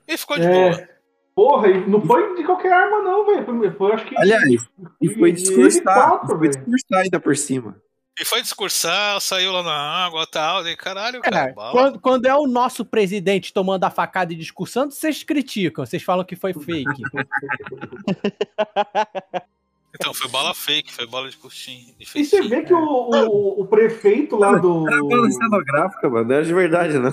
e 0.09 0.16
ficou 0.16 0.38
de 0.38 0.46
É. 0.46 0.51
boa. 0.51 0.88
Porra, 1.35 1.68
e 1.68 1.87
não 1.88 2.01
foi 2.05 2.35
de 2.35 2.44
qualquer 2.44 2.73
arma, 2.73 3.03
não, 3.03 3.25
velho. 3.27 3.77
Foi, 3.77 3.92
acho 3.92 4.07
que. 4.07 4.16
Aliás, 4.18 4.66
e 5.01 5.14
foi 5.14 5.33
discursar, 5.33 6.27
foi 6.27 6.49
discursar 6.49 7.01
ainda 7.03 7.20
por 7.20 7.37
cima. 7.37 7.77
E 8.18 8.25
foi 8.25 8.42
discursar, 8.42 9.18
saiu 9.20 9.53
lá 9.53 9.62
na 9.62 9.73
água 10.05 10.25
e 10.25 10.31
tal. 10.31 10.66
E 10.66 10.77
caralho, 10.77 11.20
cara, 11.23 11.51
É, 11.51 11.53
bala. 11.55 11.73
quando, 11.73 12.01
quando 12.01 12.27
é 12.27 12.35
o 12.35 12.46
nosso 12.46 12.85
presidente 12.85 13.53
tomando 13.53 13.85
a 13.85 13.90
facada 13.90 14.33
e 14.33 14.37
discursando, 14.37 14.92
vocês 14.92 15.23
criticam, 15.23 15.87
vocês 15.87 16.03
falam 16.03 16.25
que 16.25 16.37
foi 16.37 16.53
fake. 16.53 16.85
Então, 20.01 20.15
foi 20.15 20.31
bala 20.31 20.55
fake, 20.55 20.93
foi 20.93 21.07
bala 21.07 21.29
de 21.29 21.37
coxinha. 21.37 21.93
De 21.99 22.07
E 22.15 22.25
você 22.25 22.41
vê 22.43 22.63
que 22.63 22.73
o, 22.73 22.79
o, 22.79 23.61
o 23.61 23.67
prefeito 23.67 24.37
lá 24.37 24.57
do. 24.57 24.89
Era 24.89 25.03
banda 25.05 25.31
cenográfica, 25.31 26.09
mano, 26.09 26.29
não 26.29 26.35
era 26.37 26.45
de 26.45 26.55
verdade, 26.55 26.99
não. 26.99 27.13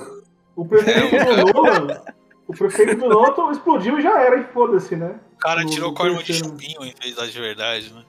O 0.56 0.66
prefeito 0.66 1.10
do 1.10 1.54
Nolan. 1.54 2.02
O 2.48 2.54
prefeito 2.54 2.96
do 2.96 3.10
Nolan 3.10 3.52
explodiu 3.52 4.00
e 4.00 4.02
já 4.02 4.22
era, 4.22 4.40
e 4.40 4.46
foda-se, 4.54 4.96
né? 4.96 5.20
O 5.34 5.38
cara 5.38 5.64
no- 5.64 5.70
tirou 5.70 5.94
com 5.94 6.02
arma 6.04 6.24
de 6.24 6.34
chumbinho 6.34 6.82
em 6.86 6.94
vez 7.02 7.14
da 7.16 7.26
de 7.26 7.40
verdade, 7.40 7.94
né? 7.94 8.04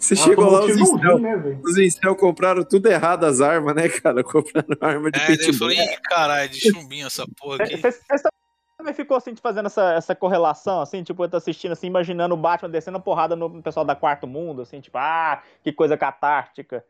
Você 0.00 0.14
Ah, 0.14 0.16
chegou 0.16 0.50
lá, 0.50 0.64
os 0.64 0.76
incel, 0.76 1.18
né, 1.20 1.60
os 1.64 1.78
incel 1.78 2.16
compraram 2.16 2.64
tudo 2.64 2.86
errado 2.88 3.24
as 3.24 3.40
armas, 3.40 3.74
né, 3.76 3.88
cara? 3.88 4.22
Compraram 4.24 4.76
arma 4.80 5.10
de 5.12 5.18
É, 5.20 5.26
daí 5.26 5.34
eu 5.36 5.38
pitbull. 5.38 5.58
falei, 5.70 5.78
"Ih, 5.78 5.96
caralho, 6.02 6.48
de 6.50 6.60
chumbinho 6.60 7.06
essa 7.06 7.24
porra 7.38 7.62
aqui. 7.64 7.76
Você 7.76 7.92
também 8.86 8.94
ficou 8.94 9.16
assim, 9.16 9.34
fazendo 9.34 9.66
essa, 9.66 9.94
essa 9.94 10.14
correlação, 10.14 10.80
assim, 10.80 11.02
tipo, 11.02 11.24
eu 11.24 11.28
tô 11.28 11.36
assistindo, 11.36 11.72
assim, 11.72 11.88
imaginando 11.88 12.34
o 12.34 12.38
Batman 12.38 12.70
descendo 12.70 12.98
a 12.98 13.00
porrada 13.00 13.34
no 13.34 13.60
pessoal 13.60 13.84
da 13.84 13.96
Quarto 13.96 14.26
Mundo, 14.28 14.62
assim, 14.62 14.80
tipo, 14.80 14.96
ah, 14.96 15.42
que 15.62 15.72
coisa 15.72 15.96
catártica. 15.96 16.84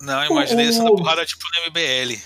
Não, 0.00 0.24
imaginei 0.26 0.68
essa 0.68 0.84
porrada 0.84 1.24
tipo 1.24 1.44
no 1.44 1.70
MBL. 1.70 2.20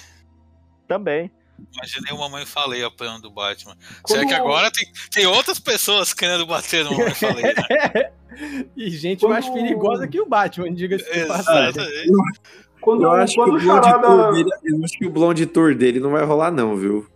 Também. 0.89 1.31
Imaginei 1.75 2.13
o 2.15 2.19
Mamãe 2.19 2.47
Falei 2.47 2.83
apanhando 2.83 3.27
o 3.27 3.31
Batman. 3.31 3.77
Quando- 4.03 4.19
Será 4.19 4.29
que 4.29 4.35
agora 4.35 4.71
tem, 4.71 4.91
tem 5.13 5.27
outras 5.27 5.59
pessoas 5.59 6.13
querendo 6.15 6.47
bater 6.47 6.85
no 6.85 6.93
Mamãe 6.93 7.15
Falei, 7.15 7.43
né? 7.43 8.13
e 8.77 8.91
gente 8.91 9.21
Quando- 9.21 9.33
mais 9.33 9.49
perigosa 9.49 10.09
que 10.09 10.21
o 10.21 10.27
Batman, 10.27 10.73
diga-se 10.73 11.05
de 11.05 11.27
passagem. 11.27 11.69
Exatamente. 11.69 12.41
Quando, 12.81 13.03
Eu 13.03 13.13
acho, 13.13 13.35
que 13.35 13.41
quando 13.41 13.55
o 13.55 13.57
o 13.57 13.61
Blonde 13.61 13.87
Charada. 13.87 14.07
Tour 14.07 14.33
dele, 14.33 14.51
eu 14.65 14.85
acho 14.85 14.99
que 14.99 15.07
o 15.07 15.11
Blonde 15.11 15.47
Tour 15.47 15.75
dele 15.75 16.01
não 16.01 16.11
vai 16.11 16.25
rolar, 16.25 16.51
não, 16.51 16.77
viu? 16.77 17.09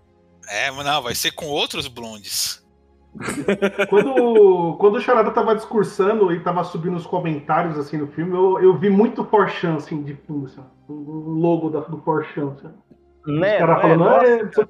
É, 0.48 0.70
mas 0.70 0.84
não, 0.84 1.02
vai 1.02 1.14
ser 1.14 1.30
com 1.32 1.46
outros 1.46 1.86
blondes. 1.88 2.64
Quando, 3.88 4.76
quando 4.78 4.96
o 4.96 5.00
Charada 5.00 5.30
tava 5.30 5.54
discursando 5.56 6.30
e 6.32 6.40
tava 6.40 6.62
subindo 6.62 6.96
os 6.96 7.06
comentários 7.06 7.78
assim 7.78 7.96
no 7.96 8.06
filme, 8.08 8.36
eu, 8.36 8.60
eu 8.62 8.78
vi 8.78 8.90
muito 8.90 9.24
Porsche 9.24 9.66
assim, 9.66 10.02
de 10.02 10.14
fundo, 10.14 10.46
assim, 10.46 10.62
o 10.88 10.92
logo 11.30 11.70
da, 11.70 11.80
do 11.80 11.98
Porsche. 11.98 12.38
Assim. 12.40 12.68
Né? 13.26 13.54
Os 13.54 13.58
caras 13.58 13.76
né? 13.76 13.82
falando, 13.82 14.24
"É, 14.24 14.44
você- 14.44 14.68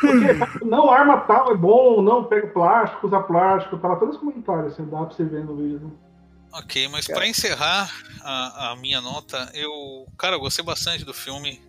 porque, 0.00 0.64
não, 0.64 0.90
arma 0.90 1.20
tal 1.22 1.52
é 1.52 1.56
bom, 1.56 2.00
não, 2.00 2.24
pega 2.24 2.46
plástico, 2.48 3.06
usa 3.06 3.20
plástico, 3.20 3.76
tava 3.78 3.96
todos 3.96 4.14
os 4.16 4.20
comentários, 4.20 4.72
assim, 4.72 4.84
dá 4.84 4.98
pra 5.04 5.10
você 5.14 5.24
ver 5.24 5.44
no 5.44 5.56
vídeo. 5.56 5.80
né? 5.80 5.90
Ok, 6.54 6.88
mas 6.88 7.06
pra 7.06 7.26
encerrar 7.26 7.90
a, 8.22 8.70
a 8.72 8.76
minha 8.76 9.00
nota, 9.00 9.50
eu. 9.54 10.06
Cara, 10.18 10.36
eu 10.36 10.40
gostei 10.40 10.64
bastante 10.64 11.04
do 11.04 11.14
filme. 11.14 11.60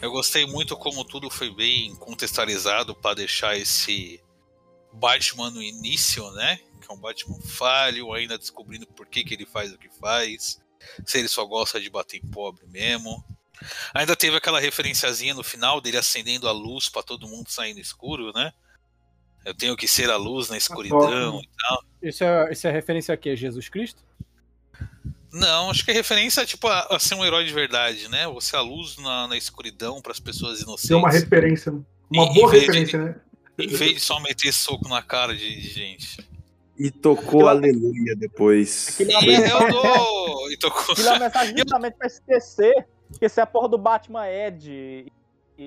Eu 0.00 0.10
gostei 0.10 0.46
muito 0.46 0.76
como 0.76 1.04
tudo 1.04 1.28
foi 1.30 1.52
bem 1.54 1.94
contextualizado 1.96 2.94
pra 2.94 3.14
deixar 3.14 3.56
esse 3.56 4.20
Batman 4.92 5.50
no 5.50 5.62
início, 5.62 6.30
né? 6.32 6.58
Que 6.80 6.90
é 6.90 6.94
um 6.94 6.98
Batman 6.98 7.40
falho, 7.40 8.12
ainda 8.12 8.38
descobrindo 8.38 8.86
por 8.86 9.06
que, 9.06 9.24
que 9.24 9.34
ele 9.34 9.46
faz 9.46 9.72
o 9.72 9.78
que 9.78 9.88
faz. 9.88 10.60
Se 11.04 11.18
ele 11.18 11.28
só 11.28 11.44
gosta 11.44 11.80
de 11.80 11.90
bater 11.90 12.18
em 12.18 12.30
pobre 12.30 12.66
mesmo. 12.66 13.24
Ainda 13.92 14.14
teve 14.14 14.36
aquela 14.36 14.60
referenciazinha 14.60 15.34
no 15.34 15.42
final 15.42 15.80
dele 15.80 15.96
acendendo 15.96 16.48
a 16.48 16.52
luz 16.52 16.88
pra 16.88 17.02
todo 17.02 17.28
mundo 17.28 17.48
sair 17.48 17.74
no 17.74 17.80
escuro, 17.80 18.32
né? 18.32 18.52
Eu 19.44 19.54
tenho 19.54 19.76
que 19.76 19.88
ser 19.88 20.10
a 20.10 20.16
luz 20.16 20.48
na 20.48 20.56
escuridão 20.56 21.40
e 21.40 21.48
tal. 21.58 21.84
Isso 22.02 22.22
é, 22.22 22.52
isso 22.52 22.66
é 22.66 22.70
referência 22.70 23.14
a 23.14 23.16
quê? 23.16 23.34
Jesus 23.34 23.68
Cristo? 23.68 24.04
Não, 25.32 25.70
acho 25.70 25.84
que 25.84 25.90
é 25.90 25.94
referência 25.94 26.44
tipo, 26.46 26.66
a, 26.68 26.80
a 26.90 26.98
ser 26.98 27.14
um 27.14 27.24
herói 27.24 27.44
de 27.44 27.52
verdade, 27.52 28.08
né? 28.08 28.26
Você 28.28 28.56
é 28.56 28.58
a 28.58 28.62
luz 28.62 28.96
na, 28.98 29.28
na 29.28 29.36
escuridão 29.36 30.00
para 30.00 30.12
as 30.12 30.20
pessoas 30.20 30.60
inocentes. 30.60 30.88
Deu 30.88 30.98
uma 30.98 31.10
referência. 31.10 31.72
Uma 32.10 32.24
Em- 32.24 32.32
boa 32.34 32.50
vez 32.50 32.62
de- 32.62 32.68
referência, 32.68 32.98
né? 33.04 33.14
Em 33.58 33.66
vez 33.66 33.94
de 33.94 34.00
só 34.00 34.20
meter 34.20 34.52
soco 34.52 34.88
na 34.88 35.02
cara 35.02 35.34
de, 35.34 35.60
de 35.60 35.68
gente. 35.68 36.26
E 36.78 36.90
tocou 36.92 37.48
aleluia 37.48 38.14
depois. 38.16 38.88
Aquele 38.94 39.12
E 39.12 39.34
eu 39.50 39.68
dou. 39.70 40.48
E 40.50 40.56
tocou. 40.56 40.92
Aquilo 40.92 41.08
é 41.08 41.10
uma 41.12 41.18
mensagem 41.26 41.54
justamente 41.58 41.94
pra 41.98 42.06
esquecer. 42.06 42.86
Esquecer 43.10 43.40
a 43.40 43.46
porra 43.46 43.68
do 43.68 43.76
Batman 43.76 44.24
é 44.26 44.50
de. 44.50 45.12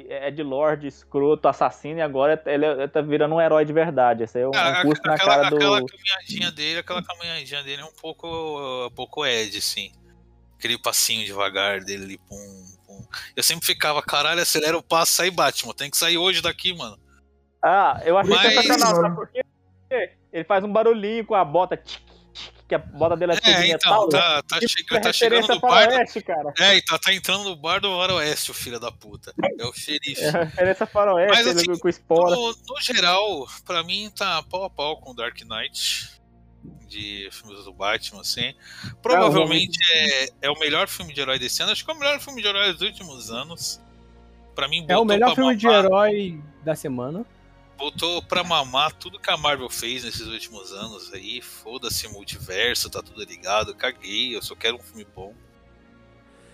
É 0.10 0.32
de 0.32 0.42
Lorde, 0.42 0.88
escroto, 0.88 1.50
assassino, 1.50 2.00
e 2.00 2.02
agora 2.02 2.42
ele 2.46 2.66
ele 2.66 2.88
tá 2.88 3.02
virando 3.02 3.36
um 3.36 3.42
herói 3.42 3.66
de 3.66 3.74
verdade. 3.74 4.24
Esse 4.24 4.38
aí 4.38 4.44
é 4.46 4.48
um, 4.48 4.52
Ah, 4.56 4.82
custo 4.84 5.06
na 5.06 5.16
aquela, 5.16 5.36
cara 5.36 5.50
do. 5.50 5.56
aquela 5.58 5.82
caminhadinha 5.86 6.52
dele, 6.52 6.80
aquela 6.80 7.04
caminhadinha 7.04 7.62
dele 7.64 7.82
é 7.82 7.86
um 7.86 7.94
pouco, 8.02 8.28
um 8.88 8.92
pouco 8.96 9.26
Ed, 9.26 9.58
assim. 9.58 9.92
Aquele 10.58 10.78
passinho 10.78 11.26
devagar 11.26 11.82
dele 11.82 12.04
ali, 12.06 12.18
pum, 12.20 12.66
pum. 12.88 13.06
Eu 13.36 13.44
sempre 13.44 13.66
ficava, 13.66 14.02
caralho, 14.02 14.42
acelera 14.42 14.78
o 14.78 14.84
passo, 14.84 15.14
sai 15.14 15.30
Batman, 15.30 15.74
tem 15.74 15.90
que 15.90 15.98
sair 15.98 16.18
hoje 16.18 16.42
daqui, 16.42 16.74
mano. 16.74 16.98
Ah, 17.62 18.00
eu 18.06 18.18
achei 18.18 18.34
Mas- 18.34 18.54
sensacional, 18.54 19.02
sabe 19.02 19.16
por 19.16 19.28
quê? 19.28 19.44
Ele 20.32 20.44
faz 20.46 20.64
um 20.64 20.72
barulhinho 20.72 21.26
com 21.26 21.36
a 21.36 21.44
bota, 21.44 21.76
tic, 21.76 22.02
que 22.72 22.76
a 22.76 22.80
bota 22.80 23.18
dele 23.18 23.34
é 23.34 23.36
É, 23.36 23.40
de 23.62 23.72
então, 23.72 23.92
metal, 23.92 24.04
né? 24.06 24.10
tá, 24.12 24.44
tá, 24.44 24.58
é 24.96 25.00
tá 25.02 25.12
chegando 25.12 25.46
no 25.48 25.60
bar. 25.60 25.90
do- 25.90 25.96
Oeste, 25.96 26.22
cara. 26.22 26.54
É, 26.58 26.78
e 26.78 26.82
tá, 26.82 26.98
tá 26.98 27.14
entrando 27.14 27.44
no 27.44 27.56
bar 27.58 27.82
do 27.82 27.90
Faroeste, 27.90 28.50
o 28.52 28.54
filho 28.54 28.80
da 28.80 28.90
puta. 28.92 29.34
É 29.60 29.66
o 29.66 29.74
xerife. 29.74 30.22
É 30.24 30.32
referência 30.46 30.88
para 30.88 31.14
Oeste, 31.16 31.44
Mas, 31.44 31.48
assim, 31.58 31.78
com 31.78 31.90
espora. 31.90 32.34
No, 32.34 32.56
no 32.70 32.80
geral, 32.82 33.46
pra 33.66 33.84
mim 33.84 34.10
tá 34.16 34.42
pau 34.44 34.64
a 34.64 34.70
pau 34.70 35.02
com 35.02 35.14
Dark 35.14 35.38
Knight. 35.42 36.10
De 36.88 37.28
filmes 37.32 37.64
do 37.66 37.74
Batman, 37.74 38.22
assim. 38.22 38.54
Provavelmente 39.02 39.80
é, 39.94 40.30
é 40.44 40.50
o 40.50 40.58
melhor 40.60 40.88
filme 40.88 41.14
de 41.14 41.20
herói 41.22 41.40
desse 41.40 41.62
ano. 41.64 41.72
Acho 41.72 41.84
que 41.84 41.92
é 41.92 41.94
o 41.94 41.98
melhor 42.00 42.20
filme 42.20 42.42
de 42.42 42.48
herói 42.48 42.72
dos 42.72 42.82
últimos 42.82 43.32
anos. 43.32 43.82
Pra 44.56 44.68
mim, 44.68 44.86
É 44.88 44.98
o 44.98 45.04
melhor 45.06 45.28
pra 45.28 45.36
filme 45.36 45.56
de 45.56 45.68
herói 45.68 46.42
da 46.64 46.76
semana. 46.76 47.26
Botou 47.82 48.22
pra 48.22 48.44
mamar 48.44 48.94
tudo 48.94 49.20
que 49.20 49.30
a 49.32 49.36
Marvel 49.38 49.70
fez 49.70 50.04
nesses 50.04 50.28
últimos 50.28 50.72
anos 50.72 51.12
aí. 51.14 51.42
Foda-se 51.42 52.08
multiverso, 52.10 52.90
tá 52.90 53.02
tudo 53.02 53.24
ligado. 53.24 53.74
Caguei, 53.76 54.36
eu 54.36 54.42
só 54.42 54.56
quero 54.56 54.78
um 54.78 54.80
filme 54.80 55.06
bom. 55.16 55.34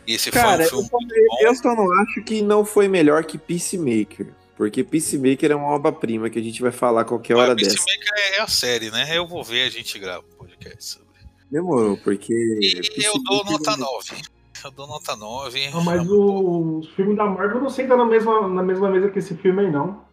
E 0.08 0.14
esse 0.14 0.32
Cara, 0.32 0.64
foi 0.66 0.80
um 0.80 0.82
eu 0.84 0.88
filme 0.88 0.90
só, 0.90 0.98
muito 0.98 1.28
bom. 1.28 1.38
eu 1.42 1.56
só 1.56 1.76
não 1.76 2.02
acho 2.02 2.24
que 2.24 2.42
não 2.42 2.64
foi 2.66 2.88
melhor 2.88 3.24
que 3.26 3.38
Peacemaker. 3.38 4.34
Porque 4.56 4.84
Peacemaker 4.84 5.52
é 5.52 5.56
uma 5.56 5.68
obra-prima 5.76 6.30
que 6.30 6.40
a 6.40 6.42
gente 6.42 6.62
vai 6.62 6.72
falar 6.72 7.04
qualquer 7.06 7.36
hora 7.36 7.54
Mas 7.54 7.64
dessa. 7.68 7.76
Peacemaker 7.86 8.34
é 8.38 8.42
a 8.42 8.48
série, 8.48 8.90
né? 8.90 9.16
Eu 9.18 9.28
vou 9.28 9.44
ver, 9.44 9.68
a 9.68 9.70
gente 9.70 10.00
grava 10.00 10.24
um 10.26 10.38
podcast 10.38 10.84
sobre. 10.84 11.08
Demorou, 11.52 11.98
porque. 11.98 12.34
E 12.34 13.04
eu 13.04 13.14
dou 13.24 13.44
Peacemaker 13.44 13.52
nota 13.52 13.72
é- 13.74 13.78
9. 13.78 14.22
Eu 14.66 14.72
dou 14.72 14.88
nota 14.88 15.16
9. 15.16 15.70
Não, 15.70 15.84
mas 15.84 16.10
o- 16.10 16.80
os 16.80 16.90
filmes 16.96 17.16
da 17.16 17.26
Marvel 17.26 17.62
não 17.62 17.70
sentam 17.70 17.96
na 17.98 18.06
mesma, 18.06 18.48
na 18.48 18.64
mesma 18.64 18.90
mesa 18.90 19.10
que 19.12 19.20
esse 19.20 19.36
filme 19.36 19.62
aí, 19.62 19.72
não. 19.72 20.07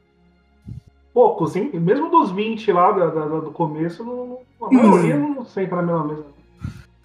Poucos, 1.15 1.55
hein? 1.57 1.71
Mesmo 1.75 2.11
dos 2.11 2.31
20 2.33 2.71
lá 2.73 2.91
da- 2.93 3.07
da- 3.07 3.27
do 3.41 3.53
começo, 3.53 4.05
não- 4.05 4.41
a 4.61 4.71
maioria 4.71 5.17
não 5.17 5.45
senta 5.47 5.77
na 5.77 5.83
mesma 5.83 6.05
mesa. 6.05 6.27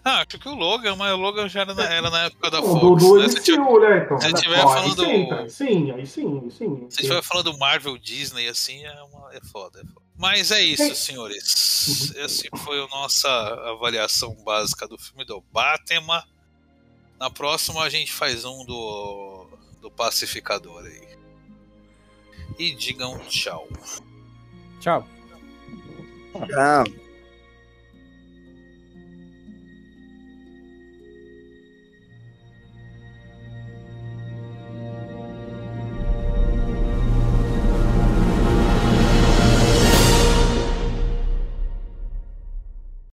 Ah, 0.04 0.20
acho 0.28 0.40
que 0.40 0.50
o 0.50 0.56
Logan, 0.56 0.96
mas 0.96 1.14
o 1.14 1.18
Logan 1.18 1.48
já 1.48 1.62
era 1.62 1.74
na, 1.76 1.84
era 1.84 2.10
na 2.10 2.24
época 2.26 2.50
da 2.50 2.60
O 2.62 2.80
Fox. 2.80 3.04
do, 3.04 3.10
do 3.16 3.20
né? 3.20 3.30
Se 3.30 3.44
tiver, 3.44 3.60
né? 3.80 3.98
Então. 4.06 4.20
se 4.20 4.28
Ó, 4.28 4.34
tiver 4.34 4.56
aí 4.56 4.62
falando- 4.62 4.96
senta. 5.06 5.50
Sim, 5.50 5.92
aí 5.92 6.08
sim, 6.08 6.42
aí 6.44 6.50
sim. 6.52 6.88
se 6.90 7.04
tiver 7.04 7.22
falando 7.22 7.56
Marvel, 7.60 7.98
Disney, 7.98 8.48
assim, 8.48 8.84
é, 8.84 8.92
uma, 9.04 9.30
é 9.36 9.40
foda, 9.52 9.80
é 9.80 9.86
foda. 9.86 10.02
Mas 10.18 10.52
é 10.52 10.62
isso, 10.62 10.96
senhores. 10.96 12.14
Essa 12.18 12.44
foi 12.58 12.82
a 12.84 12.88
nossa 12.88 13.30
avaliação 13.70 14.36
básica 14.44 14.88
do 14.88 14.98
filme 14.98 15.24
do 15.24 15.44
Batman. 15.52 16.24
Na 17.20 17.30
próxima 17.30 17.84
a 17.84 17.90
gente 17.90 18.12
faz 18.12 18.44
um 18.46 18.66
do, 18.66 19.46
do 19.82 19.92
Pacificador 19.92 20.82
aí. 20.84 21.08
E 22.60 22.76
digam 22.76 23.18
tchau. 23.30 23.68
Tchau. 24.82 25.08
Tchau. 26.34 26.84